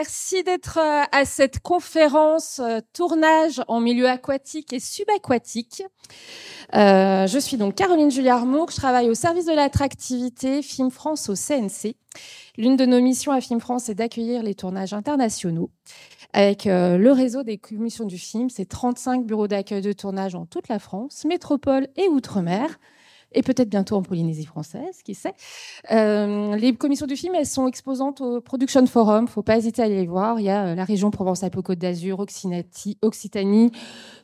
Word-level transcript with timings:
merci 0.00 0.42
d'être 0.42 0.78
euh, 0.78 1.02
à 1.12 1.26
cette 1.26 1.60
conférence 1.60 2.58
euh, 2.58 2.80
tournage 2.94 3.60
en 3.68 3.80
milieu 3.80 4.08
aquatique 4.08 4.72
et 4.72 4.80
subaquatique. 4.80 5.82
Euh, 6.74 7.26
je 7.26 7.38
suis 7.38 7.58
donc 7.58 7.74
Caroline 7.74 8.10
Julliard-Mour, 8.10 8.70
je 8.70 8.76
travaille 8.76 9.10
au 9.10 9.14
service 9.14 9.44
de 9.44 9.52
l'attractivité 9.52 10.62
Film 10.62 10.90
France 10.90 11.28
au 11.28 11.34
CNC. 11.34 11.96
L'une 12.56 12.76
de 12.76 12.86
nos 12.86 13.02
missions 13.02 13.32
à 13.32 13.42
Film 13.42 13.60
France 13.60 13.90
est 13.90 13.94
d'accueillir 13.94 14.42
les 14.42 14.54
tournages 14.54 14.94
internationaux. 14.94 15.68
Avec 16.32 16.64
le 16.64 17.10
réseau 17.10 17.42
des 17.42 17.58
commissions 17.58 18.06
du 18.06 18.16
film, 18.16 18.48
c'est 18.48 18.64
35 18.64 19.26
bureaux 19.26 19.48
d'accueil 19.48 19.82
de 19.82 19.92
tournage 19.92 20.34
en 20.34 20.46
toute 20.46 20.68
la 20.68 20.78
France, 20.78 21.26
métropole 21.26 21.88
et 21.96 22.08
outre-mer 22.08 22.78
et 23.32 23.42
peut-être 23.42 23.68
bientôt 23.68 23.96
en 23.96 24.02
Polynésie 24.02 24.44
française, 24.44 25.02
qui 25.04 25.14
sait. 25.14 25.34
Euh, 25.92 26.56
les 26.56 26.74
commissions 26.74 27.06
du 27.06 27.16
film, 27.16 27.34
elles 27.34 27.46
sont 27.46 27.68
exposantes 27.68 28.20
au 28.20 28.40
Production 28.40 28.84
Forum. 28.86 29.28
Faut 29.28 29.42
pas 29.42 29.56
hésiter 29.56 29.82
à 29.82 29.84
aller 29.84 29.96
les 29.96 30.06
voir. 30.06 30.40
Il 30.40 30.46
y 30.46 30.50
a 30.50 30.66
euh, 30.66 30.74
la 30.74 30.84
région 30.84 31.10
Provence-Alpes-Côte 31.10 31.78
d'Azur, 31.78 32.18
Occitanie, 32.18 33.70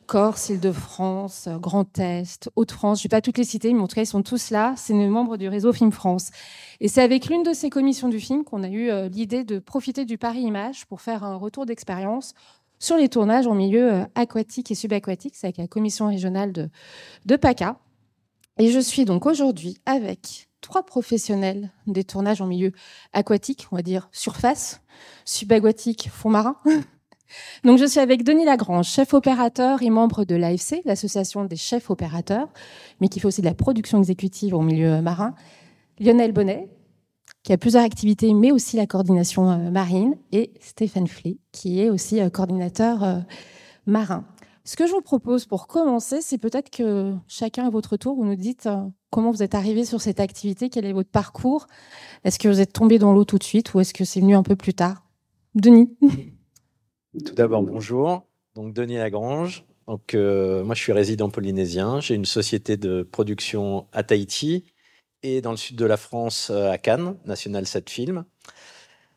Corse, 0.07 0.49
Île-de-France, 0.49 1.47
euh, 1.47 1.57
Grand 1.57 1.97
Est, 1.99 2.49
Haute-France. 2.55 2.99
Je 2.99 3.03
vais 3.03 3.09
pas 3.09 3.21
toutes 3.21 3.37
les 3.37 3.45
citer, 3.45 3.73
mais 3.73 3.79
en 3.79 3.87
tout 3.87 3.95
cas, 3.95 4.01
ils 4.01 4.07
sont 4.07 4.23
tous 4.23 4.49
là. 4.51 4.73
C'est 4.75 4.93
les 4.93 5.07
membres 5.07 5.37
du 5.37 5.47
réseau 5.47 5.71
Film 5.71 5.91
France. 5.91 6.31
Et 6.81 6.89
c'est 6.89 7.01
avec 7.01 7.27
l'une 7.27 7.43
de 7.43 7.53
ces 7.53 7.69
commissions 7.69 8.09
du 8.09 8.19
film 8.19 8.43
qu'on 8.43 8.63
a 8.63 8.69
eu 8.69 8.91
l'idée 9.09 9.43
de 9.43 9.59
profiter 9.59 10.05
du 10.05 10.17
Paris 10.17 10.41
Image 10.41 10.85
pour 10.85 11.01
faire 11.01 11.23
un 11.23 11.35
retour 11.35 11.65
d'expérience 11.65 12.33
sur 12.77 12.97
les 12.97 13.09
tournages 13.09 13.47
en 13.47 13.55
milieu 13.55 14.05
aquatique 14.13 14.69
et 14.69 14.75
subaquatique. 14.75 15.33
C'est 15.35 15.47
avec 15.47 15.57
la 15.57 15.67
commission 15.67 16.07
régionale 16.07 16.51
de 17.25 17.35
PACA. 17.35 17.79
Et 18.59 18.71
je 18.71 18.79
suis 18.79 19.05
donc 19.05 19.25
aujourd'hui 19.25 19.77
avec 19.85 20.49
trois 20.61 20.83
professionnels 20.83 21.71
des 21.85 22.03
tournages 22.03 22.41
en 22.41 22.47
milieu 22.47 22.71
aquatique, 23.13 23.67
on 23.71 23.75
va 23.75 23.83
dire 23.83 24.09
surface, 24.11 24.81
subaquatique, 25.25 26.09
fond 26.11 26.29
marin. 26.29 26.57
Donc 27.65 27.77
je 27.77 27.85
suis 27.85 27.99
avec 27.99 28.23
Denis 28.23 28.45
Lagrange, 28.45 28.87
chef 28.87 29.13
opérateur 29.13 29.83
et 29.83 29.89
membre 29.89 30.23
de 30.23 30.33
l'AFC, 30.33 30.81
l'association 30.85 31.43
des 31.43 31.57
chefs 31.57 31.89
opérateurs, 31.89 32.47
mais 33.01 33.09
qui 33.09 33.19
fait 33.19 33.27
aussi 33.27 33.41
de 33.41 33.47
la 33.47 33.53
production 33.53 33.97
exécutive 33.97 34.55
en 34.55 34.61
milieu 34.61 35.01
marin. 35.01 35.35
Lionel 35.99 36.31
Bonnet, 36.31 36.69
qui 37.43 37.53
a 37.53 37.57
plusieurs 37.57 37.83
activités, 37.83 38.33
mais 38.33 38.51
aussi 38.51 38.77
la 38.77 38.87
coordination 38.87 39.49
euh, 39.49 39.71
marine, 39.71 40.17
et 40.31 40.51
Stéphane 40.59 41.07
Flé, 41.07 41.37
qui 41.51 41.81
est 41.81 41.89
aussi 41.89 42.21
euh, 42.21 42.29
coordinateur 42.29 43.03
euh, 43.03 43.19
marin. 43.85 44.25
Ce 44.67 44.75
que 44.75 44.85
je 44.85 44.91
vous 44.91 45.01
propose 45.01 45.45
pour 45.45 45.67
commencer, 45.67 46.19
c'est 46.21 46.37
peut-être 46.37 46.69
que 46.69 47.13
chacun 47.29 47.65
à 47.65 47.69
votre 47.69 47.95
tour, 47.95 48.17
vous 48.17 48.25
nous 48.25 48.35
dites 48.35 48.65
euh, 48.65 48.81
comment 49.11 49.31
vous 49.31 49.41
êtes 49.41 49.55
arrivé 49.55 49.85
sur 49.85 50.01
cette 50.01 50.19
activité, 50.19 50.67
quel 50.67 50.83
est 50.83 50.91
votre 50.91 51.09
parcours. 51.09 51.67
Est-ce 52.25 52.37
que 52.37 52.49
vous 52.49 52.59
êtes 52.59 52.73
tombé 52.73 52.99
dans 52.99 53.13
l'eau 53.13 53.23
tout 53.23 53.37
de 53.37 53.45
suite 53.45 53.73
ou 53.73 53.79
est-ce 53.79 53.93
que 53.93 54.03
c'est 54.03 54.19
venu 54.19 54.35
un 54.35 54.43
peu 54.43 54.57
plus 54.57 54.73
tard? 54.73 55.05
Denis 55.55 55.95
Tout 57.25 57.33
d'abord, 57.33 57.63
bonjour. 57.63 58.25
Donc, 58.55 58.73
Denis 58.73 58.97
Lagrange. 58.97 59.63
Donc, 59.87 60.13
euh, 60.13 60.65
moi, 60.65 60.75
je 60.75 60.81
suis 60.81 60.91
résident 60.91 61.29
polynésien. 61.29 62.01
J'ai 62.01 62.15
une 62.15 62.25
société 62.25 62.75
de 62.75 63.03
production 63.03 63.87
à 63.93 64.03
Tahiti 64.03 64.65
et 65.23 65.39
dans 65.39 65.51
le 65.51 65.57
sud 65.57 65.77
de 65.77 65.85
la 65.85 65.95
France, 65.95 66.49
euh, 66.51 66.71
à 66.71 66.77
Cannes, 66.77 67.15
National 67.25 67.65
7 67.65 67.89
Film. 67.89 68.25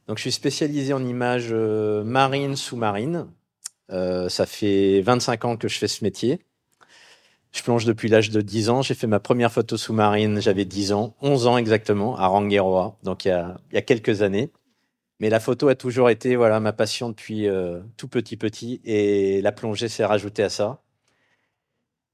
Donc, 0.07 0.19
je 0.19 0.23
suis 0.23 0.33
spécialisé 0.33 0.93
en 0.93 1.05
images 1.05 1.53
marines, 1.53 2.55
sous-marines, 2.55 3.27
euh, 3.93 4.29
ça 4.29 4.47
fait 4.47 5.01
25 5.01 5.45
ans 5.45 5.57
que 5.57 5.69
je 5.69 5.79
fais 5.79 5.89
ce 5.89 6.05
métier. 6.05 6.41
Je 7.53 7.63
plonge 7.63 7.85
depuis 7.85 8.09
l'âge 8.09 8.31
de 8.31 8.41
10 8.41 8.71
ans. 8.71 8.83
J'ai 8.83 8.95
fait 8.95 9.07
ma 9.07 9.21
première 9.21 9.53
photo 9.53 9.77
sous-marine, 9.77 10.41
j'avais 10.41 10.65
10 10.65 10.93
ans, 10.93 11.15
11 11.21 11.47
ans 11.49 11.57
exactement, 11.59 12.17
à 12.17 12.27
Rangiroa, 12.29 12.97
donc 13.03 13.25
il 13.25 13.29
y, 13.29 13.77
a, 13.77 13.83
quelques 13.83 14.23
années. 14.23 14.51
Mais 15.19 15.29
la 15.31 15.41
photo 15.41 15.69
a 15.69 15.75
toujours 15.75 16.11
été 16.11 16.37
voilà 16.37 16.61
ma 16.61 16.73
passion 16.73 17.11
depuis 17.11 17.47
euh, 17.49 17.81
tout 17.97 18.09
petit 18.09 18.37
petit 18.37 18.81
et 18.85 19.43
la 19.43 19.53
plongée 19.53 19.89
s'est 19.89 20.05
rajoutée 20.05 20.43
à 20.45 20.49
ça. 20.51 20.81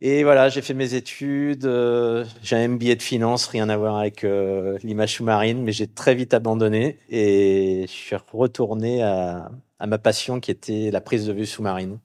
Et 0.02 0.24
voilà, 0.24 0.48
j'ai 0.50 0.60
fait 0.60 0.74
mes 0.74 0.94
études, 0.94 1.64
euh, 1.64 2.24
j'ai 2.42 2.56
un 2.56 2.68
MBA 2.68 2.96
de 2.96 3.02
finance, 3.02 3.46
rien 3.46 3.68
à 3.70 3.76
voir 3.76 3.96
avec 3.96 4.26
l'image 4.82 5.14
sous-marine, 5.14 5.62
mais 5.62 5.72
j'ai 5.72 5.86
très 5.86 6.14
vite 6.14 6.34
abandonné 6.34 6.98
et 7.08 7.82
je 7.86 7.92
suis 7.92 8.16
retourné 8.32 9.02
à, 9.02 9.50
à 9.78 9.86
ma 9.86 9.98
passion 9.98 10.40
qui 10.40 10.50
était 10.50 10.90
la 10.90 11.00
prise 11.00 11.26
de 11.26 11.32
vue 11.32 11.46
sous-marine. 11.46 11.98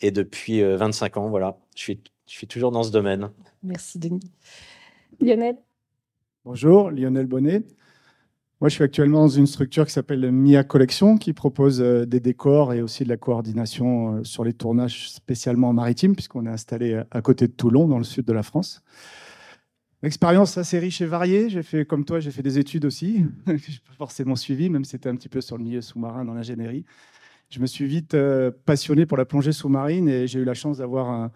Et 0.00 0.10
depuis 0.10 0.62
25 0.62 1.16
euh, 1.16 1.20
ans, 1.20 1.28
voilà, 1.28 1.58
je 1.74 1.82
suis, 1.82 2.00
je 2.26 2.32
suis 2.32 2.46
toujours 2.46 2.70
dans 2.70 2.82
ce 2.82 2.90
domaine. 2.90 3.30
Merci 3.62 3.98
Denis. 3.98 4.20
Lionel 5.20 5.56
Bonjour, 6.44 6.90
Lionel 6.90 7.26
Bonnet. 7.26 7.62
Moi, 8.60 8.68
je 8.68 8.74
suis 8.74 8.84
actuellement 8.84 9.20
dans 9.20 9.28
une 9.28 9.46
structure 9.46 9.86
qui 9.86 9.92
s'appelle 9.92 10.30
MIA 10.30 10.64
Collection, 10.64 11.16
qui 11.16 11.32
propose 11.32 11.80
euh, 11.80 12.06
des 12.06 12.20
décors 12.20 12.72
et 12.72 12.82
aussi 12.82 13.04
de 13.04 13.08
la 13.08 13.16
coordination 13.16 14.16
euh, 14.16 14.24
sur 14.24 14.44
les 14.44 14.52
tournages 14.52 15.10
spécialement 15.10 15.72
maritimes, 15.72 16.14
puisqu'on 16.14 16.46
est 16.46 16.50
installé 16.50 17.02
à 17.10 17.22
côté 17.22 17.46
de 17.46 17.52
Toulon, 17.52 17.88
dans 17.88 17.98
le 17.98 18.04
sud 18.04 18.24
de 18.24 18.32
la 18.32 18.42
France. 18.42 18.82
Expérience 20.02 20.56
assez 20.56 20.78
riche 20.78 21.02
et 21.02 21.06
variée. 21.06 21.50
J'ai 21.50 21.62
fait, 21.62 21.84
comme 21.84 22.06
toi, 22.06 22.20
j'ai 22.20 22.30
fait 22.30 22.42
des 22.42 22.58
études 22.58 22.86
aussi. 22.86 23.26
je 23.46 23.52
n'ai 23.52 23.58
pas 23.58 23.94
forcément 23.98 24.34
suivi, 24.34 24.70
même 24.70 24.84
si 24.84 24.92
c'était 24.92 25.10
un 25.10 25.16
petit 25.16 25.28
peu 25.28 25.42
sur 25.42 25.58
le 25.58 25.64
milieu 25.64 25.82
sous-marin 25.82 26.24
dans 26.24 26.32
l'ingénierie. 26.32 26.84
Je 27.50 27.60
me 27.60 27.66
suis 27.66 27.86
vite 27.86 28.14
euh, 28.14 28.50
passionné 28.64 29.04
pour 29.04 29.18
la 29.18 29.26
plongée 29.26 29.52
sous-marine 29.52 30.08
et 30.08 30.26
j'ai 30.26 30.40
eu 30.40 30.44
la 30.44 30.54
chance 30.54 30.78
d'avoir 30.78 31.30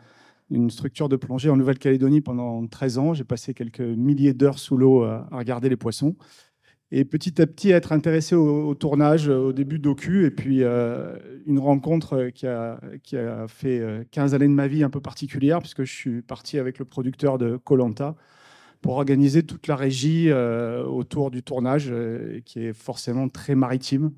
une 0.50 0.70
structure 0.70 1.10
de 1.10 1.16
plongée 1.16 1.50
en 1.50 1.56
Nouvelle-Calédonie 1.56 2.22
pendant 2.22 2.66
13 2.66 2.98
ans. 2.98 3.14
J'ai 3.14 3.24
passé 3.24 3.52
quelques 3.52 3.80
milliers 3.80 4.32
d'heures 4.32 4.58
sous 4.58 4.78
l'eau 4.78 5.02
à, 5.02 5.28
regarder 5.32 5.68
les 5.68 5.76
poissons. 5.76 6.16
Et 6.90 7.04
petit 7.04 7.42
à 7.42 7.46
petit, 7.46 7.70
être 7.70 7.92
intéressé 7.92 8.34
au, 8.34 8.74
tournage, 8.74 9.28
au 9.28 9.52
début 9.52 9.78
d'OCU, 9.78 10.26
et 10.26 10.30
puis 10.30 10.62
euh, 10.62 11.16
une 11.44 11.58
rencontre 11.58 12.30
qui 12.32 12.46
a, 12.46 12.80
qui 13.02 13.16
a 13.16 13.48
fait 13.48 14.06
15 14.12 14.32
euh, 14.32 14.36
années 14.36 14.46
de 14.46 14.52
ma 14.52 14.68
vie 14.68 14.84
un 14.84 14.90
peu 14.90 15.00
particulière, 15.00 15.58
puisque 15.58 15.82
je 15.82 15.92
suis 15.92 16.22
parti 16.22 16.58
avec 16.58 16.78
le 16.78 16.84
producteur 16.84 17.36
de 17.36 17.56
Colanta 17.56 18.14
pour 18.84 18.98
organiser 18.98 19.44
toute 19.44 19.66
la 19.66 19.76
régie 19.76 20.26
euh, 20.28 20.84
autour 20.84 21.30
du 21.30 21.42
tournage, 21.42 21.86
euh, 21.88 22.42
qui 22.44 22.66
est 22.66 22.74
forcément 22.74 23.30
très 23.30 23.54
maritime, 23.54 24.12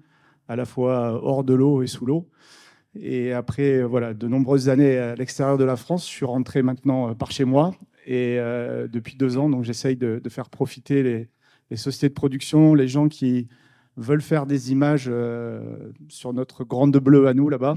à 0.48 0.56
la 0.56 0.64
fois 0.64 1.22
hors 1.22 1.44
de 1.44 1.54
l'eau 1.54 1.84
et 1.84 1.86
sous 1.86 2.04
l'eau. 2.04 2.28
Et 2.96 3.32
après 3.32 3.84
voilà, 3.84 4.12
de 4.12 4.26
nombreuses 4.26 4.68
années 4.68 4.98
à 4.98 5.14
l'extérieur 5.14 5.56
de 5.56 5.62
la 5.62 5.76
France, 5.76 6.04
je 6.08 6.12
suis 6.12 6.24
rentré 6.24 6.62
maintenant 6.62 7.10
euh, 7.10 7.14
par 7.14 7.30
chez 7.30 7.44
moi. 7.44 7.76
Et 8.08 8.38
depuis 8.88 9.16
deux 9.16 9.36
ans, 9.36 9.62
j'essaye 9.62 9.96
de, 9.96 10.20
faire 10.28 10.48
profiter 10.48 11.02
les, 11.70 11.76
sociétés 11.76 12.08
de 12.08 12.14
production, 12.14 12.74
les 12.74 12.86
gens 12.86 13.08
qui 13.08 13.48
veulent 13.96 14.22
faire 14.22 14.46
des 14.46 14.70
images 14.70 15.10
sur 16.08 16.32
notre 16.32 16.62
grande 16.62 16.96
bleue 16.98 17.26
à 17.26 17.34
nous 17.34 17.48
là-bas, 17.48 17.76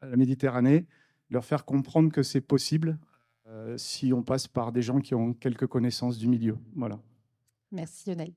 la 0.00 0.16
Méditerranée, 0.16 0.86
leur 1.28 1.44
faire 1.44 1.66
comprendre 1.66 2.10
que 2.10 2.22
c'est 2.22 2.40
possible 2.40 2.98
euh, 2.98 3.17
si 3.76 4.12
on 4.12 4.22
passe 4.22 4.46
par 4.46 4.72
des 4.72 4.82
gens 4.82 5.00
qui 5.00 5.14
ont 5.14 5.32
quelques 5.32 5.66
connaissances 5.66 6.18
du 6.18 6.28
milieu. 6.28 6.56
Voilà. 6.76 6.98
Merci 7.72 8.10
Lionel. 8.10 8.32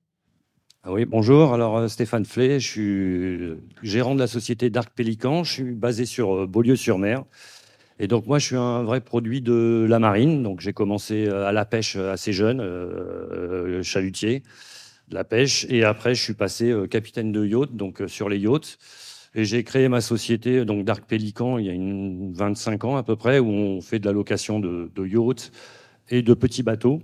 Ah 0.84 0.92
oui, 0.92 1.06
bonjour. 1.06 1.54
Alors 1.54 1.78
euh, 1.78 1.88
Stéphane 1.88 2.26
Flay, 2.26 2.60
je 2.60 2.68
suis 2.68 3.88
gérant 3.88 4.16
de 4.16 4.20
la 4.20 4.26
société 4.26 4.72
Dark 4.72 4.92
Pélican. 4.96 5.44
Je 5.44 5.54
suis 5.54 5.72
basé 5.74 6.08
sur 6.08 6.34
euh, 6.34 6.48
Beaulieu-sur-Mer. 6.48 7.24
Et 8.00 8.08
donc 8.08 8.26
moi, 8.26 8.40
je 8.40 8.48
suis 8.48 8.56
un 8.56 8.82
vrai 8.82 9.00
produit 9.00 9.42
de 9.42 9.86
la 9.88 10.00
marine. 10.00 10.42
Donc 10.42 10.60
j'ai 10.60 10.74
commencé 10.74 11.28
à 11.28 11.52
la 11.52 11.66
pêche 11.66 11.98
assez 11.98 12.34
jeune, 12.34 12.64
chalutier, 13.84 14.42
de 15.10 15.14
la 15.14 15.24
pêche. 15.24 15.68
Et 15.70 15.84
après, 15.84 16.16
je 16.16 16.24
suis 16.24 16.34
passé 16.34 16.74
capitaine 16.90 17.32
de 17.32 17.46
yacht, 17.46 17.76
donc 17.76 18.02
sur 18.08 18.28
les 18.28 18.40
yachts. 18.40 18.80
Et 19.34 19.46
j'ai 19.46 19.64
créé 19.64 19.88
ma 19.88 20.02
société, 20.02 20.66
donc 20.66 20.84
Dark 20.84 21.06
Pélican, 21.06 21.58
il 21.58 21.66
y 21.66 21.70
a 21.70 21.74
une 21.74 22.34
25 22.34 22.84
ans 22.84 22.98
à 22.98 23.04
peu 23.04 23.16
près, 23.16 23.40
où 23.40 23.48
on 23.48 23.80
fait 23.80 24.00
de 24.00 24.06
la 24.06 24.12
location 24.12 24.60
de, 24.60 24.92
yachts 25.06 25.52
et 26.10 26.22
de 26.22 26.34
petits 26.34 26.64
bateaux. 26.64 27.02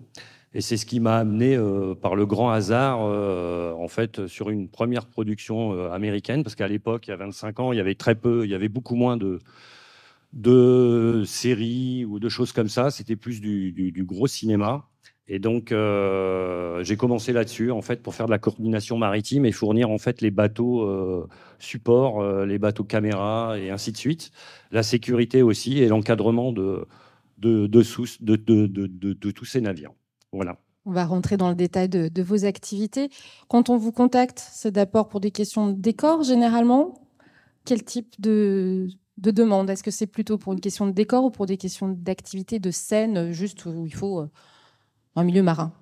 Et 0.53 0.61
c'est 0.61 0.75
ce 0.75 0.85
qui 0.85 0.99
m'a 0.99 1.17
amené, 1.17 1.55
euh, 1.55 1.95
par 1.95 2.15
le 2.15 2.25
grand 2.25 2.49
hasard, 2.51 2.99
euh, 3.01 3.73
en 3.73 3.87
fait, 3.87 4.27
sur 4.27 4.49
une 4.49 4.67
première 4.67 5.05
production 5.05 5.73
euh, 5.73 5.91
américaine, 5.91 6.43
parce 6.43 6.55
qu'à 6.55 6.67
l'époque, 6.67 7.07
il 7.07 7.11
y 7.11 7.13
a 7.13 7.17
25 7.17 7.59
ans, 7.61 7.71
il 7.71 7.77
y 7.77 7.79
avait 7.79 7.95
très 7.95 8.15
peu, 8.15 8.43
il 8.43 8.49
y 8.51 8.55
avait 8.55 8.69
beaucoup 8.69 8.95
moins 8.95 9.17
de, 9.17 9.39
séries 11.25 12.03
ou 12.05 12.19
de 12.19 12.27
choses 12.27 12.51
comme 12.51 12.69
ça. 12.69 12.91
C'était 12.91 13.15
plus 13.15 13.39
du, 13.39 14.03
gros 14.05 14.27
cinéma. 14.27 14.85
Et 15.29 15.39
donc, 15.39 15.71
euh, 15.71 16.81
j'ai 16.83 16.95
commencé 16.95 17.33
là-dessus, 17.33 17.71
en 17.71 17.81
fait, 17.81 18.01
pour 18.01 18.15
faire 18.15 18.27
de 18.27 18.31
la 18.31 18.39
coordination 18.39 18.97
maritime 18.97 19.45
et 19.45 19.51
fournir, 19.51 19.89
en 19.89 19.97
fait, 19.97 20.21
les 20.21 20.31
bateaux 20.31 20.83
euh, 20.83 21.27
supports, 21.59 22.21
euh, 22.21 22.45
les 22.45 22.57
bateaux 22.57 22.85
caméras 22.85 23.59
et 23.59 23.69
ainsi 23.69 23.91
de 23.91 23.97
suite. 23.97 24.31
La 24.71 24.83
sécurité 24.83 25.41
aussi 25.41 25.79
et 25.79 25.89
l'encadrement 25.89 26.53
de, 26.53 26.87
de, 27.39 29.31
tous 29.31 29.45
ces 29.45 29.59
navires. 29.59 29.91
Voilà. 30.31 30.59
On 30.85 30.91
va 30.91 31.05
rentrer 31.05 31.35
dans 31.35 31.49
le 31.49 31.55
détail 31.55 31.89
de, 31.89 32.21
vos 32.21 32.45
activités. 32.45 33.09
Quand 33.49 33.69
on 33.69 33.75
vous 33.75 33.91
contacte, 33.91 34.41
c'est 34.53 34.71
d'abord 34.71 35.09
pour 35.09 35.19
des 35.19 35.31
questions 35.31 35.67
de 35.67 35.73
décor, 35.73 36.23
généralement. 36.23 37.01
Quel 37.65 37.83
type 37.83 38.15
de 38.21 38.87
demande? 39.17 39.69
Est-ce 39.69 39.83
que 39.83 39.91
c'est 39.91 40.07
plutôt 40.07 40.37
pour 40.37 40.53
une 40.53 40.61
question 40.61 40.87
de 40.87 40.93
décor 40.93 41.25
ou 41.25 41.31
pour 41.31 41.47
des 41.47 41.57
questions 41.57 41.89
d'activité, 41.89 42.59
de 42.59 42.71
scène, 42.71 43.33
juste 43.33 43.65
où 43.65 43.85
il 43.85 43.93
faut 43.93 44.29
un 45.17 45.23
milieu 45.23 45.43
marin. 45.43 45.73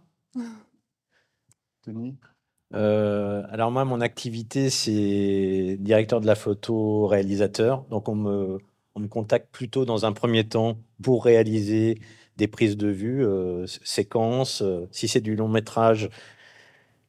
Denis 1.85 2.15
Euh, 2.73 3.43
alors 3.51 3.71
moi, 3.71 3.85
mon 3.85 4.01
activité, 4.01 4.69
c'est 4.69 5.77
directeur 5.79 6.19
de 6.21 6.25
la 6.25 6.35
photo, 6.35 7.07
réalisateur. 7.07 7.83
Donc 7.89 8.09
on 8.09 8.15
me, 8.15 8.57
on 8.95 8.99
me 9.01 9.07
contacte 9.07 9.49
plutôt 9.51 9.85
dans 9.85 10.05
un 10.05 10.13
premier 10.13 10.47
temps 10.47 10.77
pour 11.03 11.25
réaliser 11.25 11.99
des 12.37 12.47
prises 12.47 12.75
de 12.77 12.87
vue, 12.87 13.25
euh, 13.25 13.67
séquences. 13.67 14.61
Euh, 14.61 14.87
si 14.91 15.07
c'est 15.07 15.21
du 15.21 15.35
long 15.35 15.47
métrage, 15.47 16.09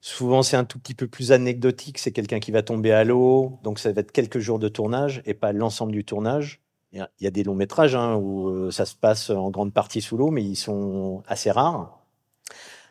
souvent 0.00 0.42
c'est 0.42 0.56
un 0.56 0.64
tout 0.64 0.78
petit 0.78 0.94
peu 0.94 1.08
plus 1.08 1.32
anecdotique. 1.32 1.98
C'est 1.98 2.12
quelqu'un 2.12 2.40
qui 2.40 2.50
va 2.52 2.62
tomber 2.62 2.92
à 2.92 3.04
l'eau, 3.04 3.58
donc 3.62 3.78
ça 3.78 3.92
va 3.92 4.00
être 4.02 4.12
quelques 4.12 4.38
jours 4.40 4.58
de 4.58 4.68
tournage 4.68 5.22
et 5.26 5.34
pas 5.34 5.52
l'ensemble 5.52 5.92
du 5.92 6.04
tournage. 6.04 6.60
Il 6.92 7.06
y 7.20 7.26
a- 7.26 7.30
des 7.30 7.44
longs 7.44 7.54
métrages 7.54 7.94
hein, 7.96 8.16
où 8.16 8.70
ça 8.70 8.86
se 8.86 8.94
passe 8.94 9.30
en 9.30 9.50
grande 9.50 9.72
partie 9.72 10.00
sous 10.00 10.16
l'eau, 10.16 10.30
mais 10.30 10.44
ils 10.44 10.56
sont 10.56 11.22
assez 11.26 11.50
rares. 11.50 11.95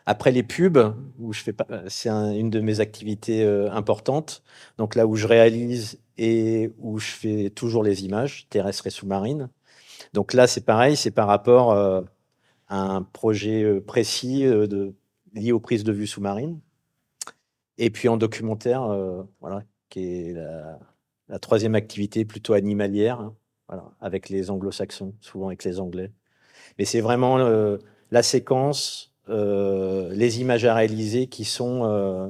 Après 0.06 0.30
les 0.30 0.44
pubs, 0.44 0.94
où 1.18 1.32
je 1.32 1.42
fais 1.42 1.52
pas, 1.52 1.66
c'est 1.88 2.08
un- 2.08 2.32
une 2.32 2.48
de 2.48 2.60
mes 2.60 2.78
activités 2.80 3.44
euh, 3.44 3.70
importantes. 3.72 4.44
Donc 4.78 4.94
là 4.94 5.06
où 5.06 5.16
je 5.16 5.26
réalise 5.26 6.00
et 6.16 6.72
où 6.78 6.98
je 6.98 7.10
fais 7.10 7.50
toujours 7.50 7.82
les 7.82 8.04
images 8.04 8.46
terrestres 8.48 8.86
et 8.86 8.90
sous-marines. 8.90 9.50
Donc 10.14 10.32
là, 10.32 10.46
c'est 10.46 10.64
pareil, 10.64 10.96
c'est 10.96 11.10
par 11.10 11.26
rapport 11.26 11.72
euh, 11.72 12.02
à 12.68 12.80
un 12.80 13.02
projet 13.02 13.64
euh, 13.64 13.80
précis 13.80 14.44
lié 15.34 15.52
aux 15.52 15.60
prises 15.60 15.84
de 15.84 15.92
vue 15.92 16.06
sous-marines. 16.06 16.60
Et 17.78 17.90
puis 17.90 18.08
en 18.08 18.16
documentaire, 18.16 18.88
voilà, 19.40 19.62
qui 19.90 20.00
est 20.00 20.32
la, 21.28 21.38
troisième 21.40 21.74
activité 21.74 22.24
plutôt 22.24 22.54
animalière, 22.54 23.20
hein, 23.20 23.36
voilà, 23.68 23.90
avec 24.00 24.30
les 24.30 24.50
anglo-saxons, 24.50 25.14
souvent 25.20 25.48
avec 25.48 25.64
les 25.64 25.78
anglais. 25.78 26.10
Mais 26.78 26.86
c'est 26.86 27.02
vraiment 27.02 27.36
la 28.10 28.22
séquence, 28.22 29.15
euh, 29.28 30.08
les 30.12 30.40
images 30.40 30.64
à 30.64 30.74
réaliser 30.74 31.26
qui 31.26 31.44
sont 31.44 31.82
euh, 31.84 32.28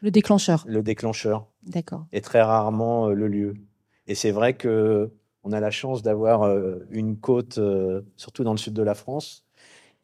Le 0.00 0.10
déclencheur. 0.10 0.64
le 0.66 0.82
déclencheur 0.82 1.46
D'accord. 1.66 2.06
et 2.12 2.22
très 2.22 2.40
rarement 2.40 3.08
euh, 3.08 3.12
le 3.12 3.28
lieu. 3.28 3.54
Et 4.06 4.14
c'est 4.14 4.30
vrai 4.30 4.54
que 4.54 5.10
on 5.44 5.52
a 5.52 5.60
la 5.60 5.70
chance 5.70 6.02
d'avoir 6.02 6.50
une 6.90 7.16
côte, 7.16 7.58
surtout 8.16 8.44
dans 8.44 8.50
le 8.52 8.58
sud 8.58 8.74
de 8.74 8.82
la 8.82 8.94
France, 8.94 9.44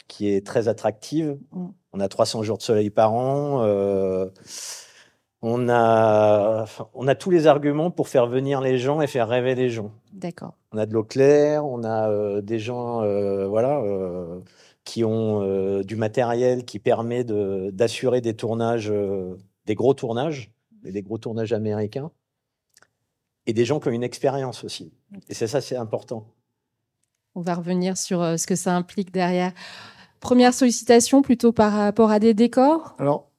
qui 0.09 0.29
est 0.31 0.47
très 0.47 0.69
attractive. 0.69 1.37
Mm. 1.53 1.67
On 1.93 2.01
a 2.01 2.09
300 2.09 2.43
jours 2.45 2.57
de 2.57 2.63
soleil 2.63 2.89
par 2.89 3.13
an. 3.13 3.63
on 5.43 5.69
a, 5.69 6.65
on 6.95 7.09
a 7.09 7.15
tous 7.15 7.31
les 7.31 7.47
arguments 7.47 7.91
pour 7.91 8.09
faire 8.09 8.27
venir 8.27 8.61
les 8.63 8.79
gens 8.79 9.03
et 9.03 9.07
faire 9.07 9.29
rêver 9.29 9.55
les 9.55 9.69
gens. 9.69 9.91
D'accord. 10.13 10.55
On 10.73 10.79
a 10.79 10.87
de 10.87 10.95
l'eau 10.95 11.05
claire, 11.05 11.67
on 11.67 11.85
a 11.85 12.41
des 12.41 12.59
gens, 12.59 13.01
voilà, 13.49 13.83
qui 14.85 15.03
ont 15.05 15.43
euh, 15.43 15.83
du 15.83 15.97
matériel 15.97 16.65
qui 16.65 16.79
permet 16.79 17.25
de- 17.25 17.71
d'assurer 17.73 18.21
des 18.21 18.35
tournages, 18.35 18.91
euh, 18.91 19.37
des 19.67 19.75
gros 19.75 19.95
tournages, 19.95 20.53
et 20.85 20.93
des 20.93 21.03
gros 21.03 21.19
tournages 21.19 21.53
américains, 21.53 22.11
et 23.47 23.53
des 23.53 23.65
gens 23.65 23.81
qui 23.81 23.89
ont 23.89 23.93
une 23.93 24.03
expérience 24.03 24.65
aussi. 24.65 24.93
Et 25.29 25.35
c'est 25.35 25.47
ça, 25.47 25.61
c'est 25.61 25.77
important. 25.77 26.27
On 27.35 27.41
va 27.41 27.55
revenir 27.55 27.97
sur 27.97 28.23
euh, 28.23 28.37
ce 28.37 28.47
que 28.47 28.55
ça 28.55 28.77
implique 28.77 29.11
derrière. 29.11 29.53
Première 30.21 30.55
sollicitation 30.55 31.23
plutôt 31.23 31.53
par 31.53 31.73
rapport 31.73 32.11
à 32.11 32.19
des 32.19 32.33
décors? 32.33 32.95
Alors, 32.99 33.31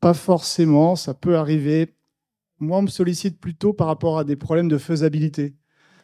pas 0.00 0.14
forcément, 0.14 0.96
ça 0.96 1.14
peut 1.14 1.36
arriver. 1.36 1.94
Moi, 2.58 2.78
on 2.78 2.82
me 2.82 2.88
sollicite 2.88 3.38
plutôt 3.38 3.72
par 3.72 3.88
rapport 3.88 4.18
à 4.18 4.24
des 4.24 4.36
problèmes 4.36 4.68
de 4.68 4.78
faisabilité. 4.78 5.54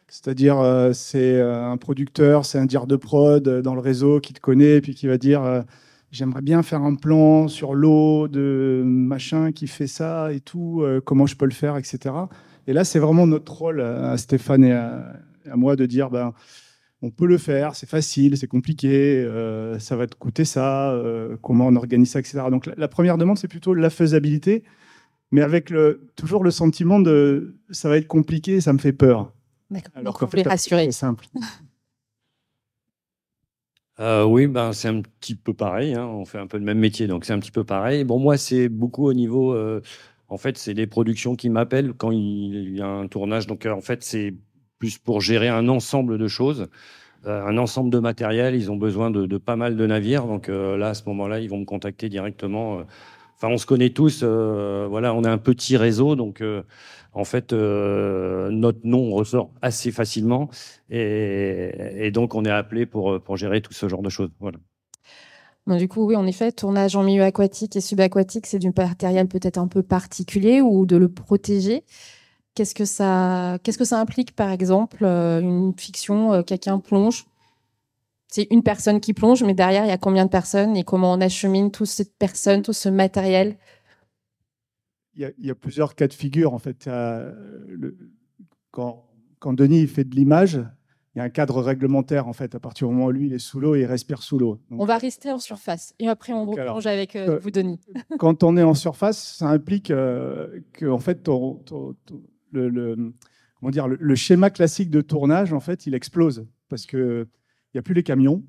C'est-à-dire, 0.08 0.58
euh, 0.58 0.92
c'est 0.94 1.34
euh, 1.34 1.70
un 1.70 1.76
producteur, 1.76 2.46
c'est 2.46 2.58
un 2.58 2.64
dire 2.64 2.86
de 2.86 2.96
prod 2.96 3.46
euh, 3.46 3.60
dans 3.60 3.74
le 3.74 3.80
réseau 3.80 4.20
qui 4.20 4.32
te 4.32 4.40
connaît, 4.40 4.80
puis 4.80 4.94
qui 4.94 5.06
va 5.06 5.18
dire 5.18 5.64
J'aimerais 6.10 6.40
bien 6.40 6.62
faire 6.62 6.80
un 6.82 6.94
plan 6.94 7.48
sur 7.48 7.74
l'eau 7.74 8.28
de 8.28 8.82
machin 8.82 9.52
qui 9.52 9.66
fait 9.66 9.86
ça 9.86 10.32
et 10.32 10.40
tout, 10.40 10.82
comment 11.04 11.26
je 11.26 11.36
peux 11.36 11.44
le 11.44 11.52
faire, 11.52 11.76
etc. 11.76 12.14
Et 12.66 12.72
là, 12.72 12.84
c'est 12.84 12.98
vraiment 12.98 13.26
notre 13.26 13.52
rôle 13.52 13.82
à 13.82 14.16
Stéphane 14.16 14.64
et 14.64 14.72
à, 14.72 15.12
moi 15.54 15.76
de 15.76 15.84
dire 15.84 16.08
ben, 16.08 16.32
on 17.02 17.10
peut 17.10 17.26
le 17.26 17.36
faire, 17.36 17.74
c'est 17.74 17.88
facile, 17.88 18.38
c'est 18.38 18.46
compliqué, 18.46 19.22
ça 19.78 19.96
va 19.96 20.06
te 20.06 20.14
coûter 20.14 20.46
ça, 20.46 20.98
comment 21.42 21.66
on 21.66 21.76
organise 21.76 22.12
ça, 22.12 22.20
etc. 22.20 22.44
Donc 22.50 22.70
la, 22.74 22.88
première 22.88 23.18
demande, 23.18 23.36
c'est 23.36 23.46
plutôt 23.46 23.74
la 23.74 23.90
faisabilité, 23.90 24.64
mais 25.30 25.42
avec 25.42 25.74
toujours 26.16 26.42
le 26.42 26.50
sentiment 26.50 27.00
de 27.00 27.58
ça 27.68 27.90
va 27.90 27.98
être 27.98 28.08
compliqué, 28.08 28.62
ça 28.62 28.72
me 28.72 28.78
fait 28.78 28.94
peur. 28.94 29.34
Alors 29.94 30.04
Donc, 30.04 30.18
qu'en 30.18 30.26
fait, 30.28 30.42
rassurer. 30.48 30.84
c'est 30.86 30.92
simple. 30.92 31.26
Euh, 34.00 34.24
oui, 34.24 34.46
ben, 34.46 34.72
c'est 34.72 34.88
un 34.88 35.00
petit 35.02 35.34
peu 35.34 35.52
pareil. 35.54 35.94
hein. 35.94 36.06
On 36.06 36.24
fait 36.24 36.38
un 36.38 36.46
peu 36.46 36.56
le 36.58 36.64
même 36.64 36.78
métier, 36.78 37.06
donc 37.08 37.24
c'est 37.24 37.32
un 37.32 37.40
petit 37.40 37.50
peu 37.50 37.64
pareil. 37.64 38.04
Bon, 38.04 38.18
moi, 38.18 38.36
c'est 38.38 38.68
beaucoup 38.68 39.06
au 39.06 39.12
niveau. 39.14 39.52
euh, 39.54 39.82
en 40.28 40.36
fait, 40.38 40.56
c'est 40.58 40.72
les 40.74 40.86
productions 40.86 41.34
qui 41.36 41.48
m'appellent 41.50 41.92
quand 41.94 42.12
il 42.12 42.76
y 42.76 42.80
a 42.80 42.86
un 42.86 43.08
tournage. 43.08 43.46
Donc, 43.48 43.66
euh, 43.66 43.72
en 43.72 43.80
fait, 43.80 44.04
c'est 44.04 44.34
plus 44.78 44.98
pour 44.98 45.20
gérer 45.20 45.48
un 45.48 45.68
ensemble 45.68 46.16
de 46.18 46.28
choses, 46.28 46.68
euh, 47.26 47.44
un 47.46 47.58
ensemble 47.58 47.90
de 47.90 47.98
matériel. 48.00 48.54
Ils 48.56 48.70
ont 48.72 48.76
besoin 48.76 49.10
de, 49.10 49.26
de 49.26 49.38
pas 49.38 49.56
mal 49.56 49.76
de 49.76 49.86
navires. 49.86 50.26
Donc 50.26 50.48
euh, 50.50 50.76
là, 50.76 50.90
à 50.90 50.94
ce 50.94 51.04
moment-là, 51.06 51.40
ils 51.40 51.48
vont 51.50 51.58
me 51.60 51.64
contacter 51.66 52.08
directement. 52.10 52.82
Euh. 53.42 53.46
Enfin, 53.46 53.54
on 53.54 53.58
se 53.58 53.66
connaît 53.66 53.90
tous. 53.90 54.20
euh, 54.22 54.86
voilà, 54.88 55.14
on 55.14 55.24
a 55.24 55.30
un 55.30 55.38
petit 55.38 55.76
réseau, 55.76 56.16
donc. 56.16 56.40
euh, 56.40 56.62
en 57.14 57.24
fait, 57.24 57.52
euh, 57.52 58.50
notre 58.50 58.80
nom 58.84 59.10
ressort 59.10 59.50
assez 59.62 59.90
facilement 59.90 60.50
et, 60.90 61.72
et 62.06 62.10
donc 62.12 62.34
on 62.34 62.44
est 62.44 62.50
appelé 62.50 62.86
pour, 62.86 63.20
pour 63.20 63.36
gérer 63.36 63.60
tout 63.60 63.72
ce 63.72 63.88
genre 63.88 64.02
de 64.02 64.10
choses. 64.10 64.30
Voilà. 64.40 64.58
Bon, 65.66 65.76
du 65.76 65.88
coup, 65.88 66.06
oui, 66.06 66.16
en 66.16 66.26
effet, 66.26 66.52
tournage 66.52 66.96
en 66.96 67.02
milieu 67.02 67.24
aquatique 67.24 67.76
et 67.76 67.80
subaquatique, 67.80 68.46
c'est 68.46 68.58
du 68.58 68.70
matériel 68.76 69.26
peut-être 69.28 69.58
un 69.58 69.68
peu 69.68 69.82
particulier 69.82 70.60
ou 70.60 70.86
de 70.86 70.96
le 70.96 71.08
protéger. 71.08 71.84
Qu'est-ce 72.54 72.74
que 72.74 72.84
ça, 72.84 73.58
qu'est-ce 73.62 73.78
que 73.78 73.84
ça 73.84 74.00
implique, 74.00 74.34
par 74.34 74.50
exemple, 74.50 75.04
euh, 75.04 75.40
une 75.40 75.72
fiction, 75.76 76.32
euh, 76.32 76.42
quelqu'un 76.42 76.78
plonge 76.78 77.26
C'est 78.30 78.46
une 78.50 78.62
personne 78.62 79.00
qui 79.00 79.14
plonge, 79.14 79.42
mais 79.42 79.54
derrière, 79.54 79.84
il 79.84 79.88
y 79.88 79.92
a 79.92 79.98
combien 79.98 80.26
de 80.26 80.30
personnes 80.30 80.76
et 80.76 80.84
comment 80.84 81.12
on 81.14 81.20
achemine 81.20 81.70
toute 81.70 81.86
cette 81.86 82.14
personne, 82.18 82.62
tout 82.62 82.74
ce 82.74 82.88
matériel? 82.90 83.56
Il 85.14 85.22
y, 85.22 85.24
a, 85.24 85.30
il 85.38 85.46
y 85.46 85.50
a 85.50 85.54
plusieurs 85.54 85.94
cas 85.94 86.06
de 86.06 86.12
figure. 86.12 86.52
En 86.52 86.58
fait, 86.58 86.86
le- 86.86 87.96
quand, 88.70 89.06
quand 89.38 89.54
Denis 89.54 89.86
fait 89.86 90.04
de 90.04 90.14
l'image, 90.14 90.60
il 91.14 91.18
y 91.18 91.20
a 91.22 91.24
un 91.24 91.30
cadre 91.30 91.62
réglementaire. 91.62 92.28
En 92.28 92.34
fait, 92.34 92.54
à 92.54 92.60
partir 92.60 92.86
du 92.86 92.94
moment 92.94 93.06
où 93.06 93.10
lui 93.10 93.26
il 93.28 93.32
est 93.32 93.38
sous 93.38 93.58
l'eau, 93.60 93.74
il 93.74 93.86
respire 93.86 94.22
sous 94.22 94.38
l'eau. 94.38 94.60
On 94.70 94.84
va 94.84 94.98
rester 94.98 95.32
en 95.32 95.38
surface 95.38 95.94
et 95.98 96.06
après, 96.06 96.34
on 96.34 96.44
replonge 96.44 96.86
avec 96.86 97.16
euh, 97.16 97.30
euh, 97.30 97.38
vous, 97.38 97.50
Denis. 97.50 97.80
quand 98.18 98.44
on 98.44 98.56
est 98.58 98.62
en 98.62 98.74
surface, 98.74 99.36
ça 99.38 99.48
implique 99.48 99.90
euh, 99.90 100.60
que 100.74 100.84
en 100.86 100.98
fait, 100.98 101.22
ton- 101.24 101.54
ton- 101.64 101.94
ton- 102.04 102.22
le, 102.52 102.68
le- 102.68 103.14
comment 103.58 103.70
dire, 103.70 103.88
le, 103.88 103.96
le 103.98 104.14
schéma 104.14 104.50
classique 104.50 104.90
de 104.90 105.00
tournage, 105.00 105.52
en 105.54 105.60
fait, 105.60 105.86
il 105.86 105.94
explose 105.94 106.46
parce 106.68 106.84
que 106.86 107.26
il 107.72 107.76
n'y 107.76 107.78
a 107.80 107.82
plus 107.82 107.94
les 107.94 108.02
camions, 108.02 108.42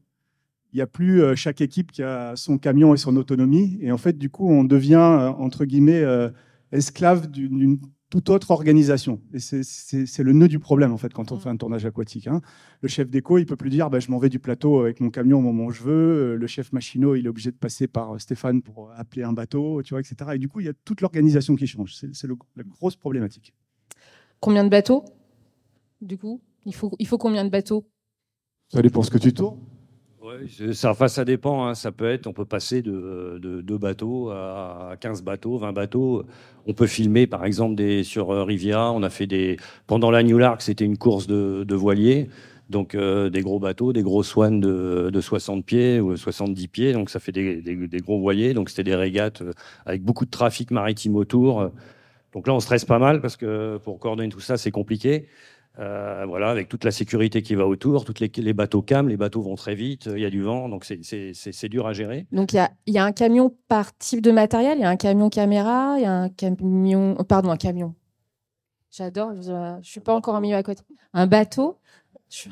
il 0.71 0.77
n'y 0.77 0.81
a 0.81 0.87
plus 0.87 1.21
euh, 1.21 1.35
chaque 1.35 1.61
équipe 1.61 1.91
qui 1.91 2.03
a 2.03 2.35
son 2.35 2.57
camion 2.57 2.93
et 2.93 2.97
son 2.97 3.15
autonomie, 3.17 3.77
et 3.81 3.91
en 3.91 3.97
fait, 3.97 4.17
du 4.17 4.29
coup, 4.29 4.47
on 4.49 4.63
devient 4.63 4.95
euh, 4.95 5.29
entre 5.29 5.65
guillemets 5.65 6.01
euh, 6.03 6.29
esclave 6.71 7.29
d'une 7.29 7.79
toute 8.11 8.29
autre 8.31 8.49
organisation. 8.49 9.21
Et 9.35 9.39
c'est- 9.39 10.23
le 10.23 10.33
nœud 10.33 10.47
du 10.47 10.57
problème 10.57 10.91
en 10.91 10.97
fait 10.97 11.13
quand 11.13 11.31
on 11.31 11.35
Mm. 11.35 11.39
fait 11.41 11.49
un 11.49 11.57
tournage 11.57 11.85
aquatique. 11.85 12.25
hein. 12.25 12.41
Le 12.81 12.87
chef 12.87 13.07
d'éco, 13.07 13.37
il 13.37 13.45
peut 13.45 13.55
plus 13.55 13.69
dire 13.69 13.91
bah, 13.91 13.99
je 13.99 14.09
m'en 14.09 14.17
vais 14.17 14.29
du 14.29 14.39
plateau 14.39 14.79
avec 14.81 14.99
mon 14.99 15.11
camion 15.11 15.37
au 15.37 15.41
moment 15.41 15.65
où 15.65 15.71
je 15.71 15.83
veux. 15.83 16.35
Le 16.35 16.47
chef 16.47 16.73
machinot, 16.73 17.13
il 17.15 17.27
est 17.27 17.29
obligé 17.29 17.51
de 17.51 17.55
passer 17.57 17.85
par 17.87 18.19
Stéphane 18.19 18.63
pour 18.63 18.91
appeler 18.95 19.21
un 19.21 19.33
bateau, 19.33 19.83
tu 19.83 19.93
vois, 19.93 19.99
etc. 19.99 20.15
Et 20.33 20.39
du 20.39 20.47
coup, 20.47 20.59
il 20.59 20.65
y 20.65 20.69
a 20.69 20.73
toute 20.85 21.01
l'organisation 21.01 21.55
qui 21.55 21.67
change. 21.67 21.93
C'est 21.93 22.27
la 22.27 22.63
grosse 22.63 22.95
problématique. 22.95 23.53
Combien 24.39 24.63
de 24.63 24.69
bateaux 24.69 25.05
Du 26.01 26.17
coup, 26.17 26.41
il 26.65 26.73
faut, 26.73 26.91
il 26.97 27.05
faut 27.07 27.19
combien 27.19 27.45
de 27.45 27.49
bateaux? 27.51 27.85
Ça 28.69 28.81
dépend 28.83 29.01
ce 29.01 29.09
que 29.09 29.17
tu 29.17 29.33
tournes. 29.33 29.57
Ouais, 30.21 30.73
ça, 30.73 30.93
ça 31.07 31.25
dépend. 31.25 31.65
hein. 31.65 31.73
Ça 31.73 31.91
peut 31.91 32.07
être, 32.09 32.27
on 32.27 32.33
peut 32.33 32.45
passer 32.45 32.83
de, 32.83 33.39
de, 33.41 33.61
deux 33.61 33.77
bateaux 33.79 34.29
à 34.29 34.95
15 34.99 35.23
bateaux, 35.23 35.57
20 35.57 35.73
bateaux. 35.73 36.23
On 36.67 36.73
peut 36.73 36.85
filmer, 36.85 37.25
par 37.25 37.45
exemple, 37.45 37.81
sur 38.03 38.29
euh, 38.31 38.43
Riviera. 38.43 38.91
On 38.91 39.01
a 39.01 39.09
fait 39.09 39.25
des. 39.25 39.57
Pendant 39.87 40.11
la 40.11 40.21
New 40.21 40.37
Lark, 40.37 40.61
c'était 40.61 40.85
une 40.85 40.97
course 40.97 41.25
de, 41.25 41.73
voiliers. 41.73 42.29
Donc, 42.69 42.93
euh, 42.93 43.31
des 43.31 43.41
gros 43.41 43.59
bateaux, 43.59 43.91
des 43.91 44.03
gros 44.03 44.21
swans 44.21 44.51
de, 44.51 45.09
de 45.11 45.21
60 45.21 45.65
pieds 45.65 45.99
ou 45.99 46.15
70 46.15 46.67
pieds. 46.67 46.93
Donc, 46.93 47.09
ça 47.09 47.19
fait 47.19 47.31
des, 47.31 47.63
des, 47.63 47.87
des 47.87 47.99
gros 47.99 48.19
voiliers. 48.19 48.53
Donc, 48.53 48.69
c'était 48.69 48.83
des 48.83 48.95
régates 48.95 49.41
euh, 49.41 49.53
avec 49.87 50.03
beaucoup 50.03 50.25
de 50.25 50.29
trafic 50.29 50.69
maritime 50.69 51.15
autour. 51.15 51.71
Donc 52.33 52.45
là, 52.45 52.53
on 52.53 52.59
stresse 52.59 52.85
pas 52.85 52.99
mal 52.99 53.21
parce 53.21 53.37
que 53.37 53.77
pour 53.77 53.97
coordonner 53.99 54.29
tout 54.29 54.39
ça, 54.39 54.57
c'est 54.57 54.69
compliqué. 54.69 55.27
Euh, 55.79 56.25
voilà, 56.27 56.49
avec 56.49 56.67
toute 56.67 56.83
la 56.83 56.91
sécurité 56.91 57.41
qui 57.41 57.55
va 57.55 57.65
autour, 57.65 58.03
toutes 58.03 58.19
les, 58.19 58.29
les 58.35 58.53
bateaux 58.53 58.81
cam, 58.81 59.07
les 59.07 59.15
bateaux 59.15 59.41
vont 59.41 59.55
très 59.55 59.75
vite, 59.75 60.09
il 60.13 60.19
y 60.19 60.25
a 60.25 60.29
du 60.29 60.41
vent, 60.41 60.67
donc 60.67 60.83
c'est- 60.83 60.99
c'est 61.03 61.33
c'est- 61.33 61.53
c'est 61.53 61.69
dur 61.69 61.87
à 61.87 61.93
gérer. 61.93 62.27
Donc, 62.33 62.51
il 62.51 62.57
y 62.57 62.59
a, 62.59 62.69
il 62.85 62.93
y 62.93 62.97
a 62.97 63.05
un 63.05 63.13
camion 63.13 63.55
par 63.69 63.97
type 63.97 64.21
de 64.21 64.31
matériel. 64.31 64.77
Il 64.77 64.81
y 64.81 64.83
a 64.83 64.89
un 64.89 64.97
camion 64.97 65.29
caméra, 65.29 65.95
il 65.97 66.01
y 66.03 66.05
a 66.05 66.11
un 66.13 66.27
camion. 66.29 67.15
euh, 67.17 67.23
Pardon, 67.23 67.49
un 67.49 67.55
camion. 67.57 67.95
J'adore. 68.91 69.33
Je 69.41 69.51
ne 69.77 69.81
suis 69.83 70.01
pas 70.01 70.13
encore 70.13 70.35
en 70.35 70.41
milieu 70.41 70.55
aquatique. 70.57 70.85
Un 71.13 71.27
bateau. 71.27 71.77
Je- 72.29 72.49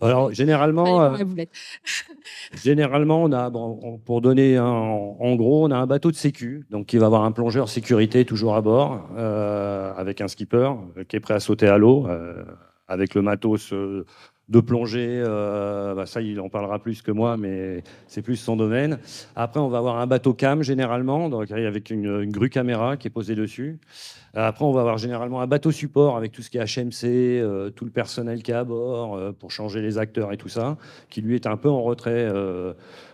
Alors, 0.00 0.32
généralement, 0.32 1.02
euh, 1.02 1.16
généralement, 2.54 3.22
on 3.22 3.32
a, 3.32 3.50
bon, 3.50 3.98
pour 4.04 4.20
donner 4.20 4.56
un, 4.56 4.64
en 4.64 5.34
gros, 5.36 5.66
on 5.66 5.70
a 5.70 5.76
un 5.76 5.86
bateau 5.86 6.10
de 6.10 6.16
sécu, 6.16 6.66
donc 6.70 6.86
qui 6.86 6.98
va 6.98 7.06
avoir 7.06 7.24
un 7.24 7.32
plongeur 7.32 7.68
sécurité 7.68 8.24
toujours 8.24 8.54
à 8.54 8.62
bord, 8.62 9.08
euh, 9.16 9.92
avec 9.96 10.20
un 10.20 10.28
skipper 10.28 10.72
euh, 10.96 11.04
qui 11.04 11.16
est 11.16 11.20
prêt 11.20 11.34
à 11.34 11.40
sauter 11.40 11.68
à 11.68 11.78
l'eau, 11.78 12.06
euh, 12.08 12.44
avec 12.88 13.14
le 13.14 13.22
matos 13.22 13.72
euh, 13.72 14.04
de 14.50 14.60
plongée. 14.60 15.22
euh, 15.24 15.94
bah, 15.94 16.06
ça, 16.06 16.20
il 16.20 16.40
en 16.40 16.48
parlera 16.48 16.80
plus 16.80 17.02
que 17.02 17.12
moi, 17.12 17.36
mais 17.36 17.82
c'est 18.08 18.20
plus 18.20 18.36
son 18.36 18.56
domaine. 18.56 18.98
Après, 19.36 19.60
on 19.60 19.68
va 19.68 19.78
avoir 19.78 19.98
un 19.98 20.06
bateau 20.06 20.34
cam 20.34 20.62
généralement, 20.62 21.28
donc 21.28 21.50
avec 21.50 21.90
une, 21.90 22.30
grue 22.30 22.50
caméra 22.50 22.96
qui 22.96 23.06
est 23.06 23.10
posée 23.10 23.36
dessus. 23.36 23.78
Après, 24.34 24.64
on 24.64 24.72
va 24.72 24.80
avoir 24.80 24.98
généralement 24.98 25.40
un 25.40 25.46
bateau 25.46 25.70
support 25.70 26.16
avec 26.16 26.32
tout 26.32 26.42
ce 26.42 26.50
qui 26.50 26.58
est 26.58 26.64
HMC, 26.64 27.04
euh, 27.04 27.70
tout 27.70 27.84
le 27.84 27.90
personnel 27.90 28.42
qui 28.42 28.50
est 28.50 28.54
à 28.54 28.64
bord 28.64 29.14
euh, 29.14 29.32
pour 29.32 29.50
changer 29.50 29.80
les 29.80 29.98
acteurs 29.98 30.32
et 30.32 30.36
tout 30.36 30.48
ça, 30.48 30.76
qui 31.08 31.20
lui 31.20 31.34
est 31.36 31.46
un 31.46 31.56
peu 31.56 31.68
en 31.68 31.82
retrait 31.82 32.28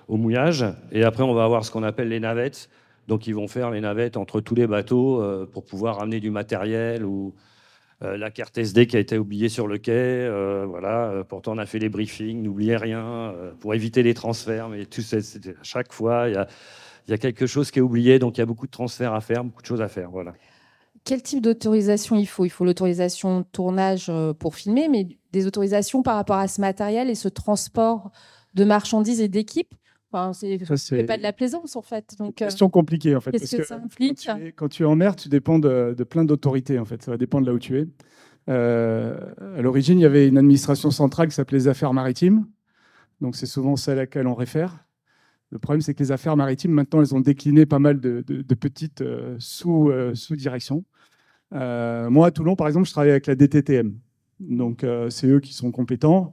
au 0.09 0.17
mouillage. 0.17 0.65
Et 0.91 1.05
après, 1.05 1.23
on 1.23 1.35
va 1.35 1.45
avoir 1.45 1.65
ce 1.65 1.71
qu'on 1.71 1.83
appelle 1.83 2.09
les 2.09 2.21
navettes. 2.21 2.71
Donc, 3.09 3.27
ils 3.27 3.35
vont 3.35 3.47
faire 3.47 3.71
les 3.71 3.81
navettes 3.81 4.17
entre 4.17 4.41
tous 4.41 4.55
les 4.55 4.67
bateaux 4.67 5.23
pour 5.53 5.65
pouvoir 5.65 6.01
amener 6.01 6.19
du 6.19 6.31
matériel 6.31 7.05
ou 7.05 7.35
euh, 8.03 8.19
la 8.19 8.31
carte 8.31 8.59
SD 8.59 8.87
qui 8.87 8.97
a 8.97 9.01
été 9.01 9.17
oubliée 9.17 9.49
sur 9.49 9.67
le 9.67 9.79
quai. 9.79 9.93
euh, 9.93 10.67
voilà. 10.69 11.11
Euh, 11.11 11.25
Pourtant, 11.25 11.55
on 11.55 11.59
a 11.59 11.67
fait 11.67 11.79
les 11.79 11.89
briefings, 11.89 12.43
n'oubliez 12.43 12.77
rien 12.77 13.35
pour 13.61 13.75
éviter 13.75 14.03
les 14.03 14.15
transferts. 14.15 14.69
Mais 14.69 14.85
tout 14.87 15.03
ça, 15.03 15.17
à 15.17 15.63
chaque 15.63 15.93
fois, 15.93 16.29
il 16.29 16.35
y 17.09 17.13
a, 17.13 17.19
quelque 17.19 17.47
chose 17.47 17.71
qui 17.71 17.79
est 17.79 17.83
oublié. 17.83 18.19
Donc, 18.19 18.37
il 18.37 18.41
y 18.41 18.43
a 18.43 18.47
beaucoup 18.47 18.67
de 18.67 18.71
transferts 18.71 19.15
à 19.15 19.21
faire, 19.21 19.45
beaucoup 19.45 19.63
de 19.63 19.67
choses 19.67 19.83
à 19.83 19.89
faire. 19.89 20.11
Voilà. 20.11 20.35
Quel 21.05 21.23
type 21.23 21.41
d'autorisation 21.41 22.17
il 22.17 22.27
faut? 22.27 22.45
Il 22.45 22.51
faut 22.51 22.65
l'autorisation 22.65 23.45
tournage 23.45 24.11
pour 24.39 24.57
filmer, 24.57 24.89
mais 24.89 25.09
des 25.33 25.47
autorisations 25.47 26.03
par 26.03 26.17
rapport 26.17 26.37
à 26.37 26.49
ce 26.49 26.61
matériel 26.61 27.09
et 27.09 27.15
ce 27.15 27.29
transport 27.29 28.11
de 28.55 28.65
marchandises 28.65 29.21
et 29.21 29.29
d'équipes? 29.29 29.75
Enfin, 30.17 30.77
c'est 30.77 31.05
pas 31.05 31.17
de 31.17 31.23
la 31.23 31.33
plaisance 31.33 31.77
en 31.77 31.83
fait. 31.83 32.15
Donc, 32.19 32.41
euh, 32.43 32.47
question 32.47 32.69
compliquée 32.71 33.15
en 33.17 33.21
fait. 33.21 33.31
qu'est-ce 33.33 33.57
que 33.57 33.65
ça 33.65 33.77
Quand 33.77 33.85
implique 33.85 34.19
tu, 34.19 34.31
es, 34.31 34.53
quand 34.53 34.69
tu 34.69 34.83
es 34.83 34.87
en 34.87 34.97
mer, 34.97 35.17
tu 35.17 35.29
dépends 35.29 35.59
de, 35.59 35.95
de 35.97 36.05
plein 36.05 36.25
d'autorités 36.25 36.79
en 36.79 36.85
fait. 36.85 37.03
Ça 37.03 37.11
va 37.11 37.17
dépendre 37.17 37.47
de 37.47 37.51
là 37.51 37.55
où 37.55 37.59
tu 37.59 37.79
es. 37.79 37.87
Euh, 38.49 39.19
à 39.57 39.63
l'origine, 39.63 39.99
il 39.99 40.03
y 40.03 40.07
avait 40.07 40.29
une 40.29 40.39
administration 40.39 40.91
centrale 40.91 41.29
qui 41.29 41.35
s'appelait 41.35 41.59
les 41.59 41.69
affaires 41.69 41.93
maritimes. 41.93 42.47
Donc 43.21 43.35
c'est 43.37 43.47
souvent 43.47 43.77
celle 43.77 43.99
à 43.99 44.03
laquelle 44.03 44.27
on 44.27 44.35
réfère. 44.35 44.85
Le 45.51 45.59
problème, 45.59 45.81
c'est 45.81 45.95
que 45.95 46.03
les 46.03 46.11
affaires 46.13 46.37
maritimes, 46.37 46.73
maintenant, 46.73 47.01
elles 47.01 47.15
ont 47.15 47.21
décliné 47.21 47.67
pas 47.67 47.79
mal 47.79 48.01
de, 48.01 48.23
de- 48.27 48.43
de 48.43 48.55
petites 48.55 49.01
euh, 49.01 49.39
euh, 49.67 50.15
sous-directions. 50.15 50.85
Moi, 51.53 52.27
à 52.27 52.31
Toulon, 52.33 52.57
par 52.57 52.67
exemple, 52.67 52.87
je 52.87 52.93
travaille 52.93 53.11
avec 53.13 53.27
la 53.27 53.37
DTTM. 53.37 53.95
Donc, 54.41 54.85
c'est 55.09 55.29
eux 55.29 55.41
qui 55.41 55.55
sont 55.55 55.71
compétents. 55.71 56.33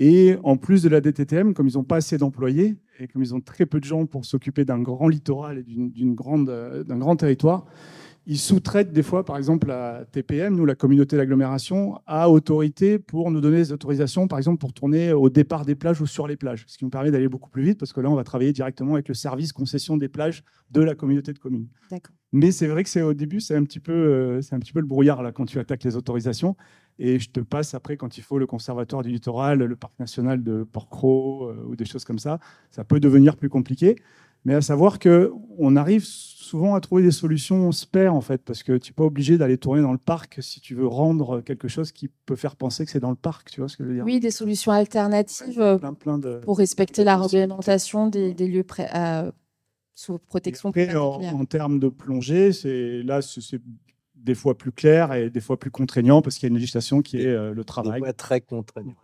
Et 0.00 0.36
en 0.44 0.56
plus 0.56 0.84
de 0.84 0.88
la 0.88 1.00
DTTM, 1.00 1.54
comme 1.54 1.66
ils 1.66 1.74
n'ont 1.74 1.82
pas 1.82 1.96
assez 1.96 2.18
d'employés 2.18 2.76
et 3.00 3.08
comme 3.08 3.20
ils 3.20 3.34
ont 3.34 3.40
très 3.40 3.66
peu 3.66 3.80
de 3.80 3.84
gens 3.84 4.06
pour 4.06 4.24
s'occuper 4.24 4.64
d'un 4.64 4.78
grand 4.78 5.08
littoral 5.08 5.58
et 5.58 5.64
euh, 5.68 6.84
d'un 6.84 6.98
grand 6.98 7.16
territoire, 7.16 7.66
ils 8.24 8.38
sous-traitent 8.38 8.92
des 8.92 9.02
fois, 9.02 9.24
par 9.24 9.38
exemple, 9.38 9.66
la 9.66 10.04
TPM, 10.12 10.54
nous, 10.54 10.66
la 10.66 10.76
communauté 10.76 11.16
d'agglomération, 11.16 11.98
à 12.06 12.30
autorité 12.30 13.00
pour 13.00 13.32
nous 13.32 13.40
donner 13.40 13.56
des 13.56 13.72
autorisations, 13.72 14.28
par 14.28 14.38
exemple, 14.38 14.58
pour 14.58 14.72
tourner 14.72 15.12
au 15.12 15.30
départ 15.30 15.64
des 15.64 15.74
plages 15.74 16.00
ou 16.00 16.06
sur 16.06 16.28
les 16.28 16.36
plages, 16.36 16.64
ce 16.68 16.78
qui 16.78 16.84
nous 16.84 16.90
permet 16.90 17.10
d'aller 17.10 17.28
beaucoup 17.28 17.50
plus 17.50 17.64
vite 17.64 17.80
parce 17.80 17.92
que 17.92 18.00
là, 18.00 18.08
on 18.08 18.14
va 18.14 18.22
travailler 18.22 18.52
directement 18.52 18.94
avec 18.94 19.08
le 19.08 19.14
service 19.14 19.52
concession 19.52 19.96
des 19.96 20.08
plages 20.08 20.44
de 20.70 20.80
la 20.80 20.94
communauté 20.94 21.32
de 21.32 21.38
communes. 21.40 21.66
Mais 22.32 22.52
c'est 22.52 22.66
vrai 22.66 22.84
que 22.84 22.90
c'est 22.90 23.02
au 23.02 23.14
début, 23.14 23.40
c'est 23.40 23.56
un 23.56 23.64
petit 23.64 23.80
peu, 23.80 23.92
euh, 23.92 24.42
c'est 24.42 24.54
un 24.54 24.60
petit 24.60 24.72
peu 24.72 24.80
le 24.80 24.86
brouillard 24.86 25.22
là 25.22 25.32
quand 25.32 25.46
tu 25.46 25.58
attaques 25.58 25.82
les 25.82 25.96
autorisations. 25.96 26.54
Et 26.98 27.18
je 27.18 27.30
te 27.30 27.40
passe 27.40 27.74
après 27.74 27.96
quand 27.96 28.18
il 28.18 28.22
faut 28.22 28.38
le 28.38 28.46
conservatoire 28.46 29.02
du 29.02 29.10
littoral, 29.10 29.58
le 29.58 29.76
parc 29.76 29.98
national 30.00 30.42
de 30.42 30.64
Port-Cros 30.64 31.44
euh, 31.48 31.64
ou 31.68 31.76
des 31.76 31.84
choses 31.84 32.04
comme 32.04 32.18
ça. 32.18 32.40
Ça 32.70 32.84
peut 32.84 33.00
devenir 33.00 33.36
plus 33.36 33.48
compliqué. 33.48 33.96
Mais 34.44 34.54
à 34.54 34.60
savoir 34.60 34.98
que 34.98 35.32
on 35.58 35.74
arrive 35.76 36.04
souvent 36.04 36.74
à 36.76 36.80
trouver 36.80 37.02
des 37.02 37.10
solutions 37.10 37.72
spare 37.72 38.14
en 38.14 38.20
fait, 38.20 38.42
parce 38.44 38.62
que 38.62 38.76
tu 38.78 38.90
n'es 38.90 38.94
pas 38.94 39.02
obligé 39.04 39.36
d'aller 39.36 39.58
tourner 39.58 39.82
dans 39.82 39.92
le 39.92 39.98
parc 39.98 40.38
si 40.40 40.60
tu 40.60 40.74
veux 40.76 40.86
rendre 40.86 41.40
quelque 41.40 41.66
chose 41.68 41.90
qui 41.90 42.08
peut 42.24 42.36
faire 42.36 42.54
penser 42.56 42.84
que 42.84 42.90
c'est 42.90 43.00
dans 43.00 43.10
le 43.10 43.16
parc. 43.16 43.50
Tu 43.50 43.60
vois 43.60 43.68
ce 43.68 43.76
que 43.76 43.82
je 43.84 43.88
veux 43.88 43.94
dire? 43.96 44.04
Oui, 44.04 44.20
des 44.20 44.30
solutions 44.30 44.70
alternatives 44.72 45.78
plein, 45.80 45.94
plein 45.94 46.18
de. 46.18 46.38
pour 46.44 46.58
respecter 46.58 47.02
la 47.04 47.16
réglementation 47.16 48.06
des, 48.06 48.32
des 48.32 48.46
lieux 48.46 48.62
pré- 48.62 48.86
euh, 48.94 49.30
sous 49.94 50.18
protection 50.18 50.68
après, 50.68 50.94
en, 50.94 51.20
en 51.20 51.44
termes 51.44 51.80
de 51.80 51.88
plongée, 51.88 52.52
là, 53.02 53.20
c'est 53.20 53.60
des 54.18 54.34
fois 54.34 54.56
plus 54.56 54.72
clair 54.72 55.12
et 55.14 55.30
des 55.30 55.40
fois 55.40 55.58
plus 55.58 55.70
contraignant 55.70 56.22
parce 56.22 56.36
qu'il 56.36 56.44
y 56.44 56.48
a 56.48 56.52
une 56.52 56.58
législation 56.58 57.02
qui 57.02 57.20
est 57.20 57.26
euh, 57.26 57.50
le 57.50 57.56
Des 57.62 57.64
travail. 57.64 57.98
fois 58.00 58.12
très 58.12 58.40
contraignant. 58.40 58.96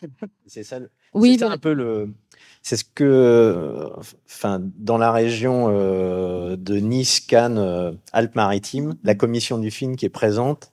C'est 0.46 0.62
ça. 0.62 0.78
le- 0.78 0.90
Oui, 1.14 1.32
c'est 1.32 1.38
voilà. 1.40 1.54
un 1.56 1.58
peu 1.58 1.72
le. 1.72 2.14
C'est 2.62 2.76
ce 2.76 2.84
que, 2.84 3.90
enfin, 4.26 4.60
dans 4.78 4.98
la 4.98 5.10
région 5.12 5.66
euh, 5.70 6.56
de 6.56 6.76
Nice, 6.76 7.20
Cannes, 7.20 7.58
euh, 7.58 7.92
Alpes-Maritimes, 8.12 8.94
la 9.02 9.14
commission 9.14 9.58
du 9.58 9.70
film 9.70 9.96
qui 9.96 10.06
est 10.06 10.10
présente, 10.10 10.72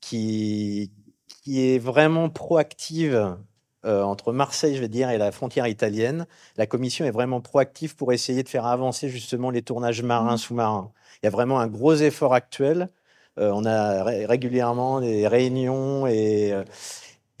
qui 0.00 0.90
qui 1.44 1.60
est 1.74 1.78
vraiment 1.78 2.28
proactive 2.28 3.36
euh, 3.84 4.02
entre 4.02 4.32
Marseille, 4.32 4.74
je 4.76 4.80
vais 4.80 4.88
dire, 4.88 5.08
et 5.10 5.18
la 5.18 5.32
frontière 5.32 5.66
italienne. 5.66 6.26
La 6.56 6.66
commission 6.66 7.04
est 7.06 7.10
vraiment 7.10 7.40
proactive 7.40 7.96
pour 7.96 8.12
essayer 8.12 8.42
de 8.42 8.48
faire 8.48 8.66
avancer 8.66 9.08
justement 9.08 9.50
les 9.50 9.62
tournages 9.62 10.02
marins 10.02 10.36
sous-marins. 10.36 10.92
Il 11.22 11.26
y 11.26 11.28
a 11.28 11.30
vraiment 11.30 11.60
un 11.60 11.68
gros 11.68 11.94
effort 11.94 12.34
actuel. 12.34 12.90
Euh, 13.38 13.50
on 13.54 13.64
a 13.64 14.02
ré- 14.04 14.26
régulièrement 14.26 15.00
des 15.00 15.26
réunions 15.28 16.06
et 16.06 16.52
euh, 16.52 16.64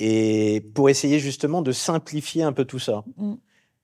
et 0.00 0.62
pour 0.74 0.88
essayer 0.90 1.18
justement 1.18 1.60
de 1.62 1.72
simplifier 1.72 2.42
un 2.44 2.52
peu 2.52 2.64
tout 2.64 2.78
ça. 2.78 3.04
Mm. 3.16 3.34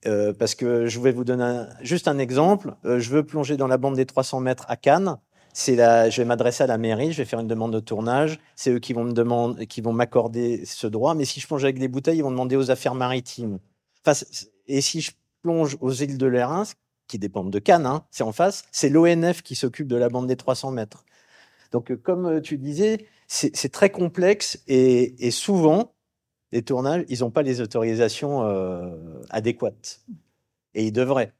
Euh, 0.06 0.32
parce 0.34 0.54
que 0.54 0.86
je 0.86 1.00
vais 1.00 1.12
vous 1.12 1.24
donner 1.24 1.44
un- 1.44 1.68
juste 1.80 2.08
un 2.08 2.18
exemple. 2.18 2.74
Euh, 2.84 2.98
je 3.00 3.10
veux 3.10 3.24
plonger 3.24 3.56
dans 3.56 3.66
la 3.66 3.78
bande 3.78 3.96
des 3.96 4.06
300 4.06 4.40
mètres 4.40 4.64
à 4.68 4.76
Cannes. 4.76 5.16
C'est 5.54 5.76
la, 5.76 6.10
je 6.10 6.20
vais 6.20 6.24
m'adresser 6.26 6.64
à 6.64 6.66
la 6.66 6.78
mairie, 6.78 7.12
je 7.12 7.18
vais 7.18 7.24
faire 7.24 7.40
une 7.40 7.46
demande 7.48 7.72
de 7.72 7.80
tournage. 7.80 8.38
C'est 8.56 8.70
eux 8.72 8.80
qui 8.80 8.92
vont 8.92 9.04
me 9.04 9.12
demander, 9.12 9.66
qui 9.66 9.80
vont 9.80 9.92
m'accorder 9.92 10.64
ce 10.66 10.86
droit. 10.86 11.14
Mais 11.14 11.24
si 11.24 11.40
je 11.40 11.46
plonge 11.46 11.64
avec 11.64 11.78
des 11.78 11.88
bouteilles, 11.88 12.18
ils 12.18 12.22
vont 12.22 12.30
demander 12.32 12.56
aux 12.56 12.70
affaires 12.70 12.94
maritimes. 12.94 13.58
Enfin, 14.06 14.18
et 14.66 14.80
si 14.80 15.00
je 15.00 15.12
plonge 15.42 15.76
aux 15.80 15.92
îles 15.92 16.18
de 16.18 16.26
l'Érins, 16.26 16.64
qui 17.06 17.18
dépendent 17.18 17.50
de 17.52 17.58
Cannes, 17.58 17.86
hein, 17.86 18.04
c'est 18.10 18.24
en 18.24 18.32
face, 18.32 18.64
c'est 18.72 18.88
l'ONF 18.88 19.42
qui 19.42 19.54
s'occupe 19.54 19.86
de 19.88 19.96
la 19.96 20.08
bande 20.08 20.26
des 20.26 20.36
300 20.36 20.70
mètres. 20.70 21.04
Donc, 21.74 21.90
euh, 21.90 21.96
comme 21.96 22.26
euh, 22.26 22.40
tu 22.40 22.56
disais, 22.56 23.04
c'est 23.26 23.72
très 23.72 23.90
complexe 23.90 24.62
et, 24.68 25.32
souvent, 25.32 25.92
les 26.52 26.62
tournages, 26.62 27.04
ils 27.08 27.20
n'ont 27.20 27.32
pas 27.32 27.42
les 27.42 27.60
autorisations 27.60 28.44
euh, 28.44 28.96
adéquates. 29.30 30.04
Et 30.74 30.84
ils 30.84 30.92
devraient. 30.92 31.32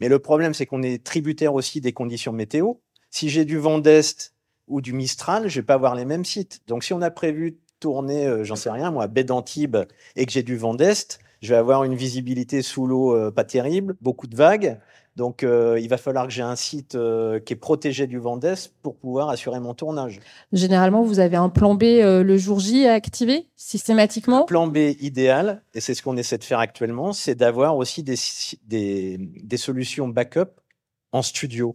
Mais 0.00 0.10
le 0.10 0.18
problème, 0.18 0.52
c'est 0.52 0.66
qu'on 0.66 0.82
est 0.82 1.02
tributaire 1.02 1.54
aussi 1.54 1.80
des 1.80 1.94
conditions 1.94 2.34
météo. 2.34 2.74
Si 3.08 3.30
j'ai 3.30 3.46
du 3.46 3.56
vent 3.56 3.78
d'Est 3.78 4.34
ou 4.66 4.82
du 4.82 4.92
Mistral, 4.92 5.48
je 5.48 5.60
vais 5.60 5.64
pas 5.64 5.74
avoir 5.74 5.94
les 5.94 6.04
mêmes 6.04 6.26
sites. 6.26 6.60
Donc, 6.66 6.84
si 6.84 6.92
on 6.92 7.00
a 7.00 7.10
prévu 7.10 7.56
tourner, 7.80 8.44
j'en 8.44 8.56
sais 8.56 8.70
rien, 8.70 8.90
moi, 8.90 9.04
à 9.04 9.06
baie 9.06 9.24
d'Antibes 9.24 9.78
et 10.16 10.26
que 10.26 10.32
j'ai 10.32 10.42
du 10.42 10.58
vent 10.58 10.74
d'Est, 10.74 11.18
je 11.40 11.54
vais 11.54 11.58
avoir 11.58 11.84
une 11.84 11.94
visibilité 11.94 12.60
sous 12.60 12.86
l'eau 12.86 13.30
pas 13.30 13.44
terrible, 13.44 13.96
beaucoup 14.02 14.26
de 14.26 14.36
vagues. 14.36 14.78
Donc, 15.18 15.42
euh, 15.42 15.80
il 15.80 15.88
va 15.88 15.96
falloir 15.96 16.28
que 16.28 16.32
j'ai 16.32 16.42
un 16.42 16.54
site 16.54 16.94
euh, 16.94 17.40
qui 17.40 17.52
est 17.52 17.56
protégé 17.56 18.06
du 18.06 18.18
vent 18.18 18.36
d'Est 18.36 18.72
pour 18.82 18.94
pouvoir 18.94 19.30
assurer 19.30 19.58
mon 19.58 19.74
tournage. 19.74 20.20
Généralement, 20.52 21.02
vous 21.02 21.18
avez 21.18 21.36
un 21.36 21.48
plan 21.48 21.74
B 21.74 21.82
euh, 21.82 22.22
le 22.22 22.38
jour 22.38 22.60
J 22.60 22.86
à 22.86 22.92
activer 22.92 23.48
systématiquement? 23.56 24.44
plan 24.44 24.68
B 24.68 24.76
idéal, 25.00 25.64
et 25.74 25.80
c'est 25.80 25.94
ce 25.94 26.04
qu'on 26.04 26.16
essaie 26.16 26.38
de 26.38 26.44
faire 26.44 26.60
actuellement, 26.60 27.12
c'est 27.12 27.34
d'avoir 27.34 27.76
aussi 27.76 28.04
des, 28.04 28.14
des, 28.68 29.16
des 29.18 29.56
solutions 29.56 30.06
backup 30.06 30.52
en 31.10 31.22
studio. 31.22 31.74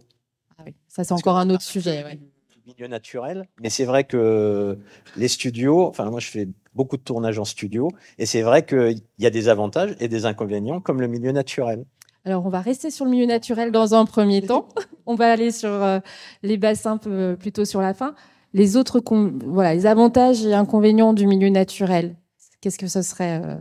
Ah 0.56 0.62
oui, 0.64 0.74
ça, 0.88 1.04
c'est 1.04 1.12
encore 1.12 1.36
un 1.36 1.50
autre 1.50 1.62
sujet. 1.62 2.02
ouais. 2.02 2.18
Milieu 2.66 2.86
naturel, 2.86 3.46
mais 3.60 3.68
c'est 3.68 3.84
vrai 3.84 4.04
que 4.04 4.78
les 5.16 5.28
studios, 5.28 5.86
enfin 5.86 6.08
moi 6.10 6.18
je 6.18 6.28
fais 6.28 6.48
beaucoup 6.74 6.96
de 6.96 7.02
tournages 7.02 7.38
en 7.38 7.44
studio, 7.44 7.90
et 8.16 8.24
c'est 8.24 8.40
vrai 8.40 8.64
qu'il 8.64 9.02
y 9.18 9.26
a 9.26 9.30
des 9.30 9.48
avantages 9.50 9.94
et 10.00 10.08
des 10.08 10.24
inconvénients 10.24 10.80
comme 10.80 11.02
le 11.02 11.06
milieu 11.06 11.30
naturel. 11.32 11.84
Alors, 12.24 12.46
on 12.46 12.48
va 12.48 12.60
rester 12.60 12.90
sur 12.90 13.04
le 13.04 13.10
milieu 13.10 13.26
naturel 13.26 13.70
dans 13.70 13.94
un 13.94 14.06
premier 14.06 14.40
temps. 14.46 14.68
On 15.06 15.14
va 15.14 15.30
aller 15.30 15.50
sur 15.50 15.68
euh, 15.68 16.00
les 16.42 16.56
bassins 16.56 16.96
peu- 16.96 17.36
plutôt 17.38 17.64
sur 17.64 17.80
la 17.80 17.92
fin. 17.94 18.14
Les 18.54 18.76
autres, 18.76 19.02
voilà, 19.44 19.74
les 19.74 19.86
avantages 19.86 20.44
et 20.46 20.54
inconvénients 20.54 21.12
du 21.12 21.26
milieu 21.26 21.48
naturel. 21.48 22.16
Qu'est-ce 22.60 22.78
que 22.78 22.86
ce 22.86 23.02
serait 23.02 23.42
euh, 23.44 23.56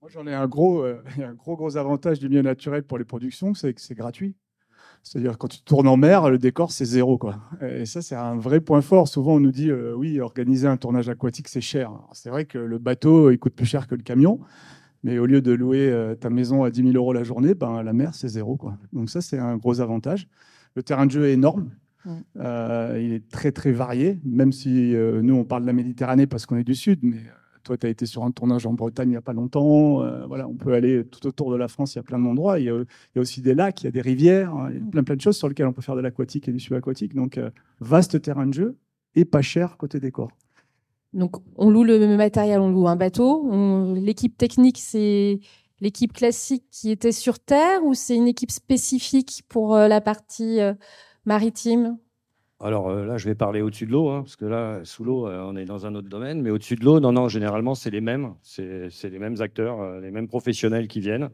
Moi, 0.00 0.10
j'en 0.10 0.26
ai 0.26 0.34
un 0.34 0.46
gros, 0.46 0.82
euh, 0.82 1.02
un 1.22 1.34
gros, 1.34 1.56
gros 1.56 1.76
avantage 1.76 2.20
du 2.20 2.28
milieu 2.28 2.42
naturel 2.42 2.84
pour 2.84 2.96
les 2.96 3.04
productions, 3.04 3.54
c'est 3.54 3.74
que 3.74 3.80
c'est 3.80 3.94
gratuit. 3.94 4.34
C'est-à-dire 5.02 5.38
quand 5.38 5.46
tu 5.46 5.60
tournes 5.62 5.86
en 5.86 5.96
mer, 5.96 6.30
le 6.30 6.38
décor 6.38 6.72
c'est 6.72 6.84
zéro 6.84 7.16
quoi. 7.16 7.36
Et 7.62 7.86
ça 7.86 8.02
c'est 8.02 8.16
un 8.16 8.36
vrai 8.36 8.60
point 8.60 8.80
fort. 8.80 9.06
Souvent 9.06 9.34
on 9.34 9.40
nous 9.40 9.52
dit 9.52 9.70
euh, 9.70 9.94
oui 9.94 10.18
organiser 10.18 10.66
un 10.66 10.76
tournage 10.76 11.08
aquatique 11.08 11.46
c'est 11.46 11.60
cher. 11.60 11.92
C'est 12.12 12.28
vrai 12.28 12.44
que 12.44 12.58
le 12.58 12.78
bateau 12.78 13.30
il 13.30 13.38
coûte 13.38 13.54
plus 13.54 13.66
cher 13.66 13.86
que 13.86 13.94
le 13.94 14.02
camion, 14.02 14.40
mais 15.02 15.18
au 15.18 15.26
lieu 15.26 15.40
de 15.40 15.52
louer 15.52 15.90
euh, 15.90 16.14
ta 16.14 16.30
maison 16.30 16.64
à 16.64 16.70
10 16.70 16.82
000 16.82 16.94
euros 16.94 17.12
la 17.12 17.24
journée, 17.24 17.54
ben 17.54 17.82
la 17.82 17.92
mer 17.92 18.14
c'est 18.14 18.28
zéro 18.28 18.56
quoi. 18.56 18.76
Donc 18.92 19.10
ça 19.10 19.20
c'est 19.20 19.38
un 19.38 19.56
gros 19.56 19.80
avantage. 19.80 20.28
Le 20.74 20.82
terrain 20.82 21.06
de 21.06 21.10
jeu 21.10 21.26
est 21.26 21.32
énorme. 21.32 21.70
Euh, 22.36 23.00
il 23.02 23.12
est 23.12 23.28
très 23.28 23.50
très 23.50 23.72
varié, 23.72 24.20
même 24.24 24.52
si 24.52 24.94
euh, 24.94 25.22
nous 25.22 25.34
on 25.34 25.44
parle 25.44 25.62
de 25.62 25.66
la 25.66 25.72
Méditerranée 25.72 26.26
parce 26.26 26.46
qu'on 26.46 26.56
est 26.56 26.64
du 26.64 26.76
sud, 26.76 27.00
mais 27.02 27.16
toi, 27.64 27.76
tu 27.76 27.84
as 27.84 27.90
été 27.90 28.06
sur 28.06 28.22
un 28.22 28.30
tournage 28.30 28.64
en 28.64 28.74
Bretagne 28.74 29.08
il 29.08 29.12
n'y 29.12 29.16
a 29.16 29.22
pas 29.22 29.32
longtemps. 29.32 30.04
Voilà, 30.28 30.46
on 30.46 30.54
peut 30.54 30.72
aller 30.72 31.04
tout 31.04 31.26
autour 31.26 31.50
de 31.50 31.56
la 31.56 31.66
France, 31.66 31.94
il 31.94 31.98
y 31.98 31.98
a 31.98 32.04
plein 32.04 32.20
d'endroits. 32.20 32.60
Il, 32.60 32.66
il, 32.66 32.66
y 33.16 33.18
a 33.18 33.20
aussi 33.20 33.42
des 33.42 33.56
lacs, 33.56 33.82
il 33.82 33.86
y 33.86 33.88
a 33.88 33.90
des 33.90 34.00
rivières, 34.02 34.54
hein, 34.54 34.68
il 34.70 34.76
y 34.76 34.80
a 34.80 34.84
plein, 34.88 35.02
plein 35.02 35.16
de 35.16 35.20
choses 35.20 35.36
sur 35.36 35.48
lesquelles 35.48 35.66
on 35.66 35.72
peut 35.72 35.82
faire 35.82 35.96
de 35.96 36.00
l'aquatique 36.00 36.46
et 36.48 36.52
du 36.52 36.60
subaquatique. 36.60 37.12
Donc, 37.12 37.40
vaste 37.80 38.22
terrain 38.22 38.46
de 38.46 38.54
jeu 38.54 38.76
et 39.16 39.24
pas 39.24 39.42
cher 39.42 39.76
côté 39.76 39.98
décor. 39.98 40.30
Donc, 41.16 41.36
on 41.56 41.70
loue 41.70 41.82
le 41.82 42.16
matériel, 42.16 42.60
on 42.60 42.70
loue 42.70 42.86
un 42.86 42.96
bateau. 42.96 43.50
L'équipe 43.94 44.36
technique, 44.36 44.78
c'est 44.78 45.40
l'équipe 45.80 46.12
classique 46.12 46.64
qui 46.70 46.90
était 46.90 47.12
sur 47.12 47.38
Terre 47.40 47.84
ou 47.84 47.94
c'est 47.94 48.14
une 48.14 48.28
équipe 48.28 48.52
spécifique 48.52 49.42
pour 49.48 49.74
la 49.76 50.00
partie 50.00 50.60
maritime? 51.26 51.98
Alors 52.58 52.88
euh, 52.88 53.04
là, 53.04 53.18
je 53.18 53.26
vais 53.28 53.34
parler 53.34 53.60
au-dessus 53.60 53.84
de 53.84 53.92
l'eau, 53.92 54.08
hein, 54.08 54.22
parce 54.22 54.36
que 54.36 54.46
là, 54.46 54.80
sous 54.84 55.04
l'eau, 55.04 55.28
euh, 55.28 55.42
on 55.44 55.56
est 55.56 55.66
dans 55.66 55.84
un 55.84 55.94
autre 55.94 56.08
domaine. 56.08 56.40
Mais 56.40 56.50
au-dessus 56.50 56.76
de 56.76 56.84
l'eau, 56.84 57.00
non, 57.00 57.12
non, 57.12 57.28
généralement, 57.28 57.74
c'est 57.74 57.90
les 57.90 58.00
mêmes. 58.00 58.34
C'est 58.42 58.88
les 59.04 59.18
mêmes 59.18 59.42
acteurs, 59.42 59.80
euh, 59.80 60.00
les 60.00 60.10
mêmes 60.10 60.28
professionnels 60.28 60.88
qui 60.88 61.00
viennent. 61.00 61.28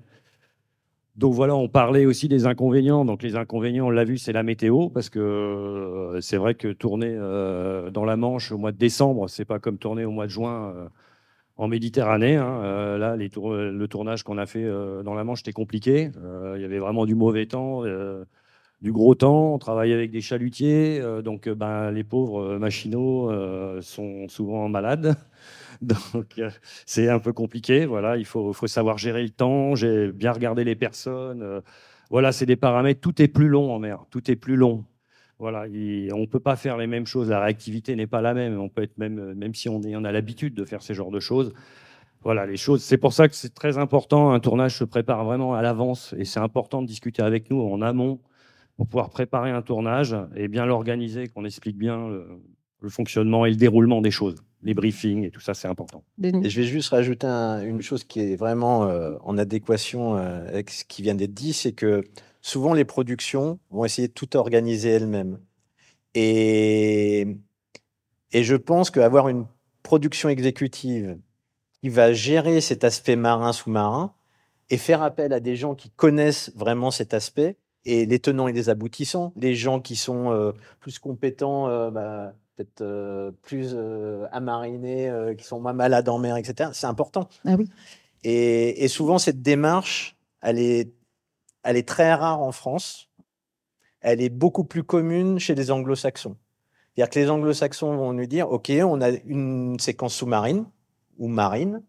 Donc 1.16 1.34
voilà, 1.34 1.54
on 1.54 1.68
parlait 1.68 2.06
aussi 2.06 2.28
des 2.28 2.46
inconvénients. 2.46 3.04
Donc 3.04 3.22
les 3.22 3.36
inconvénients, 3.36 3.86
on 3.86 3.90
l'a 3.90 4.04
vu, 4.04 4.18
c'est 4.18 4.32
la 4.32 4.42
météo, 4.42 4.88
parce 4.88 5.10
que 5.10 6.18
c'est 6.20 6.38
vrai 6.38 6.54
que 6.54 6.68
tourner 6.72 7.14
dans 7.92 8.04
la 8.04 8.16
Manche 8.16 8.50
au 8.52 8.58
mois 8.58 8.72
de 8.72 8.78
décembre, 8.78 9.28
c'est 9.28 9.44
pas 9.44 9.58
comme 9.58 9.78
tourner 9.78 10.04
au 10.04 10.10
mois 10.10 10.26
de 10.26 10.30
juin 10.30 10.74
en 11.58 11.68
Méditerranée. 11.68 12.36
Hein. 12.36 12.96
là, 12.98 13.16
le 13.16 13.86
tournage 13.86 14.22
qu'on 14.22 14.38
a 14.38 14.46
fait 14.46 14.66
dans 15.04 15.14
la 15.14 15.24
Manche, 15.24 15.40
c'était 15.40 15.52
compliqué. 15.52 16.10
Il 16.56 16.62
y 16.62 16.64
avait 16.64 16.78
vraiment 16.78 17.04
du 17.04 17.14
mauvais 17.14 17.46
temps 17.46 17.82
du 18.82 18.90
gros 18.90 19.14
temps, 19.14 19.54
on 19.54 19.58
travaille 19.58 19.92
avec 19.92 20.10
des 20.10 20.20
chalutiers, 20.20 21.00
euh, 21.00 21.22
donc 21.22 21.46
euh, 21.46 21.54
ben, 21.54 21.92
les 21.92 22.02
pauvres 22.02 22.42
euh, 22.42 22.58
machinaux 22.58 23.30
sont 23.80 24.28
souvent 24.28 24.68
malades. 24.68 25.16
Donc 25.82 26.40
c'est 26.86 27.08
un 27.08 27.18
peu 27.18 27.32
compliqué. 27.32 27.86
Voilà, 27.86 28.16
il 28.16 28.24
faut, 28.24 28.52
savoir 28.68 28.98
gérer 28.98 29.22
le 29.24 29.30
temps, 29.30 29.72
bien 30.14 30.30
regardé 30.30 30.62
les 30.62 30.76
personnes. 30.76 31.60
voilà, 32.08 32.30
c'est 32.30 32.46
des 32.46 32.54
paramètres. 32.54 33.00
Tout 33.00 33.20
est 33.20 33.26
plus 33.26 33.48
long 33.48 33.72
en 33.74 33.80
mer. 33.80 34.04
Tout 34.10 34.30
est 34.30 34.36
plus 34.36 34.54
long. 34.54 34.84
Voilà, 35.40 35.62
on 35.62 36.18
ne 36.20 36.26
peut 36.26 36.38
pas 36.38 36.54
faire 36.54 36.76
les 36.76 36.86
mêmes 36.86 37.06
choses. 37.06 37.30
La 37.30 37.40
réactivité 37.40 37.96
n'est 37.96 38.06
pas 38.06 38.20
la 38.20 38.32
même. 38.32 38.60
On 38.60 38.68
peut 38.68 38.84
être 38.84 38.96
même, 38.96 39.34
même 39.34 39.54
si 39.56 39.68
on, 39.68 39.82
est, 39.82 39.96
on 39.96 40.04
a 40.04 40.12
l'habitude 40.12 40.54
de 40.54 40.64
faire 40.64 40.82
ces 40.82 40.94
genres 40.94 41.10
de 41.10 41.18
choses. 41.18 41.52
Voilà, 42.22 42.46
les 42.46 42.56
choses. 42.56 42.84
C'est 42.84 42.98
pour 42.98 43.12
ça 43.12 43.26
que 43.26 43.34
c'est 43.34 43.52
très 43.52 43.76
important. 43.76 44.30
Un 44.30 44.38
tournage 44.38 44.76
se 44.76 44.84
prépare 44.84 45.24
vraiment 45.24 45.54
à 45.54 45.62
l'avance 45.62 46.14
et 46.16 46.24
c'est 46.24 46.38
important 46.38 46.80
de 46.80 46.86
discuter 46.86 47.22
avec 47.22 47.50
nous 47.50 47.60
en 47.60 47.82
amont 47.82 48.20
pour 48.82 48.88
pouvoir 48.88 49.10
préparer 49.10 49.50
un 49.52 49.62
tournage 49.62 50.16
et 50.34 50.48
bien 50.48 50.66
l'organiser, 50.66 51.28
qu'on 51.28 51.44
explique 51.44 51.78
bien 51.78 52.08
le, 52.08 52.88
fonctionnement 52.88 53.46
et 53.46 53.50
le 53.50 53.54
déroulement 53.54 54.00
des 54.00 54.10
choses, 54.10 54.42
les 54.64 54.74
briefings 54.74 55.22
et 55.22 55.30
tout 55.30 55.38
ça, 55.38 55.54
c'est 55.54 55.68
important. 55.68 56.02
Et 56.20 56.50
je 56.50 56.60
vais 56.60 56.66
juste 56.66 56.88
rajouter 56.88 57.28
une 57.28 57.80
chose 57.80 58.02
qui 58.02 58.18
est 58.18 58.34
vraiment 58.34 58.88
euh, 58.88 59.14
en 59.22 59.38
adéquation 59.38 60.16
euh, 60.16 60.48
avec 60.48 60.70
ce 60.70 60.84
qui 60.84 61.02
vient 61.02 61.14
d'être 61.14 61.32
dit, 61.32 61.52
c'est 61.52 61.70
que 61.70 62.02
souvent 62.40 62.74
les 62.74 62.84
productions 62.84 63.60
vont 63.70 63.84
essayer 63.84 64.08
de 64.08 64.12
tout 64.12 64.36
organiser 64.36 64.88
elles-mêmes. 64.88 65.38
Et, 66.16 67.36
et 68.32 68.42
je 68.42 68.56
pense 68.56 68.90
qu'avoir 68.90 69.28
une 69.28 69.46
production 69.84 70.28
exécutive 70.28 71.18
qui 71.80 71.88
va 71.88 72.12
gérer 72.12 72.60
cet 72.60 72.82
aspect 72.82 73.14
marin 73.14 73.52
sous-marin 73.52 74.12
et 74.70 74.76
faire 74.76 75.02
appel 75.02 75.32
à 75.32 75.38
des 75.38 75.54
gens 75.54 75.76
qui 75.76 75.90
connaissent 75.90 76.50
vraiment 76.56 76.90
cet 76.90 77.14
aspect, 77.14 77.58
et 77.84 78.06
les 78.06 78.18
tenants 78.18 78.48
et 78.48 78.52
les 78.52 78.68
aboutissants, 78.68 79.32
les 79.36 79.54
gens 79.54 79.80
qui 79.80 79.96
sont 79.96 80.30
euh, 80.30 80.52
plus 80.80 80.98
compétents, 80.98 81.68
euh, 81.68 81.90
bah, 81.90 82.34
peut-être 82.56 82.82
euh, 82.82 83.32
plus 83.42 83.76
amarinés, 84.30 85.10
qui 85.36 85.44
sont 85.44 85.60
moins 85.60 85.72
malades 85.72 86.08
en 86.08 86.18
mer, 86.18 86.36
etc. 86.36 86.70
C'est 86.72 86.86
important. 86.86 87.28
Ah 87.44 87.54
oui. 87.58 87.68
Et, 88.24 88.84
et, 88.84 88.88
souvent, 88.88 89.18
cette 89.18 89.42
démarche, 89.42 90.16
elle 90.42 90.58
est, 90.58 90.92
elle 91.64 91.76
est 91.76 91.88
très 91.88 92.14
rare 92.14 92.40
en 92.40 92.52
France. 92.52 93.08
Elle 94.00 94.20
est 94.20 94.28
beaucoup 94.28 94.64
plus 94.64 94.84
commune 94.84 95.38
chez 95.38 95.54
les 95.54 95.70
anglo-saxons. 95.70 96.36
C'est-à-dire 96.94 97.10
que 97.10 97.18
les 97.18 97.30
anglo-saxons 97.30 97.96
vont 97.96 98.12
nous 98.12 98.26
dire, 98.26 98.50
OK, 98.50 98.70
on 98.84 99.00
a 99.00 99.10
une 99.10 99.78
séquence 99.80 100.14
sous-marine 100.14 100.66
ou 101.18 101.28
marine, 101.28 101.82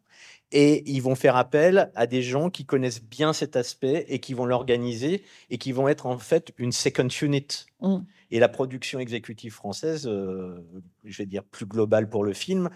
et 0.53 0.87
ils 0.89 1.01
vont 1.01 1.15
faire 1.15 1.35
appel 1.35 1.91
à 1.95 2.05
des 2.05 2.21
gens 2.21 2.51
qui 2.51 2.63
connaissent 2.63 3.03
bien 3.03 3.33
cet 3.33 3.55
aspect 3.55 4.05
et 4.07 4.19
qui 4.19 4.35
vont 4.35 4.45
l'organiser 4.45 5.23
et 5.49 5.57
qui 5.57 5.71
vont 5.71 5.87
être 5.87 6.05
en 6.05 6.19
fait 6.19 6.53
une 6.59 6.71
second 6.71 7.07
unit. 7.07 7.65
Mm. 7.81 7.97
Et 8.29 8.39
la 8.39 8.49
production 8.49 8.99
exécutive 8.99 9.51
française, 9.51 10.07
euh, 10.07 10.63
je 11.03 11.17
vais 11.17 11.25
dire 11.25 11.43
plus 11.43 11.65
globale 11.65 12.07
pour 12.07 12.23
le 12.23 12.33
film, 12.33 12.69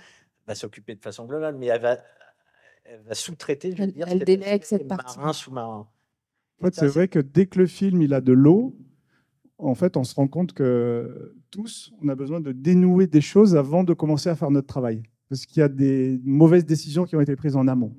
va 0.48 0.56
s'occuper 0.56 0.96
de 0.96 1.02
façon 1.02 1.26
globale, 1.26 1.56
mais 1.56 1.68
elle 1.68 1.82
va, 1.82 1.98
va 3.06 3.14
sous-traiter, 3.14 3.76
je 3.76 3.84
veux 3.84 3.92
dire, 3.92 4.08
elle 4.08 4.24
délègue 4.24 4.64
cette 4.64 4.88
partie. 4.88 5.20
sous-marin. 5.34 5.88
En 6.60 6.66
fait, 6.66 6.74
c'est 6.74 6.88
vrai 6.88 7.08
que 7.08 7.20
dès 7.20 7.46
que 7.46 7.60
le 7.60 7.68
film 7.68 8.02
il 8.02 8.16
a 8.16 8.22
de 8.22 8.34
l'eau, 8.34 8.76
en 9.60 9.76
fait, 9.76 9.98
on 9.98 10.04
se 10.04 10.16
rend 10.16 10.28
compte 10.28 10.54
que 10.54 11.36
tous, 11.52 11.92
on 12.02 12.08
a 12.10 12.16
besoin 12.16 12.40
de 12.40 12.52
dénouer 12.52 13.06
des 13.06 13.22
choses 13.22 13.56
avant 13.56 13.84
de 13.84 13.94
commencer 13.94 14.30
à 14.30 14.36
faire 14.36 14.50
notre 14.50 14.68
travail 14.68 15.04
parce 15.30 15.46
qu'il 15.46 15.60
y 15.60 15.64
a 15.64 15.70
des 15.70 16.20
mauvaises 16.24 16.66
décisions 16.66 17.06
qui 17.06 17.16
ont 17.16 17.22
été 17.22 17.36
prises 17.36 17.56
en 17.56 17.68
amont. 17.68 17.94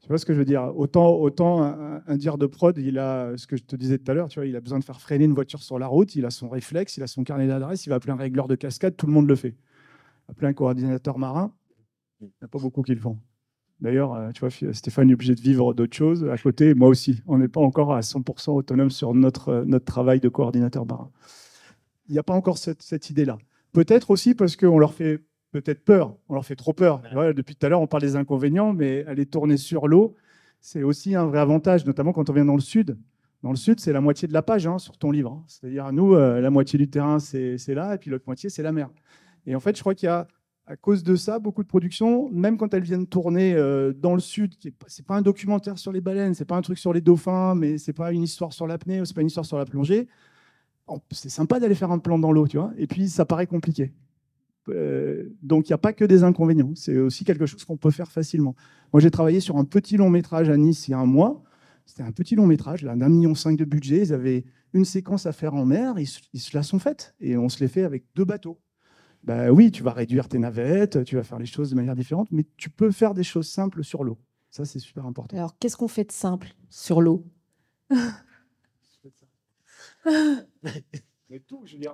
Tu 0.00 0.08
vois 0.08 0.18
ce 0.18 0.24
que 0.24 0.32
je 0.32 0.38
veux 0.38 0.44
dire? 0.44 0.72
Autant, 0.74 1.62
un, 2.06 2.16
dire 2.16 2.38
de 2.38 2.46
prod, 2.46 2.76
il 2.78 2.98
a 2.98 3.36
ce 3.36 3.46
que 3.46 3.56
je 3.56 3.64
te 3.64 3.76
disais 3.76 3.98
tout 3.98 4.10
à 4.10 4.14
l'heure, 4.14 4.28
tu 4.28 4.38
vois, 4.38 4.46
il 4.46 4.56
a 4.56 4.60
besoin 4.60 4.78
de 4.78 4.84
faire 4.84 5.00
freiner 5.00 5.26
une 5.26 5.34
voiture 5.34 5.62
sur 5.62 5.78
la 5.78 5.86
route, 5.86 6.14
il 6.14 6.24
a 6.24 6.30
son 6.30 6.48
réflexe, 6.48 6.96
il 6.96 7.02
a 7.02 7.06
son 7.06 7.24
carnet 7.24 7.46
d'adresse, 7.46 7.84
il 7.84 7.90
va 7.90 7.96
appeler 7.96 8.12
un 8.12 8.16
régleur 8.16 8.48
de 8.48 8.54
cascade, 8.54 8.96
tout 8.96 9.06
le 9.06 9.12
monde 9.12 9.28
le 9.28 9.36
fait. 9.36 9.54
Appeler 10.28 10.48
un 10.48 10.52
coordinateur 10.54 11.18
marin, 11.18 11.52
il 12.20 12.26
n'y 12.26 12.32
a 12.42 12.48
pas 12.48 12.58
beaucoup 12.58 12.82
qui 12.82 12.94
le 12.94 13.00
font. 13.00 13.18
D'ailleurs, 13.80 14.14
euh, 14.14 14.30
tu 14.32 14.40
vois, 14.40 14.72
Stéphane 14.72 15.10
est 15.10 15.14
obligé 15.14 15.34
de 15.34 15.40
vivre 15.40 15.72
d'autres 15.74 15.96
choses 15.96 16.24
à 16.24 16.36
côté, 16.38 16.74
moi 16.74 16.88
aussi. 16.88 17.22
On 17.26 17.38
n'est 17.38 17.48
pas 17.48 17.60
encore 17.60 17.92
à 17.92 18.00
100% 18.00 18.52
autonome 18.52 18.90
sur 18.90 19.14
notre, 19.14 19.50
euh, 19.50 19.64
notre 19.66 19.84
travail 19.84 20.20
de 20.20 20.28
coordinateur 20.28 20.86
marin. 20.86 21.10
Il 22.08 22.12
n'y 22.12 22.18
a 22.18 22.22
pas 22.22 22.34
encore 22.34 22.58
cette, 22.58 22.82
cette 22.82 23.10
idée-là. 23.10 23.38
Peut-être 23.72 24.10
aussi 24.10 24.34
parce 24.34 24.56
qu'on 24.56 24.78
leur 24.78 24.94
fait 24.94 25.20
peut-être 25.50 25.84
peur. 25.84 26.16
On 26.28 26.34
leur 26.34 26.44
fait 26.44 26.56
trop 26.56 26.72
peur. 26.72 27.02
depuis 27.34 27.56
tout 27.56 27.66
à 27.66 27.68
l'heure, 27.68 27.80
on 27.80 27.86
parle 27.86 28.02
des 28.02 28.16
inconvénients, 28.16 28.72
mais 28.72 29.04
aller 29.06 29.26
tourner 29.26 29.56
sur 29.56 29.88
l'eau, 29.88 30.14
c'est 30.60 30.82
aussi 30.82 31.14
un 31.14 31.26
vrai 31.26 31.38
avantage, 31.38 31.86
notamment 31.86 32.12
quand 32.12 32.28
on 32.30 32.32
vient 32.32 32.44
dans 32.44 32.54
le 32.54 32.60
sud. 32.60 32.98
Dans 33.42 33.50
le 33.50 33.56
sud, 33.56 33.78
c'est 33.78 33.92
la 33.92 34.00
moitié 34.00 34.26
de 34.26 34.32
la 34.32 34.42
page 34.42 34.66
hein, 34.66 34.78
sur 34.78 34.96
ton 34.98 35.10
livre. 35.10 35.32
Hein. 35.32 35.44
C'est-à-dire, 35.46 35.92
nous, 35.92 36.14
euh, 36.14 36.40
la 36.40 36.50
moitié 36.50 36.78
du 36.78 36.90
terrain, 36.90 37.18
c'est 37.20 37.74
là, 37.74 37.94
et 37.94 37.98
puis 37.98 38.10
l'autre 38.10 38.24
moitié, 38.26 38.50
c'est 38.50 38.62
la 38.62 38.72
mer. 38.72 38.90
Et 39.46 39.54
en 39.54 39.60
fait, 39.60 39.76
je 39.76 39.80
crois 39.80 39.94
qu'il 39.94 40.06
y 40.06 40.10
a, 40.10 40.26
à 40.66 40.76
cause 40.76 41.02
de 41.02 41.16
ça, 41.16 41.38
beaucoup 41.38 41.62
de 41.62 41.68
productions, 41.68 42.28
même 42.30 42.58
quand 42.58 42.74
elles 42.74 42.82
viennent 42.82 43.06
tourner 43.06 43.54
euh, 43.54 43.92
dans 43.94 44.14
le 44.14 44.20
sud, 44.20 44.54
c'est 44.86 45.06
pas 45.06 45.16
un 45.16 45.22
documentaire 45.22 45.78
sur 45.78 45.92
les 45.92 46.00
baleines, 46.00 46.34
c'est 46.34 46.44
pas 46.44 46.56
un 46.56 46.62
truc 46.62 46.78
sur 46.78 46.92
les 46.92 47.00
dauphins, 47.00 47.54
mais 47.54 47.78
c'est 47.78 47.94
pas 47.94 48.12
une 48.12 48.22
histoire 48.22 48.52
sur 48.52 48.66
l'apnée, 48.66 49.00
c'est 49.04 49.14
pas 49.14 49.22
une 49.22 49.28
histoire 49.28 49.46
sur 49.46 49.56
la 49.56 49.64
plongée. 49.64 50.08
C'est 51.10 51.30
sympa 51.30 51.60
d'aller 51.60 51.74
faire 51.74 51.90
un 51.90 51.98
plan 51.98 52.18
dans 52.18 52.32
l'eau, 52.32 52.48
tu 52.48 52.58
vois. 52.58 52.72
Et 52.76 52.86
puis, 52.86 53.08
ça 53.08 53.24
paraît 53.24 53.46
compliqué. 53.46 53.92
Euh, 54.68 55.34
donc 55.42 55.68
il 55.68 55.72
n'y 55.72 55.74
a 55.74 55.78
pas 55.78 55.92
que 55.92 56.04
des 56.04 56.24
inconvénients, 56.24 56.72
c'est 56.74 56.98
aussi 56.98 57.24
quelque 57.24 57.46
chose 57.46 57.64
qu'on 57.64 57.76
peut 57.76 57.90
faire 57.90 58.10
facilement. 58.10 58.54
Moi 58.92 59.00
j'ai 59.00 59.10
travaillé 59.10 59.40
sur 59.40 59.56
un 59.56 59.64
petit 59.64 59.96
long 59.96 60.10
métrage 60.10 60.48
à 60.50 60.56
Nice 60.56 60.88
il 60.88 60.92
y 60.92 60.94
a 60.94 60.98
un 60.98 61.06
mois. 61.06 61.42
C'était 61.86 62.02
un 62.02 62.12
petit 62.12 62.34
long 62.34 62.46
métrage, 62.46 62.82
d'un 62.82 63.08
million 63.08 63.34
cinq 63.34 63.56
de 63.56 63.64
budget. 63.64 64.02
Ils 64.02 64.12
avaient 64.12 64.44
une 64.74 64.84
séquence 64.84 65.24
à 65.24 65.32
faire 65.32 65.54
en 65.54 65.64
mer, 65.64 65.94
ils, 65.98 66.06
se 66.06 66.54
la 66.54 66.62
sont 66.62 66.78
faites 66.78 67.14
et 67.18 67.38
on 67.38 67.48
se 67.48 67.60
les 67.60 67.68
fait 67.68 67.82
avec 67.82 68.04
deux 68.14 68.26
bateaux. 68.26 68.60
Ben 69.24 69.50
oui, 69.50 69.70
tu 69.70 69.82
vas 69.82 69.92
réduire 69.92 70.28
tes 70.28 70.38
navettes, 70.38 71.02
tu 71.04 71.16
vas 71.16 71.22
faire 71.22 71.38
les 71.38 71.46
choses 71.46 71.70
de 71.70 71.74
manière 71.74 71.96
différente, 71.96 72.28
mais 72.30 72.44
tu 72.58 72.68
peux 72.68 72.90
faire 72.90 73.14
des 73.14 73.22
choses 73.22 73.48
simples 73.48 73.82
sur 73.82 74.04
l'eau. 74.04 74.18
Ça, 74.50 74.66
c'est 74.66 74.78
super 74.78 75.06
important. 75.06 75.36
Alors, 75.36 75.58
qu'est-ce 75.58 75.76
qu'on 75.76 75.88
fait 75.88 76.04
de 76.04 76.12
simple 76.12 76.54
sur 76.68 77.00
l'eau? 77.00 77.26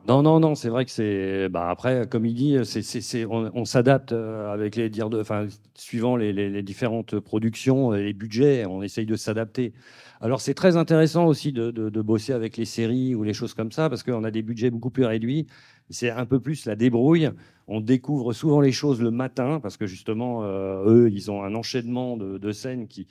Non, 0.06 0.22
non, 0.22 0.38
non, 0.38 0.54
c'est 0.54 0.68
vrai 0.68 0.84
que 0.84 0.92
c'est. 0.92 1.48
Bah 1.48 1.68
après, 1.68 2.06
comme 2.08 2.24
il 2.24 2.34
dit, 2.34 2.56
c'est, 2.64 3.26
on, 3.26 3.64
s'adapte 3.64 4.12
euh, 4.12 4.52
avec 4.52 4.76
les 4.76 4.88
dire 4.88 5.10
de, 5.10 5.20
enfin, 5.20 5.48
suivant 5.74 6.14
les, 6.14 6.62
différentes 6.62 7.18
productions, 7.18 7.90
les 7.90 8.12
budgets, 8.12 8.64
on 8.64 8.80
essaye 8.80 9.06
de 9.06 9.16
s'adapter. 9.16 9.72
Alors 10.20 10.40
c'est 10.40 10.54
très 10.54 10.76
intéressant 10.76 11.26
aussi 11.26 11.52
de, 11.52 11.70
bosser 12.00 12.32
avec 12.32 12.56
les 12.56 12.64
séries 12.64 13.16
ou 13.16 13.24
les 13.24 13.34
choses 13.34 13.54
comme 13.54 13.72
ça, 13.72 13.88
parce 13.88 14.04
qu'on 14.04 14.22
a 14.22 14.30
des 14.30 14.42
budgets 14.42 14.70
beaucoup 14.70 14.90
plus 14.90 15.04
réduits. 15.04 15.48
C'est 15.90 16.10
un 16.10 16.26
peu 16.26 16.38
plus 16.38 16.64
la 16.66 16.76
débrouille. 16.76 17.30
On 17.66 17.80
découvre 17.80 18.32
souvent 18.32 18.60
les 18.60 18.72
choses 18.72 19.02
le 19.02 19.10
matin, 19.10 19.58
parce 19.60 19.76
que 19.76 19.86
justement, 19.86 20.44
euh, 20.44 20.84
eux, 20.86 21.10
ils 21.10 21.32
ont 21.32 21.42
un 21.42 21.56
enchaînement 21.56 22.16
de 22.16 22.52
scènes 22.52 22.86
qui 22.86 23.08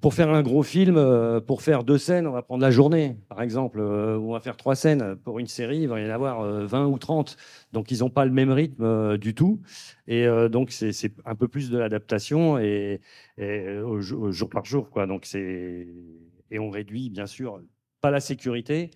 pour 0.00 0.14
faire 0.14 0.30
un 0.30 0.42
gros 0.42 0.62
film, 0.62 0.96
euh, 0.96 1.40
pour 1.40 1.62
faire 1.62 1.84
deux 1.84 1.98
scènes, 1.98 2.26
on 2.26 2.32
va 2.32 2.42
prendre 2.42 2.62
la 2.62 2.70
journée, 2.70 3.16
par 3.28 3.42
exemple, 3.42 3.80
euh, 3.80 4.18
on 4.18 4.32
va 4.32 4.40
faire 4.40 4.56
trois 4.56 4.74
scènes. 4.74 5.16
Pour 5.16 5.38
une 5.38 5.46
série, 5.46 5.80
il 5.80 5.88
va 5.88 6.00
y 6.00 6.06
en 6.06 6.10
avoir 6.10 6.42
20 6.42 6.84
euh, 6.84 6.86
ou 6.86 6.98
30. 6.98 7.36
Donc, 7.72 7.90
ils 7.90 8.00
n'ont 8.00 8.08
pas 8.08 8.24
le 8.24 8.30
même 8.30 8.50
rythme 8.50 9.18
du 9.18 9.34
tout. 9.34 9.60
Et 10.06 10.26
donc, 10.50 10.70
c'est 10.72 11.12
un 11.24 11.34
peu 11.34 11.48
plus 11.48 11.70
de 11.70 11.78
l'adaptation 11.78 12.58
et, 12.58 13.00
jour 13.38 14.48
par 14.48 14.64
jour. 14.64 14.90
Quoi. 14.90 15.06
Donc, 15.06 15.32
et 15.34 16.58
on 16.58 16.70
réduit, 16.70 17.10
bien 17.10 17.26
sûr, 17.26 17.60
pas 18.00 18.10
la 18.10 18.20
sécurité, 18.20 18.90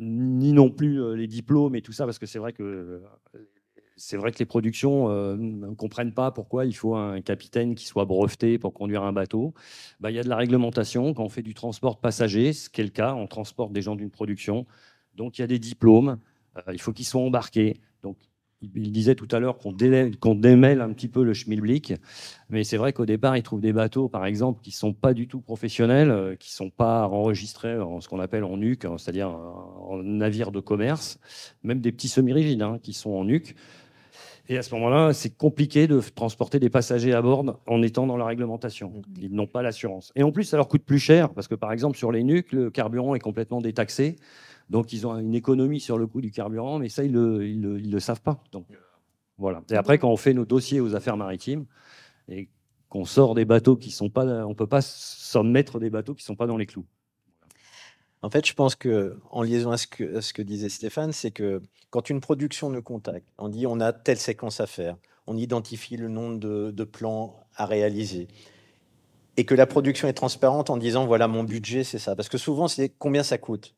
ni 0.00 0.52
non 0.52 0.70
plus 0.70 1.16
les 1.16 1.26
diplômes 1.26 1.76
et 1.76 1.82
tout 1.82 1.92
ça, 1.92 2.04
parce 2.04 2.18
que 2.18 2.26
c'est 2.26 2.38
vrai 2.38 2.52
que 2.52 3.02
c'est 4.04 4.16
vrai 4.16 4.32
que 4.32 4.38
les 4.40 4.46
productions 4.46 5.08
ne 5.36 5.74
comprennent 5.74 6.12
pas 6.12 6.32
pourquoi 6.32 6.66
il 6.66 6.74
faut 6.74 6.96
un 6.96 7.20
capitaine 7.20 7.76
qui 7.76 7.86
soit 7.86 8.04
breveté 8.04 8.58
pour 8.58 8.74
conduire 8.74 9.04
un 9.04 9.12
bateau. 9.12 9.54
Bah, 10.00 10.10
il 10.10 10.16
y 10.16 10.18
a 10.18 10.24
de 10.24 10.28
la 10.28 10.36
réglementation 10.36 11.14
quand 11.14 11.22
on 11.22 11.28
fait 11.28 11.42
du 11.42 11.54
transport 11.54 11.94
de 11.94 12.00
passagers, 12.00 12.52
ce 12.52 12.68
qui 12.68 12.80
est 12.80 12.84
le 12.84 12.90
cas, 12.90 13.14
on 13.14 13.28
transporte 13.28 13.72
des 13.72 13.80
gens 13.80 13.94
d'une 13.94 14.10
production. 14.10 14.66
Donc 15.14 15.38
il 15.38 15.42
y 15.42 15.44
a 15.44 15.46
des 15.46 15.60
diplômes, 15.60 16.18
il 16.72 16.80
faut 16.80 16.92
qu'ils 16.92 17.06
soient 17.06 17.20
embarqués. 17.20 17.80
Donc 18.02 18.16
il 18.74 18.90
disait 18.90 19.14
tout 19.14 19.28
à 19.30 19.38
l'heure 19.38 19.56
qu'on 19.58 19.72
démêle 19.72 20.80
un 20.80 20.92
petit 20.92 21.08
peu 21.08 21.22
le 21.22 21.32
schmilblick, 21.32 21.94
mais 22.50 22.64
c'est 22.64 22.78
vrai 22.78 22.92
qu'au 22.92 23.06
départ, 23.06 23.36
il 23.36 23.44
trouve 23.44 23.60
des 23.60 23.72
bateaux, 23.72 24.08
par 24.08 24.26
exemple, 24.26 24.62
qui 24.62 24.70
ne 24.70 24.74
sont 24.74 24.94
pas 24.94 25.14
du 25.14 25.28
tout 25.28 25.40
professionnels, 25.40 26.10
euh, 26.10 26.34
qui 26.34 26.50
ne 26.50 26.54
sont 26.54 26.70
pas 26.70 27.06
enregistrés 27.06 27.78
en 27.78 28.00
ce 28.00 28.08
qu'on 28.08 28.18
appelle 28.20 28.42
en 28.42 28.56
nuque, 28.56 28.84
hein, 28.84 28.98
c'est-à-dire 28.98 29.28
en 29.28 30.02
navire 30.02 30.50
de 30.50 30.58
commerce, 30.58 31.20
même 31.62 31.80
des 31.80 31.92
petits 31.92 32.08
semi-rigides 32.08 32.62
hein, 32.62 32.78
qui 32.82 32.94
sont 32.94 33.10
en 33.10 33.24
nuque. 33.24 33.54
Et 34.48 34.58
à 34.58 34.62
ce 34.62 34.74
moment-là, 34.74 35.12
c'est 35.12 35.36
compliqué 35.36 35.86
de 35.86 36.00
transporter 36.00 36.58
des 36.58 36.68
passagers 36.68 37.12
à 37.12 37.22
bord 37.22 37.60
en 37.66 37.82
étant 37.82 38.06
dans 38.06 38.16
la 38.16 38.24
réglementation. 38.24 39.02
Ils 39.20 39.32
n'ont 39.32 39.46
pas 39.46 39.62
l'assurance. 39.62 40.12
Et 40.16 40.22
en 40.22 40.32
plus, 40.32 40.44
ça 40.44 40.56
leur 40.56 40.68
coûte 40.68 40.84
plus 40.84 40.98
cher, 40.98 41.30
parce 41.30 41.48
que 41.48 41.54
par 41.54 41.72
exemple, 41.72 41.96
sur 41.96 42.10
les 42.10 42.24
nuques, 42.24 42.52
le 42.52 42.70
carburant 42.70 43.14
est 43.14 43.20
complètement 43.20 43.60
détaxé. 43.60 44.16
Donc, 44.68 44.92
ils 44.92 45.06
ont 45.06 45.16
une 45.16 45.34
économie 45.34 45.80
sur 45.80 45.98
le 45.98 46.06
coût 46.06 46.20
du 46.20 46.30
carburant, 46.30 46.78
mais 46.78 46.88
ça, 46.88 47.04
ils 47.04 47.12
ne 47.12 47.38
le, 47.38 47.78
le, 47.78 48.00
savent 48.00 48.22
pas. 48.22 48.42
Donc, 48.52 48.66
voilà. 49.38 49.62
Et 49.70 49.76
après, 49.76 49.98
quand 49.98 50.10
on 50.10 50.16
fait 50.16 50.34
nos 50.34 50.44
dossiers 50.44 50.80
aux 50.80 50.94
affaires 50.94 51.16
maritimes 51.16 51.66
et 52.28 52.48
qu'on 52.88 53.04
sort 53.04 53.34
des 53.34 53.44
bateaux 53.44 53.76
qui 53.76 53.90
sont 53.90 54.10
pas, 54.10 54.46
on 54.46 54.54
peut 54.54 54.66
pas 54.66 54.82
s'en 54.82 55.44
mettre 55.44 55.78
des 55.78 55.90
bateaux 55.90 56.14
qui 56.14 56.24
sont 56.24 56.36
pas 56.36 56.46
dans 56.46 56.56
les 56.56 56.66
clous. 56.66 56.86
En 58.22 58.30
fait, 58.30 58.46
je 58.46 58.54
pense 58.54 58.76
que, 58.76 59.18
en 59.30 59.42
liaison 59.42 59.72
à 59.72 59.76
ce 59.76 59.86
que, 59.86 60.42
disait 60.42 60.68
Stéphane, 60.68 61.12
c'est 61.12 61.32
que 61.32 61.60
quand 61.90 62.08
une 62.08 62.20
production 62.20 62.70
nous 62.70 62.82
contacte, 62.82 63.26
on 63.38 63.48
dit 63.48 63.66
on 63.66 63.80
a 63.80 63.92
telle 63.92 64.18
séquence 64.18 64.60
à 64.60 64.66
faire, 64.66 64.96
on 65.26 65.36
identifie 65.36 65.96
le 65.96 66.08
nombre 66.08 66.38
de, 66.38 66.70
de 66.70 66.84
plans 66.84 67.44
à 67.56 67.66
réaliser, 67.66 68.28
et 69.36 69.44
que 69.44 69.54
la 69.54 69.66
production 69.66 70.08
est 70.08 70.12
transparente 70.12 70.70
en 70.70 70.76
disant 70.76 71.06
voilà 71.06 71.28
mon 71.28 71.44
budget, 71.44 71.84
c'est 71.84 71.98
ça. 71.98 72.14
Parce 72.16 72.28
que 72.28 72.38
souvent, 72.38 72.68
c'est 72.68 72.90
combien 72.90 73.22
ça 73.22 73.38
coûte 73.38 73.74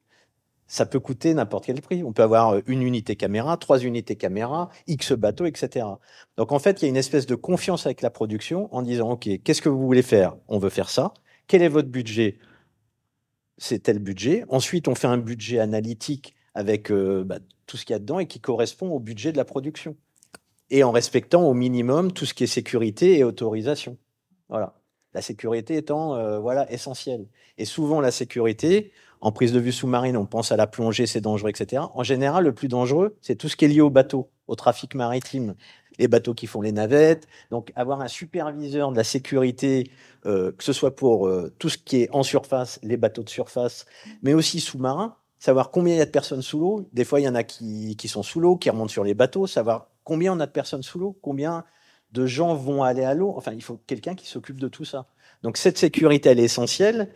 ça 0.66 0.86
peut 0.86 1.00
coûter 1.00 1.34
n'importe 1.34 1.66
quel 1.66 1.80
prix. 1.80 2.02
On 2.02 2.12
peut 2.12 2.22
avoir 2.22 2.60
une 2.66 2.82
unité 2.82 3.16
caméra, 3.16 3.56
trois 3.56 3.80
unités 3.80 4.16
caméra, 4.16 4.70
X 4.86 5.12
bateaux, 5.12 5.46
etc. 5.46 5.86
Donc 6.36 6.52
en 6.52 6.58
fait, 6.58 6.80
il 6.80 6.84
y 6.84 6.86
a 6.86 6.88
une 6.88 6.96
espèce 6.96 7.26
de 7.26 7.34
confiance 7.34 7.86
avec 7.86 8.02
la 8.02 8.10
production 8.10 8.74
en 8.74 8.82
disant, 8.82 9.10
OK, 9.12 9.28
qu'est-ce 9.44 9.62
que 9.62 9.68
vous 9.68 9.84
voulez 9.84 10.02
faire? 10.02 10.36
On 10.48 10.58
veut 10.58 10.70
faire 10.70 10.90
ça. 10.90 11.12
Quel 11.46 11.62
est 11.62 11.68
votre 11.68 11.88
budget? 11.88 12.38
C'est 13.58 13.84
tel 13.84 13.98
budget. 13.98 14.44
Ensuite, 14.48 14.88
on 14.88 14.94
fait 14.94 15.06
un 15.06 15.18
budget 15.18 15.58
analytique 15.58 16.34
avec 16.54 16.90
euh, 16.90 17.24
bah, 17.24 17.38
tout 17.66 17.76
ce 17.76 17.84
qu'il 17.84 17.94
y 17.94 17.96
a 17.96 17.98
dedans 17.98 18.18
et 18.18 18.26
qui 18.26 18.40
correspond 18.40 18.90
au 18.90 19.00
budget 19.00 19.32
de 19.32 19.36
la 19.36 19.44
production. 19.44 19.96
Et 20.70 20.82
en 20.82 20.90
respectant 20.90 21.46
au 21.46 21.54
minimum 21.54 22.12
tout 22.12 22.26
ce 22.26 22.34
qui 22.34 22.44
est 22.44 22.48
sécurité 22.48 23.18
et 23.18 23.24
autorisation. 23.24 23.98
Voilà. 24.48 24.74
La 25.12 25.22
sécurité 25.22 25.76
étant 25.76 26.16
euh, 26.16 26.38
voilà 26.38 26.70
essentielle. 26.72 27.28
Et 27.56 27.64
souvent, 27.64 28.00
la 28.00 28.10
sécurité, 28.10 28.92
en 29.20 29.30
prise 29.30 29.52
de 29.52 29.60
vue 29.60 29.72
sous-marine, 29.72 30.16
on 30.16 30.26
pense 30.26 30.50
à 30.50 30.56
la 30.56 30.66
plongée, 30.66 31.06
c'est 31.06 31.20
dangereux, 31.20 31.50
etc. 31.50 31.82
En 31.94 32.02
général, 32.02 32.44
le 32.44 32.52
plus 32.52 32.68
dangereux, 32.68 33.16
c'est 33.20 33.36
tout 33.36 33.48
ce 33.48 33.56
qui 33.56 33.64
est 33.64 33.68
lié 33.68 33.80
au 33.80 33.90
bateau, 33.90 34.30
au 34.48 34.56
trafic 34.56 34.94
maritime. 34.94 35.54
Les 35.98 36.08
bateaux 36.08 36.34
qui 36.34 36.46
font 36.46 36.60
les 36.60 36.72
navettes. 36.72 37.26
Donc, 37.50 37.72
avoir 37.76 38.00
un 38.00 38.08
superviseur 38.08 38.90
de 38.90 38.96
la 38.96 39.04
sécurité, 39.04 39.90
euh, 40.26 40.52
que 40.52 40.64
ce 40.64 40.72
soit 40.72 40.96
pour 40.96 41.26
euh, 41.26 41.52
tout 41.58 41.68
ce 41.68 41.78
qui 41.78 42.02
est 42.02 42.08
en 42.12 42.22
surface, 42.22 42.78
les 42.82 42.96
bateaux 42.96 43.22
de 43.22 43.28
surface, 43.28 43.86
mais 44.22 44.34
aussi 44.34 44.60
sous-marins, 44.60 45.16
savoir 45.38 45.70
combien 45.70 45.94
il 45.94 45.98
y 45.98 46.02
a 46.02 46.06
de 46.06 46.10
personnes 46.10 46.42
sous 46.42 46.58
l'eau. 46.58 46.88
Des 46.92 47.04
fois, 47.04 47.20
il 47.20 47.24
y 47.24 47.28
en 47.28 47.34
a 47.34 47.42
qui, 47.42 47.96
sont 48.08 48.22
sous 48.22 48.40
l'eau, 48.40 48.56
qui 48.56 48.70
remontent 48.70 48.92
sur 48.92 49.04
les 49.04 49.14
bateaux, 49.14 49.46
savoir 49.46 49.88
combien 50.02 50.32
on 50.32 50.40
a 50.40 50.46
de 50.46 50.52
personnes 50.52 50.82
sous 50.82 50.98
l'eau, 50.98 51.18
combien 51.22 51.64
de 52.12 52.26
gens 52.26 52.54
vont 52.54 52.82
aller 52.82 53.04
à 53.04 53.14
l'eau. 53.14 53.34
Enfin, 53.36 53.52
il 53.52 53.62
faut 53.62 53.80
quelqu'un 53.86 54.14
qui 54.14 54.26
s'occupe 54.26 54.60
de 54.60 54.68
tout 54.68 54.84
ça. 54.84 55.06
Donc, 55.42 55.56
cette 55.56 55.78
sécurité, 55.78 56.30
elle 56.30 56.40
est 56.40 56.44
essentielle. 56.44 57.10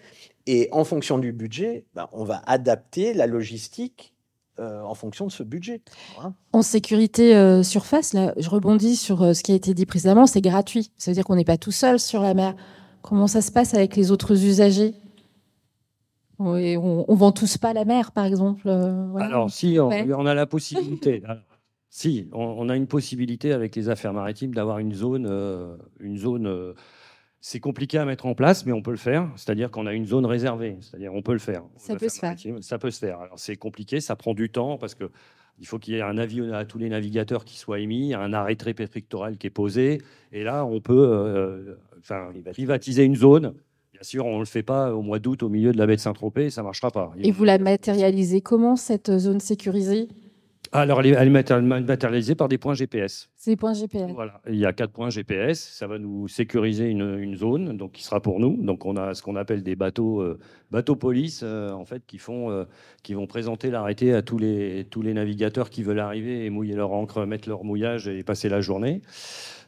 Et 0.47 0.69
en 0.73 0.85
fonction 0.85 1.19
du 1.19 1.33
budget, 1.33 1.87
ben, 1.95 2.09
on 2.13 2.25
va 2.25 2.43
adapter 2.47 3.15
la 3.15 3.27
logistique 3.27 4.15
euh, 4.61 4.83
en 4.83 4.95
fonction 4.95 5.27
de 5.27 5.31
ce 5.31 5.45
budget. 5.45 5.83
En 6.53 6.63
sécurité 6.63 7.37
euh, 7.37 7.63
surface, 7.63 8.13
là, 8.13 8.33
je 8.37 8.51
rebondis 8.51 8.97
sur 8.97 9.23
euh, 9.23 9.33
ce 9.33 9.45
qui 9.45 9.53
a 9.53 9.55
été 9.55 9.73
dit 9.73 9.87
précédemment, 9.87 10.27
c'est 10.27 10.41
gratuit. 10.41 10.91
Ça 10.99 11.11
veut 11.11 11.15
dire 11.15 11.25
qu'on 11.25 11.37
n'est 11.37 11.45
pas 11.45 11.59
tout 11.59 11.71
seul 11.71 12.01
sur 12.01 12.23
la 12.23 12.35
mer. 12.35 12.57
Comment 13.03 13.29
ça 13.29 13.41
se 13.41 13.53
passe 13.53 13.75
avec 13.75 13.95
les 13.95 14.11
autres 14.11 14.33
usagers? 14.45 14.95
On, 16.41 16.55
on, 17.09 17.15
vend 17.15 17.31
tous 17.31 17.57
pas 17.57 17.73
la 17.73 17.85
mer, 17.85 18.11
par 18.11 18.25
exemple. 18.25 18.69
Alors, 18.69 19.51
si, 19.51 19.79
on, 19.81 20.27
a 20.27 20.35
la 20.35 20.47
possibilité. 20.47 21.23
si, 21.89 22.29
on, 22.33 22.69
a 22.69 22.77
une 22.77 22.87
possibilité 22.87 23.53
avec 23.53 23.77
les 23.77 23.89
affaires 23.89 24.13
maritimes 24.13 24.55
d'avoir 24.55 24.79
une 24.79 24.93
zone, 24.93 25.79
une 26.01 26.17
zone 26.17 26.75
c'est 27.41 27.61
compliqué 27.61 27.99
à 27.99 28.05
mettre 28.05 28.27
en 28.27 28.35
place, 28.35 28.67
mais 28.67 28.73
on 28.73 28.83
peut 28.83 28.91
le 28.91 28.97
faire. 28.97 29.31
C'est-à-dire 29.37 29.71
qu'on 29.71 29.87
a 29.87 29.93
une 29.93 30.07
zone 30.07 30.27
réservée. 30.27 30.77
C'est-à-dire 30.81 31.15
on 31.15 31.23
peut 31.23 31.33
le 31.33 31.39
faire. 31.39 31.63
Ça 31.77 31.97
peut 31.97 32.09
se 32.09 32.19
faire. 32.19 32.37
Ça 32.61 32.79
peut 32.79 32.91
se 32.91 32.99
faire. 32.99 33.21
Alors 33.21 33.39
c'est 33.39 33.57
compliqué, 33.57 34.01
ça 34.01 34.17
prend 34.17 34.35
du 34.35 34.51
temps 34.51 34.77
parce 34.79 34.95
que 34.95 35.11
il 35.61 35.67
faut 35.67 35.79
qu'il 35.79 35.95
y 35.95 35.97
ait 35.99 36.03
un 36.03 36.19
avis 36.19 36.53
à 36.53 36.65
tous 36.65 36.79
les 36.79 36.89
navigateurs 36.89 37.45
qui 37.45 37.59
soit 37.59 37.81
émis, 37.81 38.15
un 38.15 38.33
arrêté 38.33 38.75
préfectoral 38.75 39.39
qui 39.39 39.49
est 39.49 39.51
posé, 39.51 40.01
et 40.33 40.45
là 40.45 40.65
on 40.65 40.81
peut 40.81 40.95
euh, 40.95 41.75
enfin, 41.99 42.31
privatiser 42.53 43.05
une 43.05 43.17
zone. 43.17 43.55
Bien 43.93 44.03
sûr, 44.03 44.27
on 44.27 44.35
ne 44.35 44.39
le 44.39 44.45
fait 44.45 44.63
pas 44.63 44.95
au 44.95 45.03
mois 45.03 45.19
d'août 45.19 45.43
au 45.43 45.49
milieu 45.49 45.73
de 45.73 45.79
la 45.79 45.87
baie 45.87 45.97
de 45.97 46.01
Saint-Tropez, 46.01 46.51
ça 46.51 46.61
ne 46.61 46.67
marchera 46.67 46.93
pas. 46.93 47.13
Et 47.19 47.33
vous 47.33 47.43
la 47.43 47.59
matérialisez 47.59 48.41
comment 48.41 48.77
cette 48.77 49.19
zone 49.19 49.41
sécurisée? 49.41 50.07
Alors, 50.73 51.01
elle 51.01 51.07
est 51.07 51.31
matérialisée 51.31 52.35
par 52.35 52.49
des 52.49 52.59
points 52.59 52.75
GPS. 52.75 53.31
C'est 53.37 53.53
des 53.53 53.57
points 53.57 53.73
GPS. 53.73 54.11
Voilà, 54.13 54.41
il 54.49 54.57
y 54.57 54.67
a 54.67 54.73
quatre 54.73 54.93
points 54.93 55.11
GPS. 55.11 55.61
Ça 55.61 55.87
va 55.87 55.99
nous 55.99 56.29
sécuriser 56.29 56.89
une, 56.89 57.37
zone, 57.37 57.77
donc 57.77 57.93
qui 57.93 58.03
sera 58.03 58.21
pour 58.21 58.41
nous. 58.41 58.57
Donc, 58.63 58.85
on 58.85 58.97
a 58.97 59.15
ce 59.15 59.23
qu'on 59.23 59.37
appelle 59.37 59.63
des 59.63 59.77
bateaux, 59.77 60.21
euh, 60.21 60.39
bateaux 60.71 60.97
police, 60.97 61.41
euh, 61.43 61.71
en 61.73 61.85
fait, 61.85 62.05
qui 62.07 62.19
font, 62.19 62.51
euh, 62.51 62.65
qui 63.03 63.15
vont 63.15 63.27
présenter 63.27 63.71
l'arrêté 63.71 64.13
à 64.13 64.23
tous 64.23 64.39
les 64.39 64.87
tous 64.91 65.03
les 65.03 65.15
navigateurs 65.15 65.71
qui 65.71 65.83
veulent 65.83 66.01
arriver 66.01 66.45
et 66.45 66.51
mouiller 66.51 66.75
leur 66.75 66.93
encre, 66.93 67.25
mettre 67.25 67.49
leur 67.49 67.65
mouillage 67.65 68.09
et 68.09 68.23
passer 68.23 68.49
la 68.49 68.61
journée. 68.61 69.03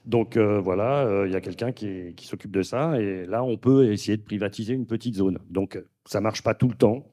Donc 0.06 0.38
voilà, 0.38 1.24
il 1.26 1.32
y 1.32 1.36
a 1.36 1.42
quelqu'un 1.42 1.72
qui, 1.72 2.14
qui 2.16 2.26
s'occupe 2.26 2.50
de 2.50 2.62
ça. 2.62 2.98
Et 2.98 3.26
là, 3.26 3.44
on 3.44 3.58
peut 3.58 3.92
essayer 3.92 4.16
de 4.16 4.22
privatiser 4.22 4.72
une 4.72 4.86
petite 4.86 5.16
zone. 5.16 5.38
Donc, 5.50 5.78
ça 6.06 6.20
marche 6.20 6.42
pas 6.42 6.54
tout 6.54 6.68
le 6.68 6.74
temps. 6.74 7.04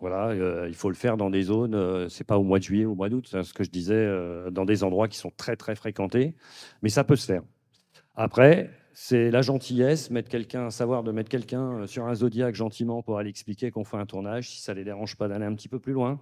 Voilà, 0.00 0.28
euh, 0.28 0.66
il 0.66 0.74
faut 0.74 0.88
le 0.88 0.94
faire 0.94 1.18
dans 1.18 1.28
des 1.28 1.42
zones, 1.42 1.74
euh, 1.74 2.08
c'est 2.08 2.24
pas 2.24 2.38
au 2.38 2.42
mois 2.42 2.58
de 2.58 2.64
juillet, 2.64 2.86
au 2.86 2.94
mois 2.94 3.10
d'août, 3.10 3.28
c'est 3.30 3.42
ce 3.42 3.52
que 3.52 3.64
je 3.64 3.70
disais, 3.70 3.94
euh, 3.94 4.50
dans 4.50 4.64
des 4.64 4.82
endroits 4.82 5.08
qui 5.08 5.18
sont 5.18 5.30
très 5.36 5.56
très 5.56 5.74
fréquentés, 5.74 6.34
mais 6.82 6.88
ça 6.88 7.04
peut 7.04 7.16
se 7.16 7.26
faire. 7.26 7.42
Après, 8.16 8.70
c'est 8.94 9.30
la 9.30 9.42
gentillesse, 9.42 10.10
mettre 10.10 10.30
quelqu'un, 10.30 10.70
savoir 10.70 11.02
de 11.02 11.12
mettre 11.12 11.28
quelqu'un 11.28 11.86
sur 11.86 12.06
un 12.06 12.14
zodiaque 12.14 12.54
gentiment 12.54 13.02
pour 13.02 13.18
aller 13.18 13.28
expliquer 13.28 13.70
qu'on 13.70 13.84
fait 13.84 13.98
un 13.98 14.06
tournage, 14.06 14.48
si 14.48 14.62
ça 14.62 14.72
les 14.72 14.84
dérange 14.84 15.16
pas 15.16 15.28
d'aller 15.28 15.44
un 15.44 15.54
petit 15.54 15.68
peu 15.68 15.78
plus 15.78 15.92
loin. 15.92 16.18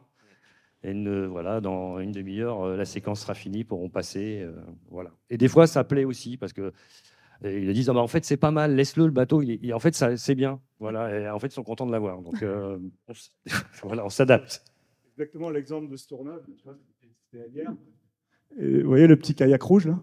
Et 0.83 0.93
voilà, 1.27 1.61
dans 1.61 1.99
une 1.99 2.13
demi-heure, 2.13 2.77
la 2.77 2.85
séquence 2.85 3.23
sera 3.23 3.35
finie, 3.35 3.65
pourront 3.65 3.89
passer, 3.89 4.47
voilà. 4.91 5.11
Et 5.29 5.37
des 5.37 5.49
fois, 5.49 5.67
ça 5.67 5.83
plaît 5.83 6.05
aussi 6.05 6.37
parce 6.37 6.53
que 6.53 6.73
et 7.45 7.63
ils 7.63 7.73
disent 7.73 7.89
ah 7.89 7.93
bah, 7.93 8.01
en 8.01 8.09
fait 8.09 8.25
c'est 8.25 8.37
pas 8.37 8.51
mal, 8.51 8.75
laisse-le 8.75 9.07
le 9.07 9.13
bateau. 9.13 9.43
Il, 9.43 9.73
en 9.73 9.79
fait 9.79 9.95
c'est 10.17 10.35
bien. 10.35 10.61
Voilà. 10.81 11.19
Et 11.19 11.29
en 11.29 11.39
fait 11.39 11.49
ils 11.49 11.53
sont 11.53 11.63
contents 11.63 11.87
de 11.87 11.93
l'avoir. 11.93 12.21
Donc 12.23 12.43
euh, 12.43 12.79
on, 13.09 13.13
voilà, 13.87 14.05
on 14.05 14.11
s'adapte. 14.11 14.65
Exactement 15.13 15.51
l'exemple 15.51 15.91
de 15.91 15.97
ce 15.97 16.07
tournage. 16.07 16.43
C'était 17.31 17.65
vous 18.57 18.89
voyez 18.89 19.07
le 19.07 19.17
petit 19.17 19.35
kayak 19.35 19.63
rouge 19.63 19.87
là? 19.87 20.01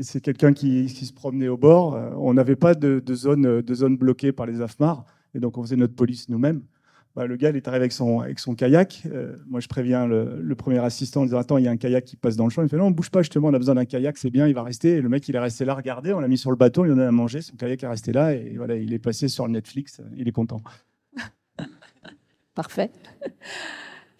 C'est 0.00 0.20
quelqu'un 0.20 0.52
qui, 0.52 0.86
qui, 0.86 1.06
se 1.06 1.12
promenait 1.12 1.46
au 1.46 1.56
bord. 1.56 1.94
Euh, 1.94 2.10
on 2.16 2.34
n'avait 2.34 2.56
pas 2.56 2.74
de, 2.74 2.98
de, 2.98 3.14
zone, 3.14 3.62
de 3.62 3.74
zone 3.74 3.96
bloquée 3.96 4.32
par 4.32 4.44
les 4.44 4.60
AFMAR. 4.60 5.06
Et 5.34 5.38
donc 5.38 5.56
on 5.56 5.62
faisait 5.62 5.76
notre 5.76 5.94
police 5.94 6.28
nous-mêmes. 6.28 6.62
Bah, 7.14 7.28
le 7.28 7.36
gars, 7.36 7.50
il 7.50 7.56
est 7.56 7.68
arrivé 7.68 7.82
avec 7.82 7.92
son, 7.92 8.54
kayak. 8.56 9.02
Euh, 9.06 9.36
moi, 9.46 9.60
je 9.60 9.68
préviens 9.68 10.06
le, 10.06 10.54
premier 10.56 10.78
assistant 10.78 11.22
en 11.22 11.24
disant 11.24 11.38
Attends, 11.38 11.58
il 11.58 11.64
y 11.64 11.68
a 11.68 11.70
un 11.70 11.76
kayak 11.76 12.04
qui 12.04 12.16
passe 12.16 12.36
dans 12.36 12.44
le 12.44 12.50
champ. 12.50 12.62
Il 12.62 12.68
fait 12.68 12.76
Non, 12.76 12.86
on 12.86 12.90
bouge 12.90 13.10
pas, 13.10 13.22
justement, 13.22 13.48
on 13.48 13.54
a 13.54 13.58
besoin 13.58 13.76
d'un 13.76 13.84
kayak, 13.84 14.18
c'est 14.18 14.30
bien, 14.30 14.48
il 14.48 14.54
va 14.54 14.64
rester. 14.64 15.00
Le 15.00 15.08
mec, 15.08 15.28
il 15.28 15.36
est 15.36 15.40
resté 15.40 15.64
là, 15.64 15.74
regardez, 15.74 16.12
on 16.12 16.18
l'a 16.18 16.26
mis 16.26 16.38
sur 16.38 16.50
le 16.50 16.56
bateau, 16.56 16.84
il 16.84 16.92
en 16.92 16.98
a 16.98 17.06
à 17.06 17.12
manger, 17.12 17.40
son 17.40 17.54
kayak 17.54 17.84
est 17.84 17.86
resté 17.86 18.12
là, 18.12 18.34
et 18.34 18.54
voilà, 18.56 18.74
il 18.76 18.92
est 18.92 18.98
passé 18.98 19.28
sur 19.28 19.46
Netflix, 19.48 20.00
il 20.16 20.26
est 20.26 20.32
content. 20.32 20.62
Parfait. 22.54 22.90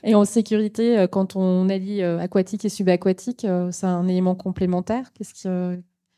Et 0.04 0.14
en 0.14 0.24
sécurité, 0.24 0.98
euh, 0.98 1.06
quand 1.08 1.34
on 1.34 1.68
allie 1.68 2.02
euh, 2.02 2.18
aquatique 2.20 2.64
et 2.64 2.68
subaquatique, 2.68 3.46
c'est 3.72 3.86
un 3.86 4.06
élément 4.06 4.36
complémentaire? 4.36 5.12
Qu'est-ce 5.14 5.34
qui, 5.34 5.48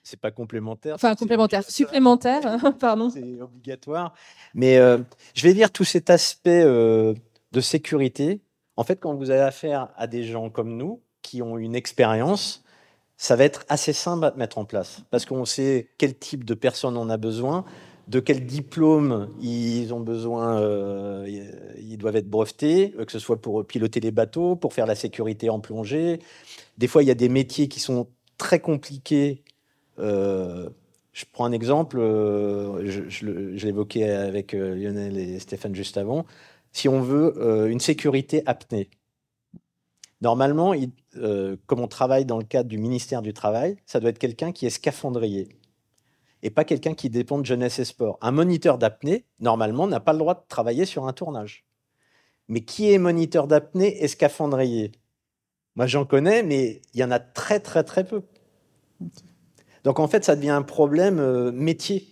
c'est 0.07 0.21
pas 0.21 0.31
complémentaire. 0.31 0.95
Enfin, 0.95 1.17
complémentaire, 1.17 1.69
supplémentaire, 1.69 2.59
pardon. 2.79 3.11
C'est 3.11 3.41
obligatoire. 3.41 4.15
Mais 4.55 4.77
euh, 4.77 4.99
je 5.35 5.43
vais 5.43 5.53
dire 5.53 5.73
tout 5.73 5.83
cet 5.83 6.11
aspect 6.11 6.63
euh, 6.63 7.13
de 7.51 7.61
sécurité. 7.61 8.41
En 8.77 8.85
fait, 8.85 9.01
quand 9.01 9.15
vous 9.15 9.31
avez 9.31 9.41
affaire 9.41 9.89
à 9.97 10.07
des 10.07 10.23
gens 10.23 10.49
comme 10.49 10.77
nous, 10.77 11.01
qui 11.23 11.43
ont 11.43 11.59
une 11.59 11.75
expérience, 11.75 12.63
ça 13.17 13.35
va 13.35 13.43
être 13.43 13.65
assez 13.69 13.93
simple 13.93 14.27
à 14.27 14.35
mettre 14.37 14.59
en 14.59 14.65
place. 14.65 15.03
Parce 15.11 15.25
qu'on 15.27 15.45
sait 15.45 15.91
quel 15.99 16.17
type 16.17 16.45
de 16.45 16.55
personnes 16.55 16.97
on 16.97 17.11
a 17.11 17.17
besoin, 17.17 17.65
de 18.07 18.21
quel 18.21 18.47
diplôme 18.47 19.29
ils 19.41 19.93
ont 19.93 19.99
besoin, 19.99 20.61
euh, 20.61 21.27
ils 21.79 21.99
doivent 21.99 22.15
être 22.15 22.31
brevetés, 22.31 22.95
que 23.05 23.11
ce 23.11 23.19
soit 23.19 23.41
pour 23.41 23.67
piloter 23.67 23.99
les 23.99 24.13
bateaux, 24.13 24.55
pour 24.55 24.73
faire 24.73 24.87
la 24.87 24.95
sécurité 24.95 25.51
en 25.51 25.59
plongée. 25.59 26.21
Des 26.79 26.87
fois, 26.87 27.03
il 27.03 27.07
y 27.07 27.11
a 27.11 27.17
des 27.17 27.29
métiers 27.29 27.67
qui 27.67 27.81
sont 27.81 28.07
très 28.39 28.61
compliqué. 28.61 29.43
Euh, 29.99 30.69
je 31.13 31.25
prends 31.31 31.45
un 31.47 31.53
exemple, 31.53 31.99
euh, 31.99 32.87
je, 32.87 33.09
je 33.09 33.67
l'évoquais 33.67 34.11
avec 34.11 34.53
Lionel 34.53 35.17
et 35.17 35.39
Stéphane 35.39 35.75
juste 35.75 35.97
avant. 35.97 36.27
Si 36.73 36.89
on 36.89 37.01
veut 37.01 37.71
une 37.71 37.81
sécurité 37.81 38.43
apnée, 38.45 38.91
normalement, 40.21 40.75
comme 41.67 41.81
on 41.81 41.89
travaille 41.89 42.27
dans 42.27 42.37
le 42.37 42.45
cadre 42.45 42.69
du 42.69 42.77
ministère 42.77 43.23
du 43.23 43.33
Travail, 43.33 43.77
ça 43.87 43.99
doit 43.99 44.11
être 44.11 44.19
quelqu'un 44.19 44.53
qui 44.53 44.67
est 44.67 44.71
scaphandrier 44.71 45.49
et 46.43 46.51
pas 46.51 46.65
quelqu'un 46.65 46.95
qui 46.95 47.11
dépend 47.11 47.39
de 47.39 47.47
jeunesse 47.47 47.79
et 47.79 47.85
sport. 47.85 48.19
Un 48.21 48.31
moniteur 48.31 48.79
d'apnée, 48.79 49.25
normalement, 49.41 49.87
n'a 49.87 50.01
pas 50.01 50.13
le 50.13 50.19
droit 50.19 50.35
de 50.35 50.43
travailler 50.49 50.85
sur 50.85 51.07
un 51.07 51.13
tournage. 51.13 51.65
Mais 52.49 52.61
qui 52.61 52.93
est 52.93 52.99
moniteur 52.99 53.49
d'apnée 53.49 54.03
et 54.05 54.07
scaphandrier? 54.07 54.93
Moi, 55.75 55.87
j'en 55.87 56.05
connais, 56.05 56.43
mais 56.43 56.83
il 56.95 57.01
y 57.01 57.05
en 57.05 57.11
a 57.11 57.19
très, 57.19 57.59
très, 57.59 57.85
très 57.85 58.05
peu. 58.05 58.23
Donc, 59.87 60.01
en 60.01 60.09
fait, 60.09 60.25
ça 60.25 60.35
devient 60.35 60.51
un 60.51 60.63
problème 60.63 61.21
euh, 61.21 61.53
métier. 61.53 62.09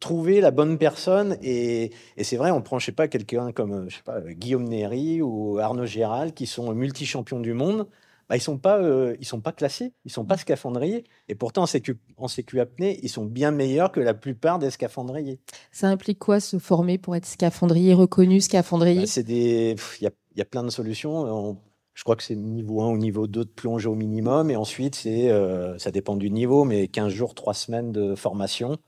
Trouver 0.00 0.40
la 0.40 0.50
bonne 0.50 0.76
personne. 0.76 1.36
Et, 1.40 1.92
c'est 2.20 2.36
vrai, 2.36 2.50
on 2.50 2.62
prend, 2.62 2.80
je 2.80 2.86
sais 2.86 2.92
pas, 2.92 3.06
quelqu'un 3.06 3.52
comme 3.52 3.72
euh, 3.72 3.88
je 3.88 3.94
sais 3.94 4.02
pas, 4.02 4.20
Guillaume 4.20 4.64
Néry 4.64 5.22
ou 5.22 5.60
Arnaud 5.60 5.86
Gérald, 5.86 6.34
qui 6.34 6.48
sont 6.48 6.74
multi-champions 6.74 7.38
du 7.38 7.52
monde. 7.52 7.86
Bah, 8.28 8.36
ils 8.36 8.40
sont 8.40 8.58
pas, 8.58 8.78
euh, 8.78 9.16
ils 9.20 9.24
sont 9.24 9.40
pas 9.40 9.52
classés, 9.52 9.92
ils 10.04 10.10
sont 10.10 10.24
pas 10.24 10.36
scaphandriers. 10.36 11.04
Et 11.28 11.36
pourtant, 11.36 11.62
en 11.62 11.66
sécu, 11.66 11.96
en 12.16 12.26
sécu 12.26 12.58
apnée, 12.58 12.98
ils 13.04 13.08
sont 13.08 13.24
bien 13.24 13.52
meilleurs 13.52 13.92
que 13.92 14.00
la 14.00 14.14
plupart 14.14 14.58
des 14.58 14.70
scaphandriers. 14.70 15.38
Ça 15.70 15.86
implique 15.86 16.18
quoi 16.18 16.40
se 16.40 16.58
former 16.58 16.98
pour 16.98 17.14
être 17.14 17.26
scaphandrier 17.26 17.94
reconnu, 17.94 18.40
scaphandrier? 18.40 19.02
Bah, 19.02 19.06
C'est 19.06 19.22
des, 19.22 19.76
il 20.00 20.04
y 20.04 20.06
a, 20.08 20.10
y 20.34 20.40
a, 20.40 20.44
plein 20.44 20.64
de 20.64 20.70
solutions. 20.70 21.56
Je 22.00 22.04
crois 22.04 22.16
que 22.16 22.22
c'est 22.22 22.34
niveau 22.34 22.80
1 22.80 22.92
ou 22.92 22.96
niveau 22.96 23.26
2 23.26 23.44
de 23.44 23.50
plongée 23.50 23.86
au 23.86 23.94
minimum. 23.94 24.50
Et 24.50 24.56
ensuite, 24.56 24.94
c'est, 24.94 25.30
euh, 25.30 25.76
ça 25.76 25.90
dépend 25.90 26.16
du 26.16 26.30
niveau, 26.30 26.64
mais 26.64 26.88
15 26.88 27.12
jours, 27.12 27.34
3 27.34 27.52
semaines 27.52 27.92
de 27.92 28.14
formation. 28.14 28.78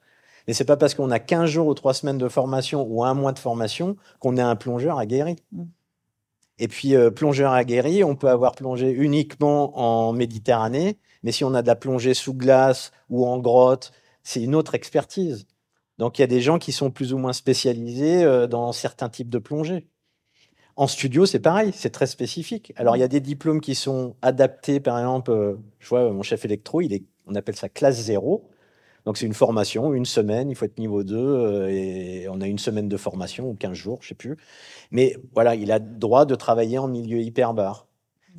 Et 0.47 0.55
c'est 0.55 0.65
pas 0.65 0.79
parce 0.79 0.95
qu'on 0.95 1.11
a 1.11 1.19
15 1.19 1.51
jours 1.51 1.67
ou 1.67 1.75
3 1.75 1.93
semaines 1.93 2.17
de 2.17 2.29
formation 2.31 2.87
ou 2.89 3.05
un 3.05 3.13
mois 3.13 3.33
de 3.33 3.39
formation 3.39 3.97
qu'on 4.19 4.39
est 4.39 4.41
un 4.41 4.57
plongeur 4.57 4.97
aguerri. 4.99 5.37
Mmh. 5.53 5.65
Et 6.59 6.69
puis, 6.69 6.95
euh, 6.97 7.11
plongeur 7.11 7.53
aguerri, 7.53 8.03
on 8.03 8.17
peut 8.17 8.31
avoir 8.31 8.55
plongé 8.55 8.91
uniquement 8.91 9.79
en 9.79 10.15
Méditerranée, 10.15 10.97
mais 11.23 11.33
si 11.33 11.45
on 11.45 11.53
a 11.53 11.61
de 11.61 11.67
la 11.67 11.77
plongée 11.77 12.15
sous 12.15 12.33
glace 12.33 12.93
ou 13.11 13.27
en 13.27 13.39
grotte, 13.41 13.93
c'est 14.23 14.43
une 14.43 14.55
autre 14.55 14.75
expertise. 14.75 15.47
Donc, 15.99 16.19
il 16.19 16.23
y 16.23 16.25
a 16.25 16.29
des 16.29 16.41
gens 16.41 16.59
qui 16.59 16.73
sont 16.73 16.91
plus 16.91 17.13
ou 17.13 17.19
moins 17.19 17.35
spécialisés 17.35 18.25
euh, 18.25 18.47
dans 18.47 18.73
certains 18.73 19.11
types 19.11 19.29
de 19.29 19.39
plongée. 19.39 19.87
En 20.77 20.87
studio, 20.87 21.27
c'est 21.27 21.41
pareil, 21.41 21.71
c'est 21.75 21.91
très 21.91 22.07
spécifique. 22.07 22.73
Alors, 22.77 22.97
il 22.97 23.01
y 23.01 23.03
a 23.03 23.09
des 23.09 23.21
diplômes 23.21 23.61
qui 23.61 23.75
sont 23.75 24.17
adaptés, 24.23 24.81
par 24.81 24.99
exemple, 24.99 25.31
euh, 25.31 25.57
je 25.79 25.89
vois 25.89 26.11
mon 26.11 26.23
chef 26.23 26.45
électro, 26.45 26.81
il 26.81 26.95
est, 26.95 27.05
on 27.27 27.35
appelle 27.35 27.57
ça 27.57 27.69
classe 27.69 28.01
zéro. 28.01 28.49
Donc 29.05 29.19
c'est 29.19 29.27
une 29.27 29.35
formation, 29.35 29.95
une 29.95 30.05
semaine, 30.05 30.49
il 30.49 30.55
faut 30.55 30.65
être 30.65 30.79
niveau 30.79 31.03
2, 31.03 31.17
euh, 31.17 31.69
et 31.69 32.29
on 32.29 32.41
a 32.41 32.47
une 32.47 32.59
semaine 32.59 32.89
de 32.89 32.97
formation, 32.97 33.51
ou 33.51 33.55
15 33.55 33.75
jours, 33.75 33.99
je 34.01 34.09
sais 34.09 34.15
plus. 34.15 34.37
Mais 34.93 35.17
voilà, 35.35 35.55
il 35.57 35.73
a 35.73 35.79
droit 35.81 36.25
de 36.25 36.35
travailler 36.37 36.79
en 36.79 36.89
milieu 36.89 37.19
hyperbar. 37.19 37.87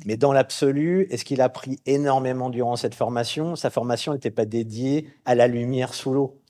Mais 0.06 0.16
dans 0.16 0.32
l'absolu, 0.32 1.06
est-ce 1.10 1.24
qu'il 1.24 1.40
a 1.40 1.48
pris 1.48 1.78
énormément 1.86 2.50
durant 2.50 2.76
cette 2.76 2.94
formation? 2.94 3.56
Sa 3.56 3.70
formation 3.70 4.12
n'était 4.12 4.30
pas 4.30 4.46
dédiée 4.46 5.08
à 5.24 5.34
la 5.34 5.46
lumière 5.46 5.94
sous 5.94 6.12
l'eau. 6.12 6.40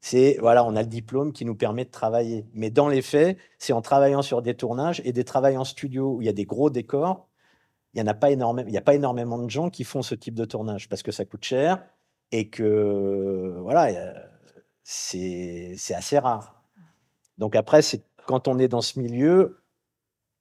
C'est 0.00 0.36
voilà, 0.40 0.64
on 0.64 0.76
a 0.76 0.82
le 0.82 0.88
diplôme 0.88 1.32
qui 1.32 1.44
nous 1.44 1.56
permet 1.56 1.84
de 1.84 1.90
travailler. 1.90 2.46
Mais 2.54 2.70
dans 2.70 2.88
les 2.88 3.02
faits, 3.02 3.36
c'est 3.58 3.72
en 3.72 3.82
travaillant 3.82 4.22
sur 4.22 4.42
des 4.42 4.54
tournages 4.54 5.02
et 5.04 5.12
des 5.12 5.24
travails 5.24 5.56
en 5.56 5.64
studio 5.64 6.14
où 6.14 6.22
il 6.22 6.26
y 6.26 6.28
a 6.28 6.32
des 6.32 6.44
gros 6.44 6.70
décors. 6.70 7.28
Il 7.94 8.02
n'y 8.02 8.08
a 8.08 8.14
pas 8.14 8.30
énormément, 8.30 8.68
il 8.68 8.74
y 8.74 8.78
a 8.78 8.82
pas 8.82 8.94
énormément 8.94 9.38
de 9.38 9.50
gens 9.50 9.70
qui 9.70 9.82
font 9.82 10.02
ce 10.02 10.14
type 10.14 10.34
de 10.34 10.44
tournage 10.44 10.88
parce 10.88 11.02
que 11.02 11.10
ça 11.10 11.24
coûte 11.24 11.44
cher, 11.44 11.82
et 12.32 12.48
que 12.50 13.56
voilà, 13.60 13.88
c'est 14.84 15.74
assez 15.94 16.18
rare. 16.18 16.62
Donc 17.38 17.56
après, 17.56 17.82
c'est 17.82 18.04
quand 18.26 18.46
on 18.46 18.58
est 18.58 18.68
dans 18.68 18.82
ce 18.82 19.00
milieu, 19.00 19.62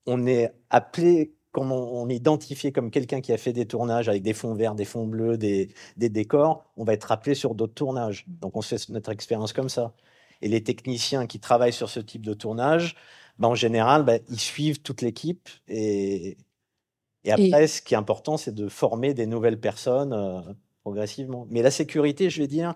on 0.05 0.27
est 0.27 0.53
appelé, 0.69 1.36
comme 1.51 1.71
on, 1.71 2.07
est 2.09 2.15
identifié 2.15 2.71
comme 2.71 2.91
quelqu'un 2.91 3.21
qui 3.21 3.33
a 3.33 3.37
fait 3.37 3.53
des 3.53 3.65
tournages 3.65 4.09
avec 4.09 4.21
des 4.21 4.33
fonds 4.33 4.53
verts, 4.53 4.75
des 4.75 4.85
fonds 4.85 5.07
bleus, 5.07 5.37
des, 5.37 5.73
des 5.97 6.09
décors, 6.09 6.65
on 6.77 6.83
va 6.83 6.93
être 6.93 7.11
appelé 7.11 7.35
sur 7.35 7.55
d'autres 7.55 7.73
tournages. 7.73 8.25
Donc 8.27 8.55
on 8.55 8.61
fait 8.61 8.89
notre 8.89 9.11
expérience 9.11 9.53
comme 9.53 9.69
ça. 9.69 9.93
Et 10.41 10.49
les 10.49 10.63
techniciens 10.63 11.25
qui 11.25 11.39
travaillent 11.39 11.73
sur 11.73 11.89
ce 11.89 11.99
type 11.99 12.25
de 12.25 12.33
tournage, 12.33 12.95
ben, 13.39 13.47
en 13.47 13.55
général, 13.55 14.03
ben, 14.03 14.21
ils 14.29 14.39
suivent 14.39 14.81
toute 14.81 15.01
l'équipe. 15.01 15.49
Et, 15.67 16.37
et 17.23 17.31
après, 17.31 17.65
ce 17.67 17.81
qui 17.81 17.95
est 17.95 17.97
important, 17.97 18.37
c'est 18.37 18.53
de 18.53 18.67
former 18.67 19.13
des 19.15 19.25
nouvelles 19.25 19.59
personnes. 19.59 20.13
Euh, 20.13 20.41
progressivement. 20.87 21.45
Mais 21.49 21.61
la 21.61 21.71
sécurité, 21.71 22.29
je 22.29 22.41
vais 22.41 22.47
dire, 22.47 22.73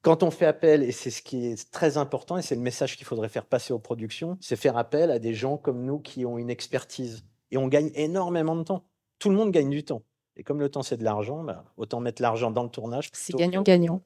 quand 0.00 0.24
on 0.24 0.32
fait 0.32 0.46
appel, 0.46 0.82
et 0.82 0.90
c'est 0.90 1.12
ce 1.12 1.22
qui 1.22 1.46
est 1.46 1.70
très 1.70 1.96
important, 1.96 2.36
et 2.36 2.42
c'est 2.42 2.56
le 2.56 2.60
message 2.60 2.96
qu'il 2.96 3.06
faudrait 3.06 3.28
faire 3.28 3.46
passer 3.46 3.72
aux 3.72 3.78
productions, 3.78 4.36
c'est 4.40 4.56
faire 4.56 4.76
appel 4.76 5.12
à 5.12 5.20
des 5.20 5.32
gens 5.32 5.56
comme 5.56 5.84
nous 5.84 6.00
qui 6.00 6.26
ont 6.26 6.38
une 6.38 6.50
expertise. 6.50 7.24
Et 7.52 7.58
on 7.58 7.68
gagne 7.68 7.92
énormément 7.94 8.56
de 8.56 8.64
temps. 8.64 8.84
Tout 9.20 9.30
le 9.30 9.36
monde 9.36 9.52
gagne 9.52 9.70
du 9.70 9.84
temps. 9.84 10.02
Et 10.36 10.42
comme 10.42 10.58
le 10.58 10.68
temps, 10.68 10.82
c'est 10.82 10.96
de 10.96 11.04
l'argent, 11.04 11.44
bah, 11.44 11.64
autant 11.76 12.00
mettre 12.00 12.20
l'argent 12.20 12.50
dans 12.50 12.64
le 12.64 12.70
tournage. 12.70 13.10
C'est 13.12 13.36
gagnant-gagnant. 13.36 14.02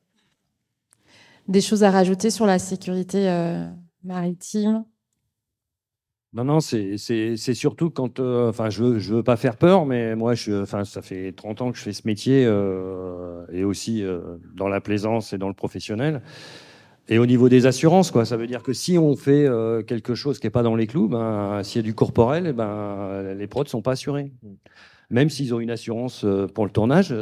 Des 1.49 1.61
choses 1.63 1.85
à 1.85 1.91
rajouter 1.91 2.31
sur 2.31 2.45
la 2.45 2.59
sécurité 2.59 3.31
euh, 3.31 3.67
maritime? 4.03 4.85
Non, 6.37 6.45
non, 6.45 6.61
c'est 6.61 6.97
surtout 7.55 7.89
quand. 7.89 8.21
Euh, 8.21 8.51
enfin, 8.51 8.69
je 8.69 8.85
veux, 8.85 8.99
je 8.99 9.15
veux 9.15 9.23
pas 9.23 9.37
faire 9.37 9.57
peur, 9.57 9.87
mais 9.87 10.15
moi, 10.17 10.35
je, 10.35 10.63
enfin, 10.63 10.85
ça 10.85 11.01
fait 11.01 11.33
30 11.33 11.63
ans 11.63 11.73
que 11.73 11.79
je 11.79 11.83
fais 11.83 11.95
ce 11.95 12.03
métier 12.05 12.45
euh, 12.45 13.47
et 13.51 13.65
aussi 13.65 14.03
euh, 14.03 14.37
dans 14.55 14.69
la 14.69 14.83
plaisance 14.83 15.33
et 15.33 15.39
dans 15.39 15.49
le 15.49 15.55
professionnel. 15.55 16.21
Et 17.09 17.19
au 17.19 17.27
niveau 17.27 17.49
des 17.49 17.67
assurances, 17.67 18.11
quoi, 18.11 18.25
ça 18.25 18.37
veut 18.37 18.47
dire 18.47 18.63
que 18.63 18.73
si 18.73 18.99
on 18.99 19.15
fait 19.17 19.49
quelque 19.87 20.15
chose 20.15 20.39
qui 20.39 20.47
n'est 20.47 20.51
pas 20.51 20.63
dans 20.63 20.75
les 20.75 20.87
clous, 20.87 21.09
ben, 21.09 21.63
s'il 21.63 21.81
y 21.81 21.85
a 21.85 21.87
du 21.87 21.95
corporel, 21.95 22.53
ben, 22.53 23.35
les 23.35 23.47
prods 23.47 23.67
sont 23.67 23.83
pas 23.83 23.93
assurés. 23.93 24.33
Même 25.11 25.31
s'ils 25.31 25.55
ont 25.55 25.61
une 25.61 25.71
assurance 25.71 26.27
pour 26.55 26.65
le 26.65 26.71
tournage, 26.73 27.15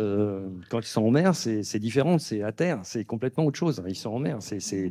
quand 0.71 0.81
ils 0.81 0.87
sont 0.87 1.03
en 1.03 1.11
mer, 1.11 1.35
c'est 1.35 1.79
différent, 1.79 2.19
c'est 2.19 2.43
à 2.43 2.51
terre, 2.51 2.81
c'est 2.83 3.05
complètement 3.05 3.45
autre 3.45 3.59
chose. 3.59 3.83
Ils 3.87 3.95
sont 3.95 4.11
en 4.11 4.19
mer. 4.19 4.39
c'est 4.41 4.91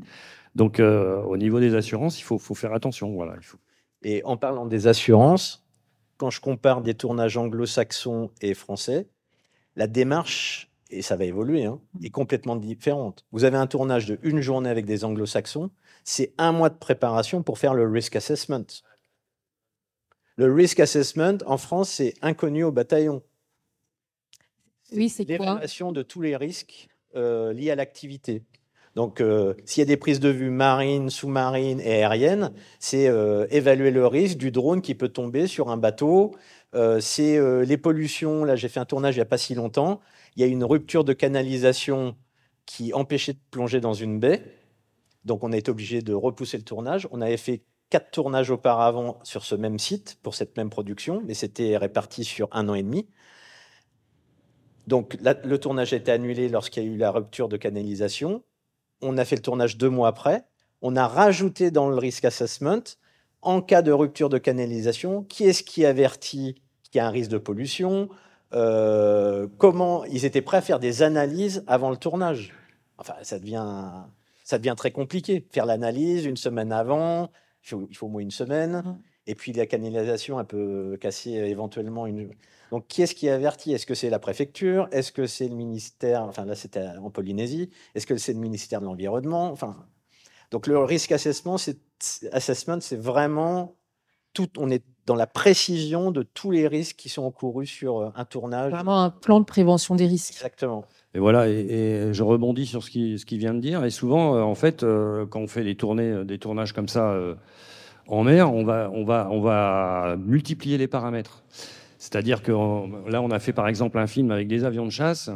Donc, 0.54 0.80
au 0.80 1.38
niveau 1.38 1.60
des 1.60 1.74
assurances, 1.74 2.20
il 2.20 2.24
faut, 2.24 2.38
faut 2.38 2.56
faire 2.56 2.74
attention. 2.74 3.14
Voilà, 3.14 3.34
il 3.38 3.44
faut. 3.44 3.58
Et 4.04 4.22
en 4.26 4.38
parlant 4.38 4.68
des 4.68 4.86
assurances, 4.86 5.66
quand 6.18 6.30
je 6.30 6.40
compare 6.40 6.82
des 6.82 6.94
tournages 6.94 7.38
anglo-saxons 7.38 8.30
et 8.42 8.54
français, 8.54 9.08
la 9.76 9.88
démarche, 9.88 10.70
et 10.94 11.02
ça 11.02 11.16
va 11.16 11.26
évoluer, 11.26 11.66
hein, 11.66 11.80
est 12.02 12.10
complètement 12.10 12.56
différente. 12.56 13.26
Vous 13.32 13.44
avez 13.44 13.58
un 13.58 13.68
tournage 13.68 14.06
de 14.06 14.20
une 14.24 14.42
journée 14.42 14.70
avec 14.70 14.86
des 14.86 15.04
anglo-saxons, 15.04 15.72
c'est 16.04 16.34
un 16.38 16.52
mois 16.52 16.70
de 16.70 16.78
préparation 16.78 17.44
pour 17.44 17.58
faire 17.58 17.74
le 17.74 17.88
risk 17.88 18.16
assessment. 18.16 18.66
Le 20.36 20.52
risk 20.52 20.80
assessment, 20.80 21.38
en 21.46 21.58
France, 21.58 21.90
c'est 21.90 22.14
inconnu 22.22 22.64
au 22.64 22.72
bataillon. 22.72 23.22
Oui, 24.92 25.10
c'est 25.10 25.26
quoi? 25.26 25.38
L'évaluation 25.38 25.92
de 25.92 26.02
tous 26.02 26.22
les 26.22 26.36
risques 26.36 26.90
euh, 27.16 27.54
liés 27.54 27.72
à 27.72 27.76
l'activité. 27.76 28.44
Donc, 28.96 29.22
euh, 29.22 29.56
s'il 29.66 29.82
y 29.82 29.84
a 29.84 29.86
des 29.86 29.98
prises 29.98 30.20
de 30.20 30.30
vue 30.30 30.52
marines, 30.52 31.10
sous-marines 31.10 31.80
et 31.80 32.04
aériennes, 32.04 32.52
c'est 32.80 33.08
euh, 33.08 33.48
évaluer 33.50 33.90
le 33.90 34.06
risque 34.06 34.38
du 34.38 34.52
drone 34.52 34.82
qui 34.82 34.94
peut 34.94 35.10
tomber 35.10 35.48
sur 35.48 35.70
un 35.70 35.78
bateau. 35.78 36.36
C'est 37.00 37.40
les 37.66 37.78
pollutions. 37.78 38.46
Là, 38.46 38.56
j'ai 38.56 38.68
fait 38.68 38.80
un 38.80 38.86
tournage 38.86 39.16
il 39.16 39.20
n'y 39.20 39.24
a 39.24 39.26
pas 39.26 39.38
si 39.38 39.54
longtemps. 39.54 40.02
Il 40.36 40.42
y 40.42 40.44
a 40.44 40.48
une 40.48 40.64
rupture 40.64 41.04
de 41.04 41.14
canalisation 41.14 42.16
qui 42.66 42.94
empêchait 42.94 43.34
de 43.34 43.40
plonger 43.52 43.80
dans 43.80 43.94
une 43.94 44.20
baie. 44.20 44.44
Donc, 45.26 45.44
on 45.44 45.52
a 45.52 45.58
été 45.58 45.72
obligé 45.72 46.02
de 46.02 46.14
repousser 46.14 46.58
le 46.58 46.64
tournage. 46.64 47.08
On 47.12 47.22
avait 47.22 47.38
fait 47.38 47.64
quatre 47.90 48.12
tournages 48.12 48.50
auparavant 48.50 49.20
sur 49.24 49.44
ce 49.44 49.56
même 49.56 49.80
site 49.80 50.18
pour 50.24 50.36
cette 50.36 50.58
même 50.58 50.70
production, 50.70 51.22
mais 51.26 51.34
c'était 51.34 51.78
réparti 51.78 52.24
sur 52.24 52.48
un 52.52 52.68
an 52.70 52.74
et 52.74 52.84
demi. 52.84 53.08
Donc, 54.88 55.18
le 55.22 55.58
tournage 55.58 55.94
a 55.94 55.98
été 55.98 56.12
annulé 56.12 56.50
lorsqu'il 56.50 56.84
y 56.84 56.86
a 56.86 56.90
eu 56.90 56.98
la 56.98 57.12
rupture 57.12 57.48
de 57.48 57.58
canalisation 57.58 58.44
on 59.04 59.18
a 59.18 59.26
fait 59.26 59.36
le 59.36 59.42
tournage 59.42 59.78
deux 59.78 59.90
mois 59.90 60.08
après. 60.08 60.46
On 60.82 60.96
a 60.96 61.08
rajouté 61.08 61.72
dans 61.72 61.90
le 61.90 61.96
risk 61.96 62.26
assessment, 62.26 62.84
en 63.42 63.62
cas 63.62 63.82
de 63.82 63.92
rupture 63.92 64.30
de 64.30 64.38
canalisation, 64.38 65.24
qui 65.24 65.44
est-ce 65.46 65.64
qui 65.64 65.86
avertit 65.86 66.56
qu'il 66.84 67.00
y 67.00 67.00
a 67.00 67.08
un 67.08 67.12
risque 67.12 67.32
de 67.32 67.38
pollution 67.38 68.10
euh, 68.54 69.48
Comment 69.58 70.06
ils 70.06 70.26
étaient 70.26 70.42
prêts 70.42 70.58
à 70.58 70.62
faire 70.62 70.80
des 70.80 71.04
analyses 71.04 71.64
avant 71.68 71.90
le 71.90 71.98
tournage? 71.98 72.54
Enfin, 72.98 73.16
ça 73.24 73.40
devient, 73.40 73.92
ça 74.44 74.58
devient 74.58 74.76
très 74.78 74.92
compliqué. 74.92 75.48
Faire 75.52 75.66
l'analyse 75.66 76.26
une 76.26 76.38
semaine 76.38 76.72
avant, 76.72 77.32
il 77.64 77.70
faut, 77.70 77.88
il 77.90 77.96
faut 77.96 78.08
au 78.08 78.10
moins 78.10 78.22
une 78.22 78.32
semaine. 78.32 78.84
Mmh. 78.86 78.98
Et 79.26 79.36
puis 79.36 79.54
la 79.54 79.66
canalisation, 79.66 80.40
elle 80.40 80.46
peut 80.46 80.98
casser 81.00 81.32
éventuellement 81.32 82.08
une. 82.08 82.32
Donc 82.72 82.88
qui 82.88 83.02
est-ce 83.02 83.16
qui 83.16 83.30
avertit 83.30 83.72
Est-ce 83.72 83.86
que 83.86 83.96
c'est 83.96 84.10
la 84.10 84.20
préfecture? 84.20 84.88
Est-ce 84.92 85.12
que 85.12 85.28
c'est 85.28 85.48
le 85.48 85.56
ministère? 85.56 86.24
Enfin 86.24 86.46
là, 86.46 86.56
c'était 86.56 86.88
en 87.02 87.10
Polynésie. 87.10 87.70
Est-ce 87.96 88.06
que 88.06 88.18
c'est 88.18 88.34
le 88.34 88.40
ministère 88.40 88.82
de 88.82 88.86
l'environnement? 88.86 89.50
Enfin, 89.52 89.86
donc 90.52 90.68
le 90.68 90.78
risque 90.80 91.12
assessment, 91.12 91.58
c'est 91.58 91.80
assessment, 92.32 92.82
c'est 92.82 93.00
vraiment 93.00 93.76
tout. 94.34 94.50
On 94.58 94.70
est 94.70 94.84
dans 95.06 95.16
la 95.16 95.28
précision 95.28 96.12
de 96.12 96.24
tous 96.24 96.52
les 96.52 96.68
risques 96.68 96.96
qui 96.96 97.10
sont 97.10 97.24
encourus 97.24 97.68
sur 97.68 98.00
euh, 98.00 98.10
un 98.16 98.26
tournage. 98.26 98.72
Vraiment 98.72 99.04
un 99.04 99.10
plan 99.10 99.40
de 99.40 99.46
prévention 99.46 99.96
des 99.96 100.08
risques. 100.08 100.34
Exactement. 100.34 100.86
Et 101.14 101.20
voilà, 101.20 101.48
et, 101.48 102.10
je 102.12 102.24
rebondis 102.24 102.66
sur 102.66 102.84
ce 102.84 102.90
qu'il 102.90 103.20
ce 103.20 103.26
qui 103.26 103.38
vient 103.38 103.54
de 103.54 103.60
dire. 103.60 103.86
Et 103.86 103.92
souvent, 103.92 104.42
en 104.42 104.56
fait, 104.56 104.84
quand 105.30 105.42
on 105.42 105.48
fait 105.48 105.64
des 105.64 105.76
tournées, 105.76 106.26
des 106.26 106.40
tournages 106.40 106.74
comme 106.74 106.88
ça 106.88 107.16
en 108.08 108.24
mer, 108.24 108.52
on 108.52 108.64
va, 108.64 108.90
on 108.92 109.04
va, 109.04 109.28
on 109.30 109.40
va 109.40 110.16
multiplier 110.18 110.80
les 110.80 110.88
paramètres. 110.88 111.44
C'est-à-dire 112.00 112.42
que 112.42 112.52
là, 113.10 113.22
on 113.22 113.30
a 113.30 113.40
fait 113.40 113.54
par 113.54 113.68
exemple 113.68 114.00
un 114.00 114.08
film 114.08 114.32
avec 114.32 114.48
des 114.48 114.66
avions 114.66 114.86
de 114.86 114.92
chasse 114.92 115.30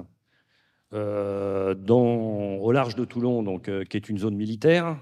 euh, 0.94 1.74
dans, 1.76 2.56
au 2.58 2.72
large 2.72 2.96
de 2.96 3.04
Toulon, 3.04 3.44
donc, 3.44 3.68
euh, 3.68 3.84
qui 3.84 3.98
est 3.98 4.10
une 4.10 4.18
zone 4.18 4.36
militaire, 4.36 4.98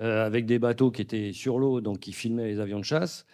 euh, 0.00 0.26
avec 0.26 0.46
des 0.46 0.58
bateaux 0.58 0.90
qui 0.90 1.02
étaient 1.02 1.32
sur 1.32 1.58
l'eau, 1.58 1.80
donc 1.80 2.00
qui 2.00 2.12
filmaient 2.12 2.46
les 2.46 2.60
avions 2.60 2.78
de 2.78 2.84
chasse. 2.84 3.26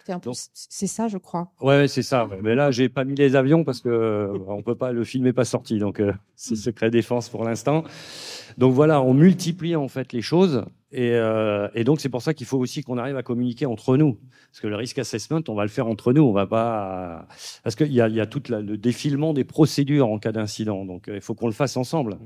C'est 0.53 0.87
ça, 0.87 1.07
je 1.07 1.17
crois. 1.17 1.51
Ouais, 1.61 1.87
c'est 1.87 2.03
ça. 2.03 2.29
Mais 2.41 2.55
là, 2.55 2.71
j'ai 2.71 2.89
pas 2.89 3.03
mis 3.03 3.15
les 3.15 3.35
avions 3.35 3.63
parce 3.63 3.81
que 3.81 4.31
on 4.47 4.61
peut 4.61 4.75
pas, 4.75 4.91
le 4.91 5.03
film 5.03 5.23
n'est 5.23 5.33
pas 5.33 5.45
sorti, 5.45 5.79
donc 5.79 6.01
c'est 6.35 6.55
secret 6.55 6.91
défense 6.91 7.29
pour 7.29 7.43
l'instant. 7.43 7.83
Donc 8.57 8.73
voilà, 8.73 9.01
on 9.01 9.13
multiplie 9.13 9.75
en 9.75 9.87
fait 9.87 10.13
les 10.13 10.21
choses, 10.21 10.65
et, 10.91 11.17
et 11.73 11.83
donc 11.83 12.01
c'est 12.01 12.09
pour 12.09 12.21
ça 12.21 12.33
qu'il 12.33 12.45
faut 12.45 12.57
aussi 12.57 12.83
qu'on 12.83 12.97
arrive 12.97 13.15
à 13.15 13.23
communiquer 13.23 13.65
entre 13.65 13.95
nous, 13.95 14.17
parce 14.51 14.59
que 14.59 14.67
le 14.67 14.75
risk 14.75 14.99
assessment, 14.99 15.41
on 15.47 15.55
va 15.55 15.63
le 15.63 15.69
faire 15.69 15.87
entre 15.87 16.11
nous, 16.11 16.23
on 16.23 16.33
va 16.33 16.45
pas, 16.45 17.27
parce 17.63 17.75
qu'il 17.75 17.93
y 17.93 18.01
a, 18.01 18.09
y 18.09 18.19
a 18.19 18.25
tout 18.25 18.43
le 18.49 18.77
défilement 18.77 19.33
des 19.33 19.45
procédures 19.45 20.09
en 20.09 20.19
cas 20.19 20.33
d'incident, 20.33 20.83
donc 20.85 21.09
il 21.11 21.21
faut 21.21 21.33
qu'on 21.33 21.47
le 21.47 21.53
fasse 21.53 21.77
ensemble. 21.77 22.17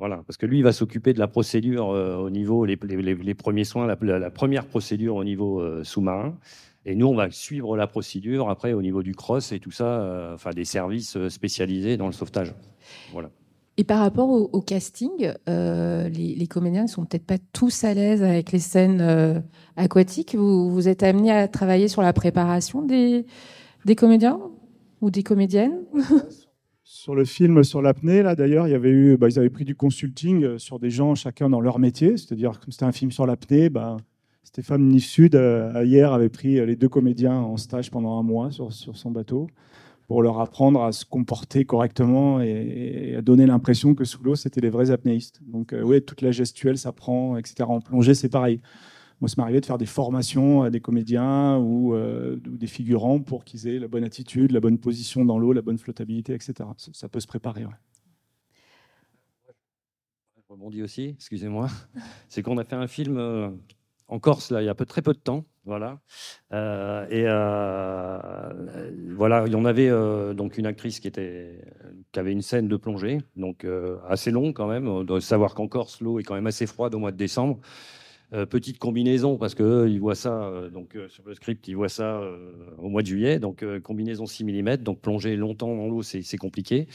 Voilà, 0.00 0.22
parce 0.26 0.38
que 0.38 0.46
lui, 0.46 0.56
il 0.56 0.64
va 0.64 0.72
s'occuper 0.72 1.12
de 1.12 1.18
la 1.18 1.28
procédure 1.28 1.90
euh, 1.90 2.16
au 2.16 2.30
niveau, 2.30 2.64
les, 2.64 2.76
les, 2.76 3.34
premiers 3.34 3.64
soins, 3.64 3.86
la, 3.86 4.30
première 4.30 4.64
procédure 4.64 5.16
au 5.16 5.24
niveau 5.24 5.60
euh, 5.60 5.84
sous-marin. 5.84 6.38
Et 6.86 6.94
nous, 6.94 7.06
on 7.06 7.14
va 7.14 7.30
suivre 7.30 7.76
la 7.76 7.86
procédure 7.86 8.48
après 8.48 8.72
au 8.72 8.80
niveau 8.80 9.02
du 9.02 9.14
cross 9.14 9.52
et 9.52 9.60
tout 9.60 9.70
ça, 9.70 9.84
euh, 9.84 10.34
enfin 10.34 10.52
des 10.52 10.64
services 10.64 11.18
spécialisés 11.28 11.98
dans 11.98 12.06
le 12.06 12.14
sauvetage. 12.14 12.54
Voilà. 13.12 13.28
Et 13.76 13.84
par 13.84 13.98
rapport 13.98 14.30
au, 14.30 14.60
casting, 14.62 15.34
les, 15.46 16.46
comédiens 16.48 16.84
ne 16.84 16.88
sont 16.88 17.04
peut-être 17.04 17.26
pas 17.26 17.38
tous 17.52 17.84
à 17.84 17.92
l'aise 17.92 18.22
avec 18.22 18.52
les 18.52 18.58
scènes 18.58 19.42
aquatiques. 19.76 20.34
Vous, 20.34 20.70
vous 20.70 20.88
êtes 20.88 21.02
amené 21.02 21.30
à 21.30 21.46
travailler 21.46 21.88
sur 21.88 22.00
la 22.00 22.14
préparation 22.14 22.80
des, 22.82 23.26
des 23.84 23.96
comédiens 23.96 24.40
ou 25.02 25.10
des 25.10 25.22
comédiennes? 25.22 25.78
Sur 26.92 27.14
le 27.14 27.24
film 27.24 27.62
sur 27.62 27.82
l'apnée, 27.82 28.20
là 28.20 28.34
d'ailleurs, 28.34 28.66
il 28.66 28.72
y 28.72 28.74
avait 28.74 28.90
eu, 28.90 29.16
bah, 29.16 29.28
ils 29.28 29.38
avaient 29.38 29.48
pris 29.48 29.64
du 29.64 29.76
consulting 29.76 30.42
euh, 30.42 30.58
sur 30.58 30.80
des 30.80 30.90
gens 30.90 31.14
chacun 31.14 31.48
dans 31.48 31.60
leur 31.60 31.78
métier, 31.78 32.16
c'est-à-dire 32.16 32.58
comme 32.58 32.72
c'était 32.72 32.84
un 32.84 32.90
film 32.90 33.12
sur 33.12 33.26
l'apnée, 33.26 33.70
bah, 33.70 33.96
Stéphane 34.42 34.88
Nif-Sud 34.88 35.36
euh, 35.36 35.84
hier 35.84 36.12
avait 36.12 36.28
pris 36.28 36.58
euh, 36.58 36.66
les 36.66 36.74
deux 36.74 36.88
comédiens 36.88 37.36
en 37.36 37.56
stage 37.56 37.92
pendant 37.92 38.18
un 38.18 38.24
mois 38.24 38.50
sur, 38.50 38.72
son 38.72 39.12
bateau 39.12 39.46
pour 40.08 40.20
leur 40.20 40.40
apprendre 40.40 40.82
à 40.82 40.90
se 40.90 41.04
comporter 41.04 41.64
correctement 41.64 42.40
et, 42.40 43.14
à 43.16 43.22
donner 43.22 43.46
l'impression 43.46 43.94
que 43.94 44.02
sous 44.02 44.24
l'eau 44.24 44.34
c'était 44.34 44.60
des 44.60 44.70
vrais 44.70 44.90
apnéistes. 44.90 45.40
Donc 45.46 45.72
oui, 45.84 46.02
toute 46.02 46.22
la 46.22 46.32
gestuelle 46.32 46.76
s'apprend, 46.76 47.36
etc. 47.36 47.54
En 47.68 47.80
plongée, 47.80 48.14
c'est 48.14 48.28
pareil. 48.28 48.60
Moi, 49.20 49.28
ça 49.28 49.34
m'est 49.36 49.42
arrivé 49.42 49.60
de 49.60 49.66
faire 49.66 49.76
des 49.76 49.86
formations 49.86 50.62
à 50.62 50.70
des 50.70 50.80
comédiens 50.80 51.58
ou, 51.58 51.94
euh, 51.94 52.36
des 52.42 52.66
figurants 52.66 53.20
pour 53.20 53.44
qu'ils 53.44 53.68
aient 53.68 53.78
la 53.78 53.88
bonne 53.88 54.04
attitude, 54.04 54.50
la 54.50 54.60
bonne 54.60 54.78
position 54.78 55.26
dans 55.26 55.38
l'eau, 55.38 55.52
la 55.52 55.60
bonne 55.60 55.76
flottabilité, 55.76 56.32
etc. 56.32 56.54
Ça, 56.92 57.08
peut 57.08 57.20
se 57.20 57.26
préparer. 57.26 57.66
Ouais. 57.66 57.74
Je 60.36 60.42
rebondis 60.48 60.82
aussi, 60.82 61.08
excusez-moi. 61.10 61.68
C'est 62.28 62.42
qu'on 62.42 62.56
a 62.56 62.64
fait 62.64 62.76
un 62.76 62.86
film 62.86 63.18
euh, 63.18 63.50
en 64.08 64.18
Corse 64.18 64.50
là, 64.50 64.62
il 64.62 64.64
y 64.64 64.70
a 64.70 64.74
peu, 64.74 64.86
très 64.86 65.02
peu 65.02 65.12
de 65.12 65.18
temps. 65.18 65.44
Voilà. 65.66 66.00
Euh, 66.52 67.06
et 67.10 67.24
voilà, 69.14 69.44
il 69.46 69.52
y 69.52 69.56
en 69.56 69.66
avait 69.66 69.90
donc 70.34 70.56
une 70.56 70.64
actrice 70.64 70.98
qui, 70.98 71.12
avait 72.16 72.32
une 72.32 72.40
scène 72.40 72.68
de 72.68 72.76
plongée, 72.78 73.18
donc 73.36 73.66
assez 74.08 74.30
longue 74.30 74.54
quand 74.54 74.66
même. 74.66 75.04
Doit 75.04 75.20
savoir 75.20 75.54
qu'en 75.54 75.68
Corse, 75.68 76.00
l'eau 76.00 76.18
est 76.18 76.22
quand 76.22 76.34
même 76.34 76.46
assez 76.46 76.66
froide 76.66 76.94
au 76.94 76.98
mois 76.98 77.12
de 77.12 77.18
décembre. 77.18 77.60
Euh, 78.32 78.46
petite 78.46 78.78
combinaison, 78.78 79.36
parce 79.38 79.56
que 79.56 79.88
ils 79.88 79.98
voient 79.98 80.14
ça, 80.14 80.44
euh, 80.44 80.70
donc 80.70 80.94
euh, 80.94 81.08
sur 81.08 81.24
le 81.26 81.34
script, 81.34 81.66
ils 81.66 81.74
voient 81.74 81.88
ça 81.88 82.22
au 82.78 82.88
mois 82.88 83.02
de 83.02 83.08
juillet, 83.08 83.40
donc 83.40 83.64
combinaison 83.82 84.24
6 84.24 84.44
mm, 84.44 84.76
donc 84.76 85.00
plonger 85.00 85.34
longtemps 85.34 85.74
dans 85.74 85.88
l'eau, 85.88 86.02
c'est 86.02 86.36
compliqué. 86.36 86.86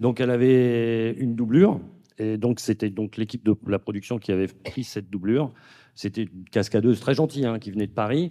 Donc 0.00 0.20
elle 0.20 0.30
avait 0.30 1.12
une 1.12 1.34
doublure, 1.34 1.80
et 2.18 2.36
donc 2.36 2.60
c'était 2.60 2.90
donc 2.90 3.16
l'équipe 3.16 3.42
de 3.42 3.56
la 3.66 3.78
production 3.78 4.18
qui 4.18 4.32
avait 4.32 4.48
pris 4.48 4.84
cette 4.84 5.08
doublure. 5.08 5.52
C'était 5.94 6.24
une 6.24 6.44
cascadeuse 6.50 7.00
très 7.00 7.14
gentille, 7.14 7.46
hein, 7.46 7.58
qui 7.58 7.70
venait 7.70 7.86
de 7.86 7.92
Paris, 7.92 8.30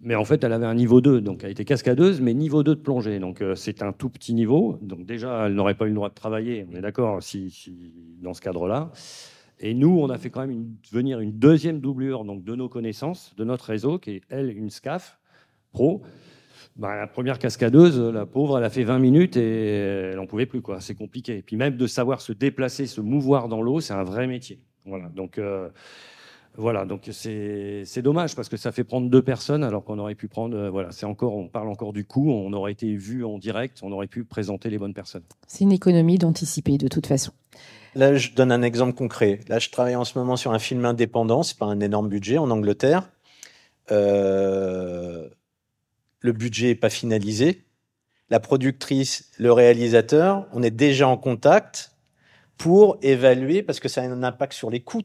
mais 0.00 0.14
en 0.14 0.24
fait 0.24 0.44
elle 0.44 0.52
avait 0.52 0.66
un 0.66 0.74
niveau 0.74 1.00
2, 1.00 1.20
donc 1.20 1.42
elle 1.42 1.50
était 1.50 1.64
cascadeuse, 1.64 2.20
mais 2.20 2.32
niveau 2.32 2.62
2 2.62 2.76
de 2.76 2.80
plongée, 2.80 3.18
donc 3.18 3.42
c'est 3.56 3.82
un 3.82 3.92
tout 3.92 4.08
petit 4.08 4.34
niveau. 4.34 4.78
Donc 4.82 5.04
déjà, 5.04 5.46
elle 5.46 5.54
n'aurait 5.54 5.74
pas 5.74 5.86
eu 5.86 5.88
le 5.88 5.96
droit 5.96 6.10
de 6.10 6.14
travailler, 6.14 6.64
on 6.70 6.76
est 6.76 6.80
d'accord, 6.80 7.20
si, 7.24 7.52
dans 8.20 8.34
ce 8.34 8.40
cadre-là. 8.40 8.92
Et 9.62 9.74
nous, 9.74 9.96
on 10.00 10.10
a 10.10 10.18
fait 10.18 10.28
quand 10.28 10.44
même 10.44 10.74
venir 10.90 11.20
une 11.20 11.32
deuxième 11.32 11.80
doublure 11.80 12.24
donc, 12.24 12.42
de 12.42 12.54
nos 12.56 12.68
connaissances, 12.68 13.32
de 13.36 13.44
notre 13.44 13.66
réseau, 13.66 13.98
qui 13.98 14.10
est, 14.10 14.22
elle, 14.28 14.56
une 14.56 14.70
SCAF 14.70 15.18
pro. 15.72 16.02
Bah, 16.76 16.96
la 16.96 17.06
première 17.06 17.38
cascadeuse, 17.38 18.00
la 18.00 18.26
pauvre, 18.26 18.58
elle 18.58 18.64
a 18.64 18.70
fait 18.70 18.82
20 18.82 18.98
minutes 18.98 19.36
et 19.36 20.10
elle 20.10 20.16
n'en 20.16 20.26
pouvait 20.26 20.46
plus. 20.46 20.62
C'est 20.80 20.96
compliqué. 20.96 21.38
Et 21.38 21.42
puis 21.42 21.56
même 21.56 21.76
de 21.76 21.86
savoir 21.86 22.20
se 22.20 22.32
déplacer, 22.32 22.86
se 22.86 23.00
mouvoir 23.00 23.48
dans 23.48 23.62
l'eau, 23.62 23.80
c'est 23.80 23.92
un 23.92 24.02
vrai 24.04 24.26
métier. 24.26 24.58
Voilà. 24.84 25.08
Donc, 25.10 25.38
euh, 25.38 25.68
voilà. 26.56 26.84
Donc 26.84 27.08
c'est 27.12 28.02
dommage 28.02 28.34
parce 28.34 28.48
que 28.48 28.56
ça 28.56 28.72
fait 28.72 28.84
prendre 28.84 29.08
deux 29.10 29.22
personnes 29.22 29.62
alors 29.62 29.84
qu'on 29.84 29.98
aurait 29.98 30.14
pu 30.14 30.28
prendre. 30.28 30.56
Euh, 30.56 30.70
voilà. 30.70 30.90
C'est 30.92 31.06
encore, 31.06 31.36
on 31.36 31.46
parle 31.46 31.68
encore 31.68 31.92
du 31.92 32.04
coût. 32.04 32.30
On 32.32 32.52
aurait 32.52 32.72
été 32.72 32.96
vu 32.96 33.24
en 33.24 33.38
direct. 33.38 33.80
On 33.82 33.92
aurait 33.92 34.08
pu 34.08 34.24
présenter 34.24 34.70
les 34.70 34.78
bonnes 34.78 34.94
personnes. 34.94 35.24
C'est 35.46 35.64
une 35.64 35.72
économie 35.72 36.18
d'anticiper 36.18 36.78
de 36.78 36.88
toute 36.88 37.06
façon. 37.06 37.32
Là, 37.94 38.16
je 38.16 38.30
donne 38.30 38.52
un 38.52 38.62
exemple 38.62 38.94
concret. 38.94 39.40
Là, 39.48 39.58
je 39.58 39.68
travaille 39.68 39.96
en 39.96 40.04
ce 40.04 40.18
moment 40.18 40.36
sur 40.36 40.52
un 40.52 40.58
film 40.58 40.84
indépendant. 40.84 41.42
C'est 41.42 41.58
pas 41.58 41.66
un 41.66 41.80
énorme 41.80 42.08
budget 42.08 42.38
en 42.38 42.50
Angleterre. 42.50 43.10
Euh, 43.90 45.28
le 46.20 46.32
budget 46.32 46.68
n'est 46.68 46.74
pas 46.74 46.88
finalisé. 46.88 47.66
La 48.30 48.40
productrice, 48.40 49.30
le 49.38 49.52
réalisateur, 49.52 50.46
on 50.52 50.62
est 50.62 50.70
déjà 50.70 51.06
en 51.06 51.18
contact 51.18 51.92
pour 52.56 52.96
évaluer 53.02 53.62
parce 53.62 53.78
que 53.78 53.88
ça 53.88 54.00
a 54.00 54.04
un 54.04 54.22
impact 54.22 54.54
sur 54.54 54.70
les 54.70 54.82
coûts. 54.82 55.02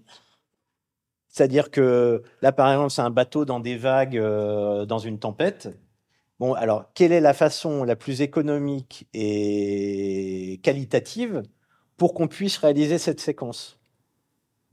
C'est-à-dire 1.27 1.71
que 1.71 2.23
là, 2.41 2.53
par 2.53 2.71
exemple, 2.71 2.91
c'est 2.91 3.01
un 3.01 3.09
bateau 3.09 3.43
dans 3.43 3.59
des 3.59 3.75
vagues, 3.75 4.17
euh, 4.17 4.85
dans 4.85 4.99
une 4.99 5.19
tempête. 5.19 5.69
Bon, 6.39 6.53
alors, 6.53 6.85
quelle 6.93 7.11
est 7.11 7.19
la 7.19 7.33
façon 7.33 7.83
la 7.83 7.97
plus 7.97 8.21
économique 8.21 9.07
et 9.13 10.61
qualitative 10.63 11.43
pour 11.97 12.13
qu'on 12.13 12.27
puisse 12.27 12.57
réaliser 12.57 12.97
cette 12.97 13.19
séquence. 13.19 13.77